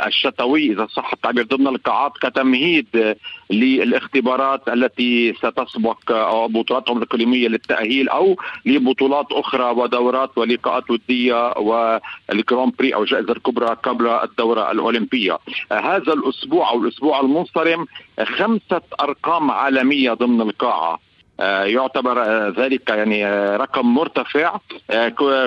الشتوي 0.07 0.73
إذا 0.73 0.87
صح 0.87 1.13
التعبير 1.13 1.45
ضمن 1.45 1.67
القاعات 1.67 2.13
كتمهيد 2.23 3.17
للاختبارات 3.51 4.69
التي 4.69 5.33
ستسبق 5.33 6.13
أو 6.13 6.49
بطولاتهم 6.49 6.99
الإقليمية 6.99 7.49
للتأهيل 7.49 8.09
أو 8.09 8.37
لبطولات 8.67 9.27
أخرى 9.33 9.71
ودورات 9.71 10.39
ولقاءات 10.39 10.91
ودية 10.91 11.53
والجران 11.59 12.73
بري 12.79 12.95
أو 12.95 13.03
الجائزة 13.03 13.33
الكبرى 13.33 13.67
قبل 13.67 14.07
الدورة 14.09 14.71
الأولمبية. 14.71 15.39
هذا 15.73 16.13
الأسبوع 16.13 16.71
أو 16.71 16.83
الأسبوع 16.83 17.21
المنصرم 17.21 17.87
خمسة 18.25 18.83
أرقام 19.01 19.51
عالمية 19.51 20.13
ضمن 20.13 20.41
القاعة. 20.41 21.06
يعتبر 21.41 22.23
ذلك 22.51 22.91
يعني 22.91 23.27
رقم 23.57 23.95
مرتفع. 23.95 24.59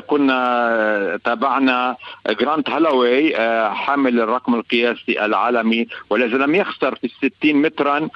كنا 0.08 1.20
تابعنا 1.24 1.96
جرانت 2.30 2.70
هالوي 2.70 3.36
حامل 3.70 4.20
الرقم 4.20 4.56
القياسي 4.56 5.26
العالمي 5.26 5.88
والذي 6.10 6.38
لم 6.38 6.56
يخسر 6.56 6.96
في 6.96 7.04
الستين 7.04 7.62
مترا 7.62 8.10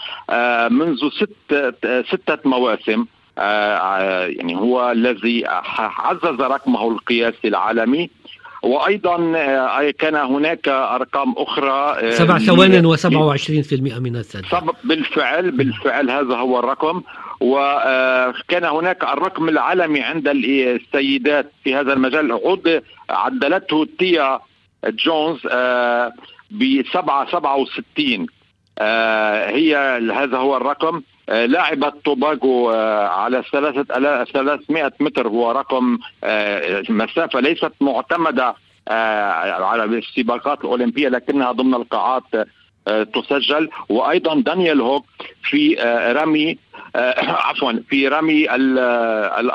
منذ 0.70 1.10
ست 1.10 1.76
ستة 2.08 2.38
مواسم. 2.50 3.06
يعني 3.38 4.56
هو 4.56 4.92
الذي 4.92 5.44
عزز 5.78 6.42
رقمه 6.42 6.88
القياسي 6.92 7.48
العالمي. 7.48 8.10
وأيضا 8.64 9.18
كان 9.92 10.16
هناك 10.16 10.68
أرقام 10.68 11.36
أخرى 11.38 12.12
سبع 12.12 12.38
ثوان 12.38 12.96
و27% 12.96 14.00
من 14.00 14.16
الثانية. 14.16 14.48
بالفعل 14.84 15.52
بالفعل 15.52 16.10
هذا 16.10 16.36
هو 16.36 16.60
الرقم. 16.60 17.02
وكان 17.44 18.64
هناك 18.64 19.04
الرقم 19.04 19.50
العالمي 19.50 20.02
عند 20.02 20.28
السيدات 20.28 21.52
في 21.64 21.76
هذا 21.76 21.94
المجال. 21.94 22.32
عد 22.32 22.84
عدلته 23.10 23.88
تيا 24.00 24.40
جونز 24.86 25.40
ب 26.52 26.84
7 26.94 27.32
67 27.32 28.28
هي 29.58 29.76
هذا 30.14 30.38
هو 30.38 30.58
الرقم. 30.58 31.02
لاعبة 31.28 31.94
توباغو 32.06 32.70
على 33.10 33.44
ثلاثة 33.52 34.24
300 34.24 34.92
متر. 35.00 35.28
هو 35.28 35.52
رقم 35.52 35.98
مسافة 36.90 37.40
ليست 37.40 37.72
معتمدة 37.82 38.56
على 38.88 39.84
السباقات 39.84 40.60
الأولمبية 40.62 41.10
لكنها 41.10 41.52
ضمن 41.52 41.74
القاعات 41.74 42.24
تسجل. 42.86 43.70
وأيضا 43.90 44.42
دانيال 44.42 44.82
هوك 44.82 45.06
في 45.44 45.76
رمي 46.18 46.58
عفوا 47.48 47.74
في 47.90 48.08
رمي 48.08 48.56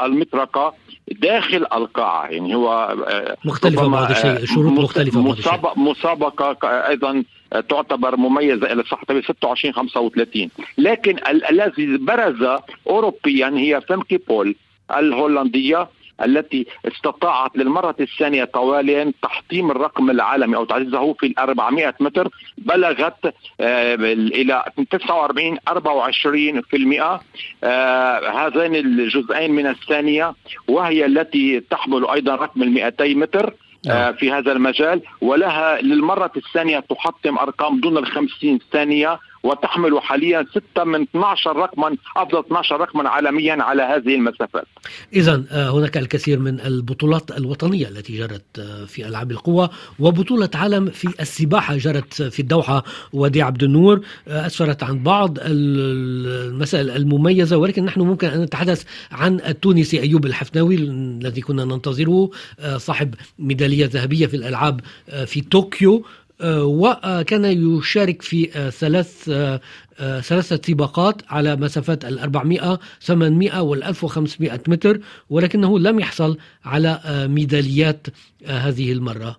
المطرقة 0.05 0.75
داخل 1.13 1.67
القاعة. 1.73 2.27
يعني 2.27 2.55
هو 2.55 2.97
مختلفة 3.45 3.89
بعض 3.89 4.11
الشيء 4.11 4.45
شروط 4.45 4.73
مختلفة 4.73 5.21
مسابقة 5.21 5.81
مسابقه 5.81 6.69
أيضا 6.89 7.25
تعتبر 7.69 8.17
مميزة 8.17 8.73
إلى 8.73 8.83
صح. 8.85 9.03
26 9.05 9.75
35 9.75 10.51
لكن 10.79 11.17
الذي 11.51 11.97
برز 11.97 12.61
اوروبيا 12.87 13.53
هي 13.57 13.81
فيمكي 13.81 14.17
بول 14.17 14.55
الهولندية. 14.97 15.89
التي 16.25 16.67
استطاعت 16.87 17.57
للمرة 17.57 17.97
الثانية 18.01 18.45
طواليا 18.45 19.13
تحطيم 19.23 19.71
الرقم 19.71 20.11
العالمي 20.11 20.57
أو 20.57 20.65
تعزيزه 20.65 21.13
في 21.13 21.27
ال 21.27 21.39
400 21.39 21.95
متر 22.01 22.29
بلغت 22.59 23.35
آه، 23.61 23.95
إلى 23.95 24.65
49 24.91 25.59
24 25.69 26.63
في 26.63 26.77
المئة 26.77 27.21
آه، 27.65 28.47
هذين 28.47 28.77
الجزئين 28.77 29.53
من 29.53 29.67
الثانية 29.67 30.35
وهي 30.69 31.07
التي 31.07 31.61
تحمل 31.61 32.09
أيضا 32.09 32.35
رقم 32.35 32.63
ال 32.63 32.71
200 32.71 33.15
متر 33.15 33.55
آه، 33.87 33.89
نعم. 33.89 34.13
في 34.13 34.33
هذا 34.33 34.53
المجال 34.53 35.03
ولها 35.21 35.81
للمرة 35.81 36.33
الثانية 36.37 36.79
تحطم 36.81 37.39
أرقام 37.39 37.81
دون 37.81 37.99
الخمسين 37.99 38.59
ثانية 38.73 39.19
وتحمل 39.43 40.01
حاليا 40.01 40.47
6 40.75 40.85
من 40.85 41.03
12 41.03 41.57
رقما 41.57 41.97
أفضل 42.17 42.39
12 42.39 42.81
رقما 42.81 43.09
عالميا 43.09 43.63
على 43.63 43.83
هذه 43.83 44.15
المسافات. 44.15 44.67
اذا 45.13 45.45
آه، 45.51 45.71
هناك 45.71 45.97
الكثير 45.97 46.39
من 46.39 46.61
البطولات 46.61 47.31
الوطنية 47.31 47.89
التي 47.89 48.19
جرت 48.19 48.59
آه، 48.59 48.85
في 48.85 49.09
ألعاب 49.09 49.31
القوى 49.31 49.69
وبطولة 49.99 50.51
عالم 50.55 50.91
في 50.91 51.09
السباحة 51.21 51.77
جرت 51.77 52.23
في 52.23 52.41
الدوحة 52.41 52.85
ودي 53.13 53.43
عبد 53.43 53.63
النور 53.63 54.01
آه، 54.29 54.47
أسفرت 54.47 54.83
عن 54.83 55.03
بعض 55.03 55.39
المسائل 55.41 56.91
المميزة 56.91 57.57
ولكن 57.57 57.85
نحن 57.85 58.01
ممكن 58.01 58.29
أن 58.29 58.43
نتحدث 58.43 58.85
عن 59.13 59.41
التونسي 59.41 60.01
أيوب 60.01 60.27
الحفناوي 60.27 60.75
الذي 60.75 61.41
كنا 61.41 61.65
ننتظره 61.65 62.31
صاحب 62.77 63.15
ميدالية 63.39 63.87
ذهبية 63.87 64.27
في 64.27 64.37
الألعاب 64.37 64.81
في 65.27 65.41
طوكيو 65.41 66.05
وكان 66.45 67.45
يشارك 67.45 68.23
في 68.23 68.51
آه، 68.57 68.71
ثلاث 68.71 69.29
آه، 69.29 69.61
ثلاثة 70.21 70.61
سباقات 70.67 71.23
على 71.29 71.57
مسافات 71.57 72.05
ال 72.05 72.19
400 72.19 72.79
800 73.01 73.63
وال 73.63 73.85
1500 73.85 74.61
متر 74.69 75.01
ولكنه 75.31 75.79
لم 75.79 76.01
يحصل 76.01 76.39
على 76.65 77.01
ميداليات 77.29 78.07
هذه 78.47 78.93
المرة. 78.93 79.37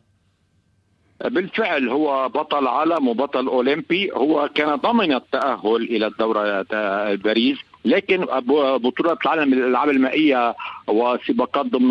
بالفعل 1.25 1.89
هو 1.89 2.29
بطل 2.29 2.67
عالم 2.67 3.07
وبطل 3.07 3.47
أولمبي. 3.47 4.11
هو 4.11 4.49
كان 4.55 4.75
ضمن 4.75 5.13
التأهل 5.13 5.75
إلى 5.75 6.07
الدورة 6.07 6.65
باريس. 7.15 7.57
لكن 7.85 8.25
بطولة 8.77 9.17
العالم 9.25 9.53
للألعاب 9.53 9.89
المائية 9.89 10.55
وسباقات 10.87 11.65
ضمن 11.65 11.89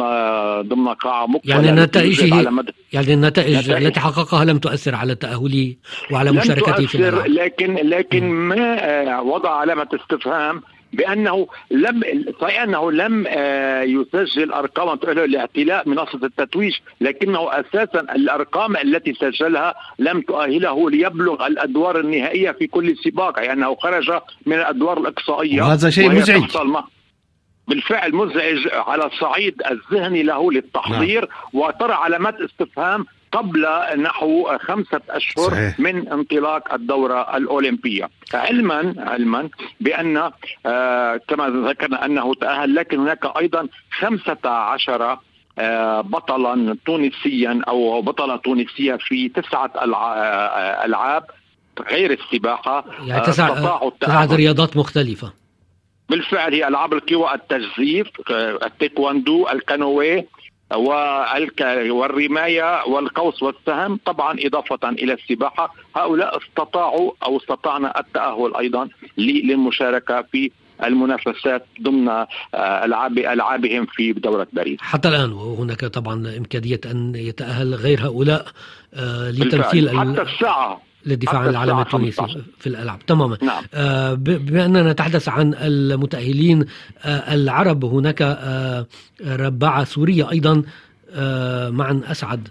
ضمن 0.68 0.88
قاعة 0.88 1.26
مقفلة 1.26 1.54
يعني 1.54 1.80
نتائجه 1.80 2.50
يعني 2.92 3.14
النتائج 3.14 3.70
التي 3.70 4.00
حققها 4.00 4.44
لم 4.44 4.58
تؤثر 4.58 4.94
على 4.94 5.14
تأهله 5.14 5.74
وعلى 6.12 6.32
مشاركته 6.32 6.86
في 6.86 6.94
الألعاب 6.94 7.26
لكن 7.26 7.74
لكن 7.74 8.30
ما 8.30 9.20
وضع 9.20 9.50
علامة 9.50 9.88
استفهام 9.94 10.62
بأنه 10.92 11.46
لم 11.70 12.00
صحيح 12.40 12.62
أنه 12.62 12.92
لم 12.92 13.24
آه، 13.28 13.82
يسجل 13.82 14.52
ارقاما 14.52 14.96
تؤهله 14.96 15.24
لاعتلاء 15.26 15.88
منصة 15.88 16.20
التتويج 16.24 16.74
لكنه 17.00 17.48
أساسا 17.60 18.00
الأرقام 18.00 18.76
التي 18.76 19.14
سجلها 19.14 19.74
لم 19.98 20.20
تؤهله 20.20 20.90
ليبلغ 20.90 21.46
الأدوار 21.46 22.00
النهائية 22.00 22.50
في 22.50 22.66
كل 22.66 22.96
سباق 22.96 23.38
يعني 23.38 23.52
أنه 23.52 23.74
خرج 23.74 24.10
من 24.46 24.56
الأدوار 24.56 24.98
الأقصائية 24.98 25.62
وهذا 25.62 25.90
شيء 25.90 26.10
مزعج 26.10 26.42
بالفعل 27.68 28.14
مزعج 28.14 28.68
على 28.72 29.06
الصعيد 29.06 29.62
الذهني 29.70 30.22
له 30.22 30.52
للتحضير 30.52 31.20
نعم. 31.20 31.62
وترى 31.62 31.92
علامات 31.92 32.40
استفهام 32.40 33.06
قبل 33.32 33.66
نحو 33.96 34.58
خمسة 34.58 35.00
أشهر 35.10 35.50
صحيح. 35.50 35.80
من 35.80 36.08
انطلاق 36.08 36.74
الدورة 36.74 37.36
الأولمبية. 37.36 38.10
علما 38.34 38.94
علما 38.98 39.48
بأن 39.80 40.30
آه 40.66 41.20
كما 41.28 41.68
ذكرنا 41.68 42.04
أنه 42.04 42.34
تأهل 42.34 42.74
لكن 42.74 42.98
هناك 42.98 43.36
أيضا 43.36 43.68
خمسة 43.98 44.48
عشر 44.50 45.18
آه 45.58 46.00
بطلا 46.00 46.76
تونسيا 46.86 47.60
أو 47.68 48.02
بطلة 48.02 48.36
تونسية 48.36 48.96
في 49.00 49.28
تسعة 49.28 49.70
آه، 49.76 50.84
ألعاب 50.84 51.24
غير 51.90 52.12
السباحة 52.12 52.84
يعني 53.06 53.26
تسعة, 53.26 53.90
تسعة 54.00 54.34
رياضات 54.36 54.76
مختلفة. 54.76 55.32
بالفعل 56.08 56.54
هي 56.54 56.68
ألعاب 56.68 56.92
القوى 56.92 57.34
التجزيف 57.34 58.06
التيكواندو 58.64 59.48
الكانوي 59.48 60.26
والرماية 60.76 62.86
والقوس 62.86 63.42
والسهم 63.42 64.00
طبعا 64.04 64.36
إضافة 64.40 64.88
إلى 64.88 65.12
السباحة 65.12 65.74
هؤلاء 65.96 66.38
استطاعوا 66.38 67.12
أو 67.22 67.36
استطعنا 67.36 68.00
التأهل 68.00 68.56
أيضا 68.56 68.88
للمشاركة 69.18 70.22
في 70.22 70.50
المنافسات 70.84 71.66
ضمن 71.82 72.08
آه، 72.08 72.26
العاب 72.54 73.18
ألعابهم 73.18 73.86
في 73.86 74.12
دورة 74.12 74.46
باريس. 74.52 74.80
حتى 74.80 75.08
الآن 75.08 75.32
وهناك 75.32 75.84
طبعا 75.84 76.36
إمكانية 76.38 76.80
أن 76.90 77.14
يتأهل 77.14 77.74
غير 77.74 78.06
هؤلاء 78.06 78.46
آه، 78.94 79.30
لتمثيل 79.30 79.98
حتى 79.98 80.22
الساعة 80.22 80.87
للدفاع 81.08 81.40
عن 81.40 81.48
العلم 81.48 81.78
التونسي 81.78 82.42
في 82.58 82.66
الألعاب. 82.66 83.06
تماما. 83.06 83.38
نعم. 83.42 83.64
آه 83.74 84.14
بما 84.14 84.64
أننا 84.64 84.92
نتحدث 84.92 85.28
عن 85.28 85.54
المتأهلين 85.54 86.64
آه 87.04 87.34
العرب 87.34 87.84
هناك 87.84 88.22
آه 88.22 88.86
رباعة 89.26 89.84
سورية 89.84 90.30
أيضا 90.30 90.62
معن 91.70 92.00
أسعد 92.04 92.48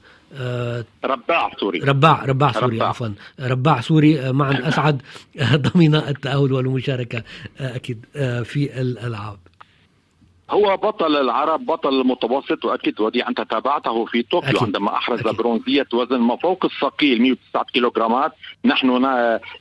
رباع 1.05 1.51
سوري 1.59 1.79
رباع 1.79 2.25
رباع 2.25 2.51
سوري 2.51 2.81
عفوا. 2.81 3.07
رباع 3.39 3.81
سوري 3.81 4.31
معا 4.31 4.67
أسعد 4.67 5.01
آه، 5.39 5.55
ضمن 5.67 5.95
التأهل 5.95 6.53
والمشاركة 6.53 7.23
أكيد 7.59 8.05
في 8.43 8.81
الألعاب. 8.81 9.37
هو 10.49 10.77
بطل 10.77 11.15
العرب 11.15 11.65
بطل 11.65 12.01
المتوسط 12.01 12.65
وأكيد 12.65 13.01
ودي 13.01 13.27
أنت 13.27 13.41
تابعته 13.41 14.05
في 14.05 14.21
طوكيو 14.23 14.49
أكيد. 14.49 14.63
عندما 14.63 14.95
أحرز 14.95 15.19
أكيد. 15.19 15.37
برونزية 15.37 15.87
وزن 15.93 16.17
ما 16.17 16.35
فوق 16.35 16.65
الثقيل 16.65 17.21
109 17.21 17.63
كيلوغرامات 17.73 18.31
نحن 18.65 18.89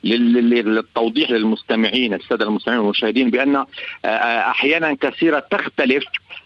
للتوضيح 0.03 1.31
للمستمعين 1.31 2.13
السادة 2.13 2.45
المستمعين 2.45 2.79
والمشاهدين 2.81 3.29
بأن 3.29 3.55
آه، 3.55 3.65
آه، 4.05 4.49
أحيانا 4.51 4.97
كثيرة 5.01 5.39
تختلف 5.39 6.03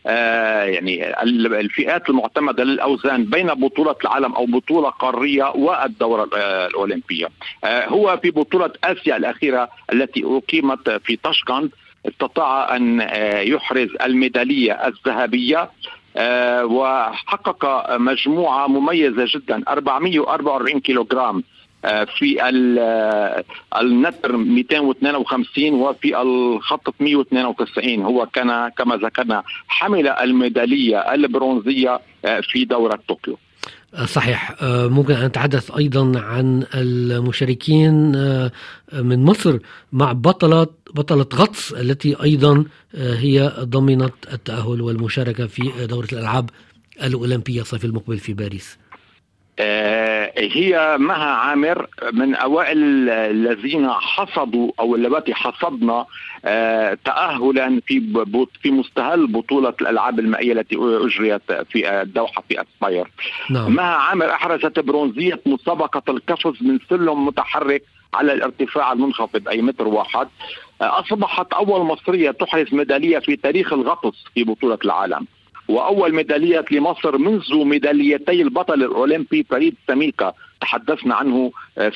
آه، 0.08 0.64
يعني 0.64 1.22
الفئات 1.60 2.10
المعتمدة 2.10 2.64
للأوزان 2.64 3.26
بين 3.26 3.48
بطولة 3.48 3.96
العالم 4.04 4.34
أو 4.34 4.46
بطولة 4.46 4.89
قارية 4.89 5.52
والدورة 5.56 6.30
الأولمبية 6.68 7.28
هو 7.66 8.20
في 8.22 8.32
بطولة 8.32 8.72
آسيا 8.84 9.18
الأخيرة 9.18 9.70
التي 9.94 10.24
أقيمت 10.26 10.89
في 10.89 11.16
طشقند 11.16 11.70
استطاع 12.06 12.76
أن 12.76 13.02
آه، 13.02 13.39
يحرز 13.39 13.89
الميدالية 14.04 14.74
الذهبية 14.74 15.70
آه، 16.18 16.66
وحقق 16.66 17.95
مجموعة 17.97 18.68
مميزة 18.68 19.26
جدا 19.28 19.64
444 19.68 20.80
كيلوغرام 20.80 21.43
آه، 21.86 22.04
في 22.04 22.49
النتر 23.82 24.38
252 24.38 25.74
وفي 25.74 26.22
الخط 26.22 26.93
192 26.99 28.02
هو 28.02 28.26
كان 28.26 28.70
كما 28.70 28.95
ذكرنا 28.95 29.43
حمل 29.68 30.08
الميدالية 30.08 31.14
البرونزية 31.14 31.99
في 32.41 32.66
دورة 32.66 32.99
طوكيو. 33.08 33.38
صحيح. 34.06 34.56
ممكن 34.64 35.14
أن 35.14 35.26
نتحدث 35.26 35.72
أيضا 35.72 36.20
عن 36.20 36.66
المشاركين 36.76 38.12
من 38.94 39.24
مصر 39.24 39.60
مع 39.92 40.12
بطلة 40.12 40.68
بطلة 40.94 41.26
غطس 41.36 41.74
التي 41.74 42.24
أيضا 42.24 42.66
آه، 42.96 43.16
هي 43.16 43.54
ضمنت 43.60 44.14
التأهل 44.34 44.82
والمشاركة 44.82 45.48
في 45.48 45.86
دورة 45.86 46.08
الألعاب 46.14 46.50
الأولمبية 47.04 47.62
الصيف 47.62 47.86
المقبل 47.86 48.18
في 48.18 48.34
باريس. 48.34 48.78
آه، 48.78 48.81
هي 50.38 50.97
مها 50.99 51.30
عامر 51.30 51.88
من 52.14 52.36
أوائل 52.36 53.10
الذين 53.10 53.89
حصدوا 53.89 54.72
أو 54.80 54.95
اللواتي 54.95 55.34
حصدنا 55.34 56.06
آه، 56.45 56.97
تاهلا 57.06 57.82
في 57.88 58.24
في 58.62 58.72
مستهل 58.72 59.28
بطولة 59.28 59.74
الألعاب 59.82 60.20
المائية 60.20 60.54
التي 60.54 60.78
أجريت 60.80 61.41
في 61.70 62.02
الدوحة 62.02 62.43
في 62.49 62.62
اسباير 62.62 63.12
نعم. 63.49 63.76
مها 63.76 63.95
عامر 63.95 64.32
أحرزت 64.32 64.80
برونزية 64.80 65.39
مسابقة 65.45 66.04
القفز 66.10 66.64
من 66.64 66.80
سلم 66.89 67.26
متحرك 67.26 67.84
على 68.14 68.34
الارتفاع 68.34 68.91
المنخفض 68.91 69.47
أي 69.47 69.62
متر 69.62 69.88
واحد. 69.88 70.28
أصبحت 70.82 71.54
أول 71.54 71.82
مصرية 71.86 72.32
تحرز 72.32 72.74
ميدالية 72.74 73.20
في 73.20 73.36
تاريخ 73.36 73.74
الغطس 73.74 74.24
في 74.34 74.43
بطولة 74.43 74.78
العالم. 74.86 75.28
وأول 75.68 76.16
ميداليه 76.16 76.66
لمصر 76.72 77.18
منذ 77.18 77.55
ميداليتي 77.55 78.41
البطل 78.41 78.84
الأولمبي 78.84 79.43
فريد 79.49 79.76
سميكا 79.88 80.34
تحدثنا 80.62 81.16
عنه 81.16 81.51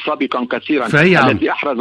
سابقا 0.05 0.47
كثيرا. 0.51 0.87
الذي 1.31 1.51
أحرز 1.51 1.79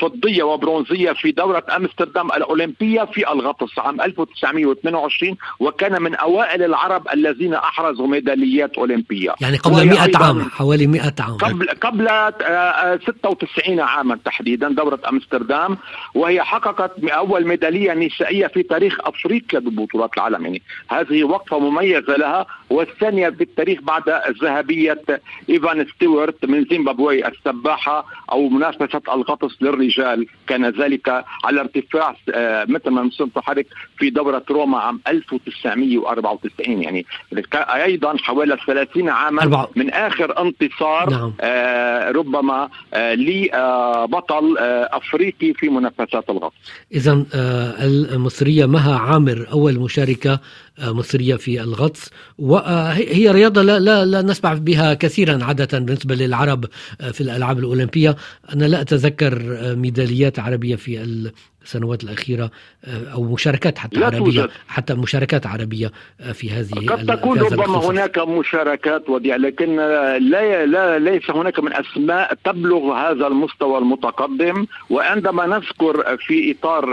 فضية 0.00 0.42
وبرونزية 0.42 1.12
في 1.12 1.30
دورة 1.32 1.64
أمستردام 1.76 2.26
الأولمبية 2.32 3.02
في 3.02 3.32
الغطس 3.32 3.78
عام 3.78 4.00
1922 4.00 5.36
وكان 5.60 6.02
من 6.02 6.14
أوائل 6.14 6.62
العرب 6.62 7.08
الذين 7.14 7.54
أحرزوا 7.54 8.06
ميداليات 8.06 8.78
أولمبية. 8.78 9.34
يعني 9.40 9.56
قبل 9.56 9.74
وهي 9.74 9.84
100 9.84 10.04
أيضاً 10.04 10.24
عام 10.24 10.42
حوالي 10.42 10.86
100 10.86 11.14
عام. 11.20 11.36
قبل 11.36 11.68
قبل 11.68 12.08
آه، 12.08 12.32
آه، 12.42 13.00
96 13.06 13.80
عاما 13.80 14.18
تحديدا 14.24 14.68
دورة 14.68 15.00
أمستردام. 15.08 15.78
وهي 16.14 16.42
حققت 16.42 17.04
أول 17.04 17.46
ميدالية 17.46 17.92
نسائية 17.92 18.46
في 18.46 18.62
تاريخ 18.62 18.98
أفريقيا 19.00 19.58
ببطولات 19.58 20.10
العالم. 20.16 20.44
يعني 20.44 20.62
هذه 20.88 21.24
وقفة 21.24 21.58
مميزة 21.58 22.16
لها. 22.16 22.46
والثانية 22.70 23.28
بالتاريخ 23.28 23.80
بعد 23.80 24.02
ذهبية 24.42 25.02
إيفان 25.50 25.86
ستيوارت 25.96 26.44
من 26.44 26.64
زيمبابوي 26.64 27.28
السباحة 27.28 28.06
أو 28.32 28.48
منافسة 28.48 29.02
الغطس 29.08 29.62
للرجال 29.62 30.26
كان 30.46 30.66
ذلك 30.66 31.24
على 31.44 31.60
ارتفاع 31.60 32.16
آه، 32.34 32.64
ما 32.86 33.02
مسلم 33.02 33.30
حضرتك 33.36 33.66
في 33.98 34.10
دورة 34.10 34.44
روما 34.50 34.78
عام 34.78 35.00
1994 35.08 36.82
يعني 36.82 37.06
أيضا 37.54 38.16
حوالي 38.16 38.56
30 38.66 39.08
عاما. 39.08 39.66
من 39.76 39.90
آخر 39.90 40.42
انتصار 40.42 41.10
نعم. 41.10 41.32
آه 41.40 42.10
ربما 42.10 42.68
آه 42.94 43.14
لبطل 43.14 44.58
آه 44.58 44.88
أفريقي 44.92 45.52
في 45.52 45.68
منافسات 45.68 46.30
الغطس 46.30 46.54
إذا 46.92 47.24
المصرية 48.12 48.66
مها 48.66 48.98
عامر 48.98 49.46
أول 49.52 49.78
مشاركة 49.78 50.40
مصرية 50.82 51.36
في 51.36 51.60
الغطس. 51.60 52.10
وهي 52.38 53.30
رياضة 53.30 53.62
لا, 53.62 53.78
لا, 53.78 54.04
لا 54.04 54.22
نسمع 54.22 54.54
بها 54.54 54.94
كثيرا 54.94 55.44
عادة 55.44 55.78
بالنسبة 55.78 56.14
للعرب 56.14 56.64
آه، 57.00 57.10
في 57.10 57.20
الألعاب 57.20 57.58
الأولمبية. 57.58 58.16
أنا 58.52 58.64
لا 58.64 58.80
أتذكر 58.80 59.58
آه، 59.58 59.74
ميداليات 59.74 60.38
عربية 60.38 60.76
في 60.76 61.30
السنوات 61.62 62.04
الأخيرة 62.04 62.50
آه، 62.84 63.12
أو 63.12 63.22
مشاركات 63.22 63.78
حتى 63.78 64.00
لا 64.00 64.06
عربية 64.06 64.18
توجد. 64.18 64.50
حتى 64.68 64.94
مشاركات 64.94 65.46
عربية 65.46 65.90
آه، 66.20 66.32
في 66.32 66.50
هذه 66.50 66.86
قد 66.86 67.06
تكون 67.06 67.38
ربما. 67.38 67.90
هناك 67.90 68.18
مشاركات 68.18 69.08
وديع 69.08 69.36
لكن 69.36 69.76
لا, 69.76 70.66
لا 70.66 70.98
ليس 70.98 71.30
هناك 71.30 71.60
من 71.60 71.72
أسماء 71.72 72.34
تبلغ 72.44 72.92
هذا 72.92 73.26
المستوى 73.26 73.78
المتقدم 73.78 74.66
وعندما 74.90 75.46
نذكر 75.46 76.16
في 76.16 76.56
إطار 76.58 76.84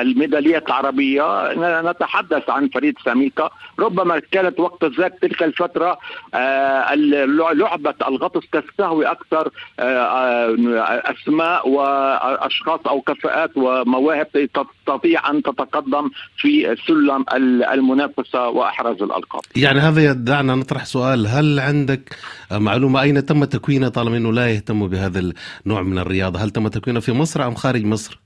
الميداليات 0.00 0.66
العربية 0.68 1.52
نتحدث 1.90 2.50
عن 2.50 2.68
فريد 2.68 2.94
ساميكا 3.04 3.50
ربما 3.78 4.18
كانت 4.18 4.60
وقت 4.60 4.84
ذاك 4.84 5.14
تلك 5.22 5.42
الفترة 5.42 5.98
آه، 6.34 6.94
لعبة 6.94 7.94
الغطس 8.08 8.46
تستهوي 8.52 9.06
أكثر 9.06 9.50
آه، 9.80 9.82
آه، 9.82 11.02
أسماء 11.12 11.68
وأشخاص 11.68 12.80
أو 12.86 13.00
كفاءات 13.00 13.50
ومواهب 13.56 14.09
تستطيع 14.32 15.30
أن 15.30 15.42
تتقدم 15.42 16.10
في 16.36 16.76
سلم 16.86 17.24
المنافسة 17.72 18.48
وأحراز 18.48 19.02
الألقاب. 19.02 19.42
يعني 19.56 19.80
هذا 19.80 20.04
يدعنا 20.04 20.54
نطرح 20.54 20.84
سؤال 20.84 21.26
هل 21.26 21.60
عندك 21.60 22.16
معلومة؟ 22.52 23.02
أين 23.02 23.26
تم 23.26 23.44
تكوينه 23.44 23.88
طالما 23.88 24.16
أنه 24.16 24.32
لا 24.32 24.50
يهتم 24.50 24.88
بهذا 24.88 25.32
النوع 25.66 25.82
من 25.82 25.98
الرياضة؟ 25.98 26.38
هل 26.44 26.50
تم 26.50 26.68
تكوينه 26.68 27.00
في 27.00 27.12
مصر 27.12 27.46
أم 27.46 27.54
خارج 27.54 27.84
مصر؟ 27.84 28.20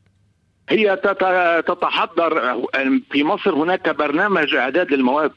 هي 0.71 0.97
تت- 0.97 1.65
تتحضر 1.69 2.57
في 3.11 3.25
مصر 3.25 3.55
هناك 3.55 3.97
برنامج 3.97 4.55
إعداد 4.55 4.91
للمواهب 4.93 5.33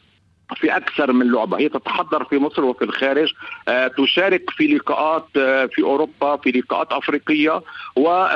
في 0.56 0.78
أكثر 0.78 1.12
من 1.12 1.32
لعبة. 1.32 1.60
هي 1.60 1.70
تتحضر 1.70 2.24
في 2.24 2.38
مصر 2.38 2.64
وفي 2.66 2.86
الخارج. 2.86 3.34
آه، 3.68 3.92
تشارك 3.98 4.50
في 4.50 4.68
لقاءات 4.68 5.28
آه، 5.38 5.66
في 5.66 5.82
أوروبا 5.84 6.38
في 6.38 6.52
لقاءات 6.52 6.92
أفريقية 6.92 7.62
و 7.96 8.28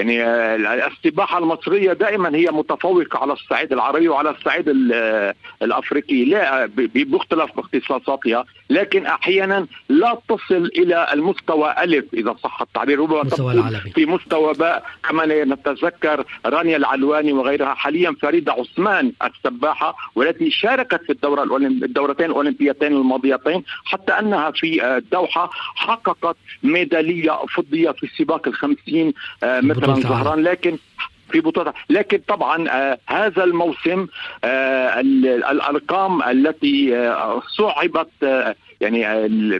يعني 0.00 0.22
آه، 0.24 0.86
السباحة 0.86 1.38
المصرية 1.38 1.92
دائما 1.92 2.36
هي 2.36 2.46
متفوقة 2.50 3.18
على 3.18 3.32
الصعيد 3.32 3.72
العربي 3.72 4.08
وعلى 4.08 4.30
الصعيد 4.30 4.68
ال- 4.68 4.90
آه، 4.94 5.34
الأفريقي. 5.62 6.24
لا 6.24 6.66
ب- 6.66 6.90
بمختلف 6.94 7.50
اختصاصاتها 7.58 8.44
لكن 8.70 9.06
أحيانا 9.06 9.66
لا 9.88 10.18
تصل 10.28 10.70
إلى 10.78 11.06
المستوى 11.12 11.74
ألف 11.82 12.04
إذا 12.14 12.36
صح 12.42 12.62
التعبير 12.62 13.00
ربما 13.00 13.22
العالمي. 13.58 13.90
في 13.94 14.06
مستوى 14.06 14.54
باء. 14.54 14.84
كما 15.08 15.26
نتذكر 15.44 16.24
رانيا 16.46 16.76
العلواني 16.76 17.32
وغيرها 17.32 17.74
حاليا 17.74 18.16
فريدة 18.22 18.52
عثمان 18.52 19.12
السباحة 19.24 19.96
والتي 20.14 20.50
شاركت 20.50 21.00
في 21.06 21.12
الأولمب- 21.44 21.82
الدورتين 21.84 22.26
الأولمبيتين 22.26 22.92
الماضيتين 22.92 23.62
حتى 23.84 24.12
أنها 24.12 24.50
في 24.50 24.82
آه، 24.84 24.96
الدوحة 24.96 25.50
حققت 25.74 26.36
ميدالية 26.62 27.32
فضية 27.56 27.90
في 27.90 28.06
سباق 28.18 28.48
الخمسين 28.48 29.12
آه، 29.44 29.60
مثلا 29.60 29.89
العالم. 29.98 30.08
زهران 30.24 30.42
لكن 30.42 30.78
في 31.30 31.40
بطولة 31.40 31.72
لكن 31.90 32.18
طبعا 32.28 32.68
آه 32.70 32.98
هذا 33.06 33.44
الموسم 33.44 34.06
آه 34.44 35.00
ال- 35.00 35.44
الأرقام 35.44 36.22
التي 36.22 36.96
آه 36.96 37.42
صعبت 37.56 38.10
آه 38.22 38.54
يعني 38.80 39.04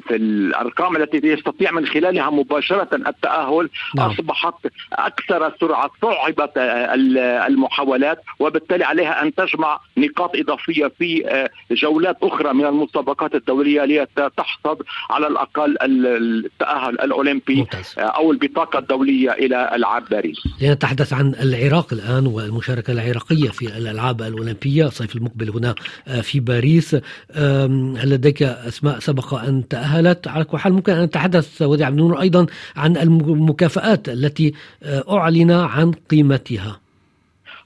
في 0.01 0.17
الأرقام 0.17 0.97
التي 0.97 1.21
يستطيع 1.29 1.71
من 1.71 1.87
خلالها 1.87 2.31
مباشرة 2.31 2.89
التأهل 3.09 3.69
نعم. 3.97 4.11
أصبحت 4.11 4.55
أكثر 4.93 5.53
سرعة 5.61 5.91
صعبت 6.03 6.53
ال- 6.57 7.19
المحاولات 7.19 8.23
وبالتالي 8.39 8.85
عليها 8.85 9.23
أن 9.23 9.35
تجمع 9.35 9.81
نقاط 9.97 10.31
إضافية 10.37 10.87
في 10.99 11.29
آه، 11.29 11.51
جولات 11.73 12.17
أخرى 12.23 12.53
من 12.55 12.65
المسابقات 12.67 13.35
الدولية 13.35 13.85
لتحصد 13.85 14.83
على 15.11 15.27
الأقل 15.27 15.77
ال- 15.83 16.45
التأهل 16.47 17.01
الأولمبي 17.01 17.55
ممتاز. 17.57 17.95
آه، 17.99 18.01
أو 18.01 18.33
البطاقة 18.33 18.79
الدولية 18.79 19.31
إلى 19.33 19.71
العاب 19.75 20.05
باريس. 20.11 20.37
لنتحدث 20.63 21.13
عن 21.13 21.35
العراق 21.43 21.93
الآن 21.93 22.27
والمشاركة 22.27 22.93
العراقية 22.93 23.49
في 23.49 23.67
الألعاب 23.79 24.23
الأولمبية 24.23 24.87
الصيف 24.87 25.17
المقبل 25.17 25.51
هنا 25.51 25.75
آه، 26.09 26.21
في 26.21 26.41
باريس. 26.41 26.95
هل 27.35 28.11
لديك 28.11 28.43
أسماء؟ 28.43 28.99
سبق 29.11 29.35
أن 29.35 29.69
تأهلت. 29.69 30.29
على 30.29 30.45
كل 30.45 30.59
حال 30.59 30.73
ممكن 30.73 30.93
أن 30.93 31.03
نتحدث 31.05 31.63
وديع 31.63 31.87
عبد 31.87 31.99
النور 31.99 32.21
أيضا 32.21 32.47
عن 32.77 32.97
المكافآت 32.97 34.09
التي 34.09 34.55
آه، 34.83 35.05
أعلن 35.19 35.51
عن 35.51 35.93
قيمتها. 36.11 36.81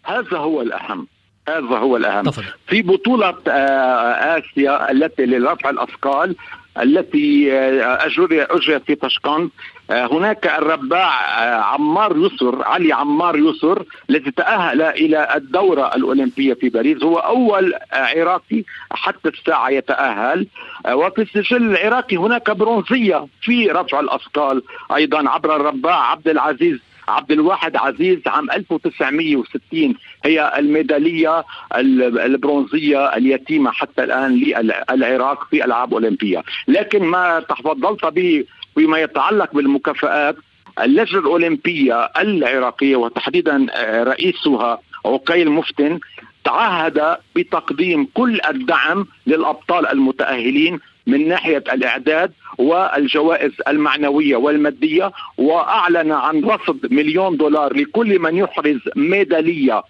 هذا 0.04 0.38
هو 0.38 0.62
الأهم. 0.62 1.06
هذا 1.48 1.78
هو 1.78 1.96
الأهم. 1.96 2.24
تفضل. 2.24 2.44
في 2.66 2.82
بطولة 2.82 3.34
آه، 3.48 4.38
آسيا 4.38 4.90
التي 4.90 5.26
لرفع 5.26 5.70
الأثقال 5.70 6.36
التي 6.82 7.52
آه، 7.52 8.06
أجريت 8.50 8.82
في 8.82 8.94
طشقند 8.94 9.50
آه، 9.90 10.06
هناك 10.06 10.46
الرباع 10.46 11.42
آه، 11.44 11.60
عمار 11.62 12.16
يسر 12.16 12.62
علي 12.64 12.92
عمار 12.92 13.36
يسر 13.36 13.84
الذي 14.10 14.30
تأهل 14.30 14.82
إلى 14.82 15.28
الدورة 15.36 15.94
الأولمبية 15.94 16.54
في 16.54 16.68
باريس. 16.68 17.02
هو 17.02 17.18
آه، 17.56 17.72
عراقي 17.92 18.64
حتى 18.90 19.28
الساعة 19.28 19.68
يتأهل. 19.70 20.46
آه، 20.86 20.96
وفي 20.96 21.22
السجل 21.22 21.56
العراقي 21.56 22.16
هناك 22.16 22.50
برونزية 22.50 23.26
في 23.42 23.70
رفع 23.70 24.00
الأثقال 24.00 24.62
أيضا 24.96 25.30
عبر 25.30 25.56
الرباع 25.56 26.10
عبد 26.10 26.28
العزيز 26.28 26.78
عبد 27.08 27.32
الواحد 27.32 27.76
عزيز 27.76 28.18
عام 28.26 28.50
1960 28.50 29.94
هي 30.24 30.52
الميدالية 30.58 31.44
ال- 31.76 32.18
البرونزية 32.20 33.16
اليتيمة 33.16 33.70
حتى 33.70 34.04
الآن 34.04 34.34
للعراق 34.34 35.44
في 35.50 35.64
ألعاب 35.64 35.92
أولمبية. 35.94 36.42
لكن 36.68 37.02
ما 37.04 37.40
تفضلت 37.40 38.04
به 38.04 38.44
فيما 38.74 38.98
يتعلق 38.98 39.54
بالمكافآت 39.54 40.36
اللجنة 40.82 41.20
الأولمبية 41.20 42.04
العراقية 42.04 42.96
وتحديدا 42.96 43.66
آه، 43.72 44.04
رئيسها 44.04 44.78
عقيل 45.06 45.50
مفتن 45.50 46.00
تعهد 46.44 47.16
بتقديم 47.36 48.08
كل 48.14 48.40
الدعم 48.48 49.06
للأبطال 49.26 49.86
المتأهلين 49.86 50.80
من 51.06 51.28
ناحية 51.28 51.64
الإعداد 51.72 52.32
والجوائز 52.58 53.52
المعنوية 53.68 54.36
والمادية 54.36 55.12
وأعلن 55.38 56.12
عن 56.12 56.44
رصد 56.44 56.92
مليون 56.92 57.36
دولار 57.36 57.76
لكل 57.76 58.18
من 58.18 58.36
يحرز 58.36 58.80
ميدالية 58.96 59.82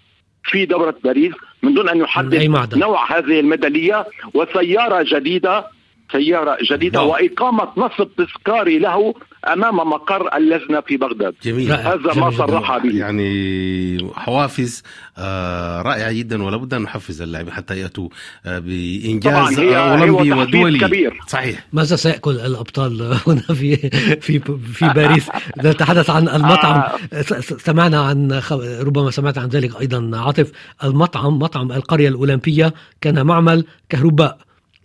في 0.43 0.65
دورة 0.65 0.95
باريس 1.03 1.33
من 1.63 1.73
دون 1.73 1.89
أن 1.89 1.97
يحدد 1.97 2.77
نوع 2.77 3.17
هذه 3.17 3.39
الميدالية 3.39 4.05
وسيارة 4.33 5.05
جديدة 5.07 5.65
سيارة 6.11 6.57
جديدة 6.71 6.99
نعم. 6.99 7.09
وإقامة 7.09 7.67
نصب 7.77 8.07
تذكاري 8.17 8.79
له 8.79 9.13
أمام 9.53 9.75
مقر 9.75 10.37
اللجنة 10.37 10.81
في 10.81 10.97
بغداد. 10.97 11.33
جميل. 11.43 11.71
هذا 11.71 11.95
جميل 11.97 12.19
ما. 12.19 12.31
صرح 12.31 12.77
به. 12.77 12.97
يعني 12.97 14.11
حوافز 14.15 14.83
آه، 15.17 15.81
رائعة 15.81 16.11
جدا 16.11 16.43
ولا 16.43 16.57
بد 16.57 16.73
أن 16.73 16.81
نحفز 16.81 17.21
اللاعبين 17.21 17.53
حتى 17.53 17.79
يأتوا 17.79 18.09
آه، 18.45 18.59
بإنجاز 18.59 19.33
طبعا 19.33 19.49
هي 19.59 19.77
هو 19.77 19.91
أولمبي 20.19 20.29
تحفيز 20.29 20.55
ودولي 20.55 20.79
كبير. 20.79 21.19
صحيح. 21.27 21.67
ماذا 21.73 21.95
سيأكل 21.95 22.31
الأبطال 22.31 23.01
هنا 23.27 23.41
في 23.41 23.75
في 24.21 24.39
في 24.73 24.89
باريس؟ 24.95 25.29
نتحدث 25.63 26.09
عن 26.09 26.29
المطعم 26.29 26.79
آه. 27.13 27.21
س- 27.21 27.33
س- 27.33 27.53
سمعنا 27.65 28.01
عن 28.01 28.41
خ- 28.41 28.53
ربما 28.81 29.11
سمعت 29.11 29.37
عن 29.37 29.47
ذلك 29.47 29.81
أيضا 29.81 30.11
عاطف. 30.17 30.51
المطعم 30.83 31.39
مطعم 31.39 31.71
القرية 31.71 32.09
الأولمبية 32.09 32.73
كان 33.01 33.25
معمل 33.25 33.65
كهرباء 33.89 34.37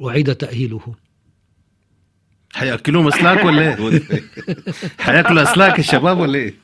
أعيد 0.08 0.34
تأهيله. 0.34 0.80
حياكلوهم 2.54 3.06
اسلاك 3.08 3.44
ولا 3.44 3.62
إيه؟ 3.62 3.92
حياكلوا 4.98 5.42
أسلاك 5.42 5.78
الشباب 5.78 6.18
ولا 6.18 6.38
إيه؟ 6.38 6.54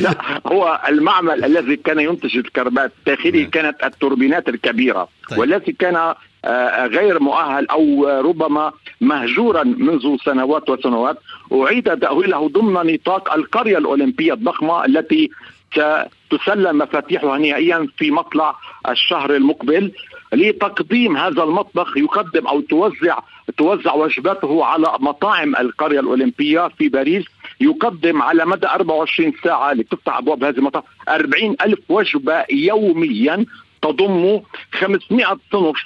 لا 0.00 0.40
هو 0.46 0.80
المعمل 0.88 1.44
الذي 1.44 1.76
كان 1.76 2.00
ينتج 2.00 2.36
الكهرباء 2.36 2.92
الداخلي 2.98 3.40
نعم. 3.40 3.50
كانت 3.50 3.84
التوربينات 3.84 4.48
الكبيرة 4.48 5.08
طيب. 5.30 5.38
والتي 5.38 5.72
كان 5.72 6.14
آه، 6.44 6.86
غير 6.86 7.20
مؤهل 7.20 7.66
أو 7.66 8.08
ربما 8.20 8.72
مهجورا 9.00 9.64
منذ 9.64 10.16
سنوات 10.24 10.70
وسنوات 10.70 11.18
أعيد 11.52 11.98
تاهيله 11.98 12.48
ضمن 12.48 12.92
نطاق 12.94 13.34
القرية 13.34 13.78
الأولمبية 13.78 14.32
الضخمة 14.32 14.84
التي 14.84 15.30
ستسلم 15.72 16.78
مفاتيحها 16.78 17.38
نهائيا 17.38 17.88
في 17.96 18.10
مطلع 18.10 18.54
الشهر 18.88 19.36
المقبل 19.36 19.92
لتقديم 20.32 21.16
هذا 21.16 21.42
المطبخ 21.42 21.96
يقدم 21.96 22.46
أو 22.46 22.60
توزع 22.60 23.18
توزع 23.56 23.94
وجباته 23.94 24.64
على 24.64 24.96
مطاعم 25.00 25.56
القرية 25.56 26.00
الأولمبية 26.00 26.68
في 26.68 26.88
باريس. 26.88 27.24
يقدم 27.60 28.22
على 28.22 28.46
مدى 28.46 28.66
24 28.66 29.32
ساعة 29.44 29.72
لتفتح 29.72 30.16
أبواب 30.18 30.44
هذه 30.44 30.58
المطاعم. 30.58 30.84
40 31.08 31.56
ألف 31.64 31.78
وجبة 31.88 32.44
يوميا 32.50 33.46
تضم 33.82 34.40
500 34.72 35.38
صنف 35.52 35.76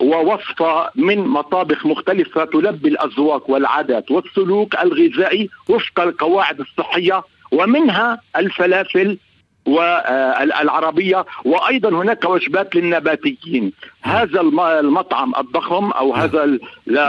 ووصفة 0.00 0.90
من 0.94 1.18
مطابخ 1.18 1.86
مختلفة 1.86 2.44
تلبي 2.44 2.88
الأذواق 2.88 3.50
والعادات 3.50 4.10
والسلوك 4.10 4.74
الغذائي 4.78 5.48
وفق 5.68 6.00
القواعد 6.00 6.60
الصحية 6.60 7.22
ومنها 7.52 8.20
الفلافل 8.36 9.18
والعربية 9.66 11.26
وأيضا 11.44 11.88
هناك 11.90 12.24
وجبات 12.24 12.74
للنباتيين. 12.76 13.72
هذا 14.02 14.40
الم- 14.40 14.60
المطعم 14.60 15.32
الضخم 15.38 15.90
أو 15.90 16.14
هذا 16.14 16.58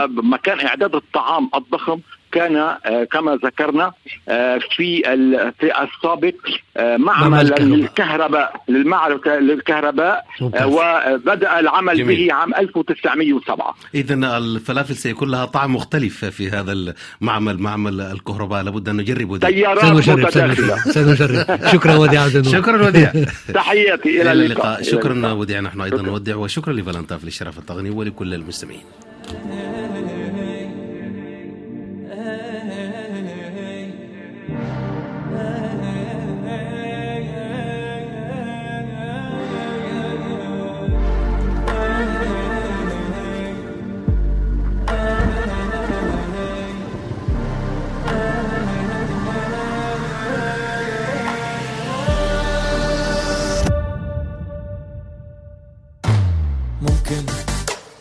مكان 0.08 0.66
إعداد 0.66 0.94
الطعام 0.94 1.50
الضخم 1.54 2.00
كان 2.32 2.56
آه، 2.56 3.04
كما 3.12 3.38
ذكرنا 3.44 3.92
آه، 4.28 4.58
في 4.76 5.12
ال- 5.14 5.52
في 5.60 5.66
السابق 5.82 6.34
آه، 6.76 6.96
معمل 6.96 7.40
الكهرباء. 7.40 7.62
للكهرباء 7.68 8.62
للمعرفة 8.68 9.38
للكهرباء. 9.38 10.24
وبدأ 10.64 11.58
العمل 11.60 11.96
جميل. 11.98 12.26
به 12.28 12.34
عام 12.34 12.54
1907 12.54 13.74
اذا 13.94 14.14
الفلافل 14.38 14.96
سيكون 14.96 15.30
لها 15.30 15.44
طعم 15.44 15.74
مختلف 15.76 16.24
في 16.24 16.50
هذا 16.50 16.72
المعمل 16.72 17.58
معمل 17.58 18.00
الكهرباء 18.00 18.62
لابد 18.62 18.88
أن 18.88 18.96
نجربه 18.96 19.36
دي. 19.38 19.46
تيارات 19.46 19.84
سنجرب 19.84 20.30
سنجرب 20.30 20.76
سنجرب 20.78 21.66
شكرا 21.72 21.94
وديع 21.96 22.28
شكرا 22.28 22.86
وديع 22.86 23.12
تحياتي 23.54 24.08
إلى 24.22 24.32
إلى 24.32 24.32
اللقاء 24.32 24.82
شكرا. 24.82 25.32
وديع 25.32 25.60
نحن 25.60 25.80
أيضا. 25.80 26.02
نودع 26.02 26.36
وشكرا 26.36 26.72
لفالنتاف 26.72 27.24
للشرف 27.24 27.58
التقني 27.58 27.90
ولكل 27.90 28.34
المستمعين 28.34 28.82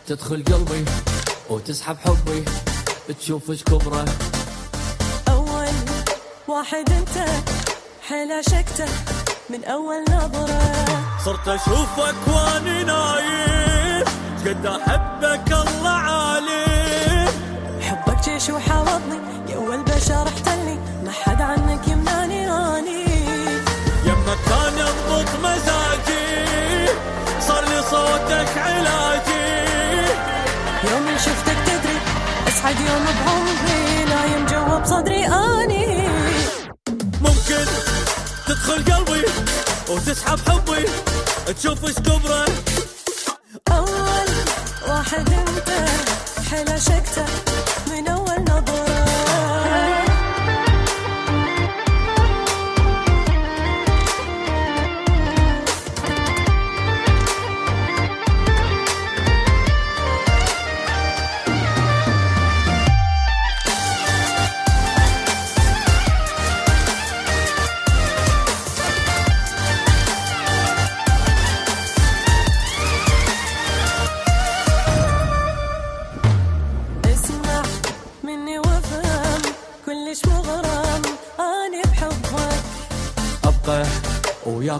تدخل 0.10 0.44
قلبي 0.44 0.86
وتسحب 1.50 1.98
حبي 1.98 2.46
تشوف 3.20 3.50
إيش 3.50 3.64
كبره. 3.64 4.06
أول 5.30 5.68
واحد 6.48 6.90
أنت 6.90 7.30
حيل 8.08 8.32
عشقته 8.32 8.86
من 9.50 9.64
أول 9.64 10.02
نظرة. 10.10 10.62
صرت 11.26 11.48
اشوفك 11.48 12.16
واني 12.28 12.84
نايم 12.84 14.06
قد 14.46 14.66
أحبك 14.66 15.52
الله 15.52 15.90
عالم 15.90 17.30
حبك 17.82 18.30
جيش 18.30 18.50
وحاوضني 18.50 19.20
يا 19.50 19.56
أول 19.56 19.84
بشر 19.84 20.28
احتلني 20.28 20.49
أسعد 32.70 32.80
يوم 32.90 33.06
بعمري 33.06 34.06
نايم 34.06 34.46
جوا 34.46 34.80
بصدري 34.80 35.26
أني. 35.26 36.08
ممكن 37.22 37.66
تدخل 38.48 38.94
قلبي 38.94 39.26
وتسحب 39.90 40.40
حبي 40.50 40.86
تشوف 41.54 41.86
إيش 41.86 41.96
كبره. 41.96 42.46
أول 43.72 44.30
واحد 44.88 45.34
أنت 45.34 45.70
حيل 46.50 46.70
عشقته 46.70 47.26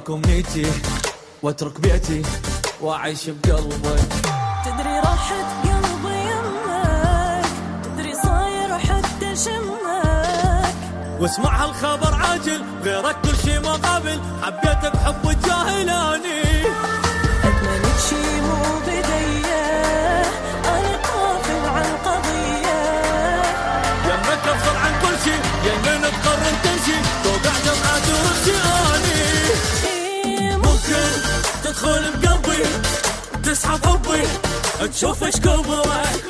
وياكم 0.10 0.30
نيتي 0.32 0.72
واترك 1.44 1.80
بيتي 1.80 2.22
وأعيش 2.82 3.30
بقلبك. 3.30 4.10
تدري 4.66 5.00
راحت 5.00 5.46
قلبي 5.64 6.18
يمك 6.32 7.46
تدري 7.84 8.14
صاير 8.24 8.80
حتى 8.80 9.36
شمك. 9.36 10.74
واسمع 11.20 11.64
هالخبر 11.66 12.14
عاجل 12.14 12.64
غيرك 12.84 13.16
كل 13.22 13.36
شي 13.44 13.60
مقابل 13.60 14.20
حبيتك 14.44 14.98
حب 14.98 15.30
الجاهلاني 15.30 16.42
أتمنى 17.44 17.94
شي 18.10 18.42
مو 18.42 18.58
بدية 18.88 19.66
أنا 20.66 20.94
قافل 21.08 21.66
عن 21.76 21.90
قضية 22.06 22.82
يمك 24.06 24.48
أفصل 24.48 24.76
عن 24.76 24.94
كل 25.02 25.16
شي 25.24 25.36
يمين 25.68 26.02
تقرر 26.02 26.56
تمشي 26.64 26.98
توقع 27.24 27.56
جمعة 27.66 28.08
ورجعاني 28.16 29.09
تدخل 31.80 32.12
بقلبي 32.22 32.64
تسحب 33.44 33.86
حبي 33.86 34.24
تشوف 34.88 35.24
إيش 35.24 35.36
كبرك 35.36 36.29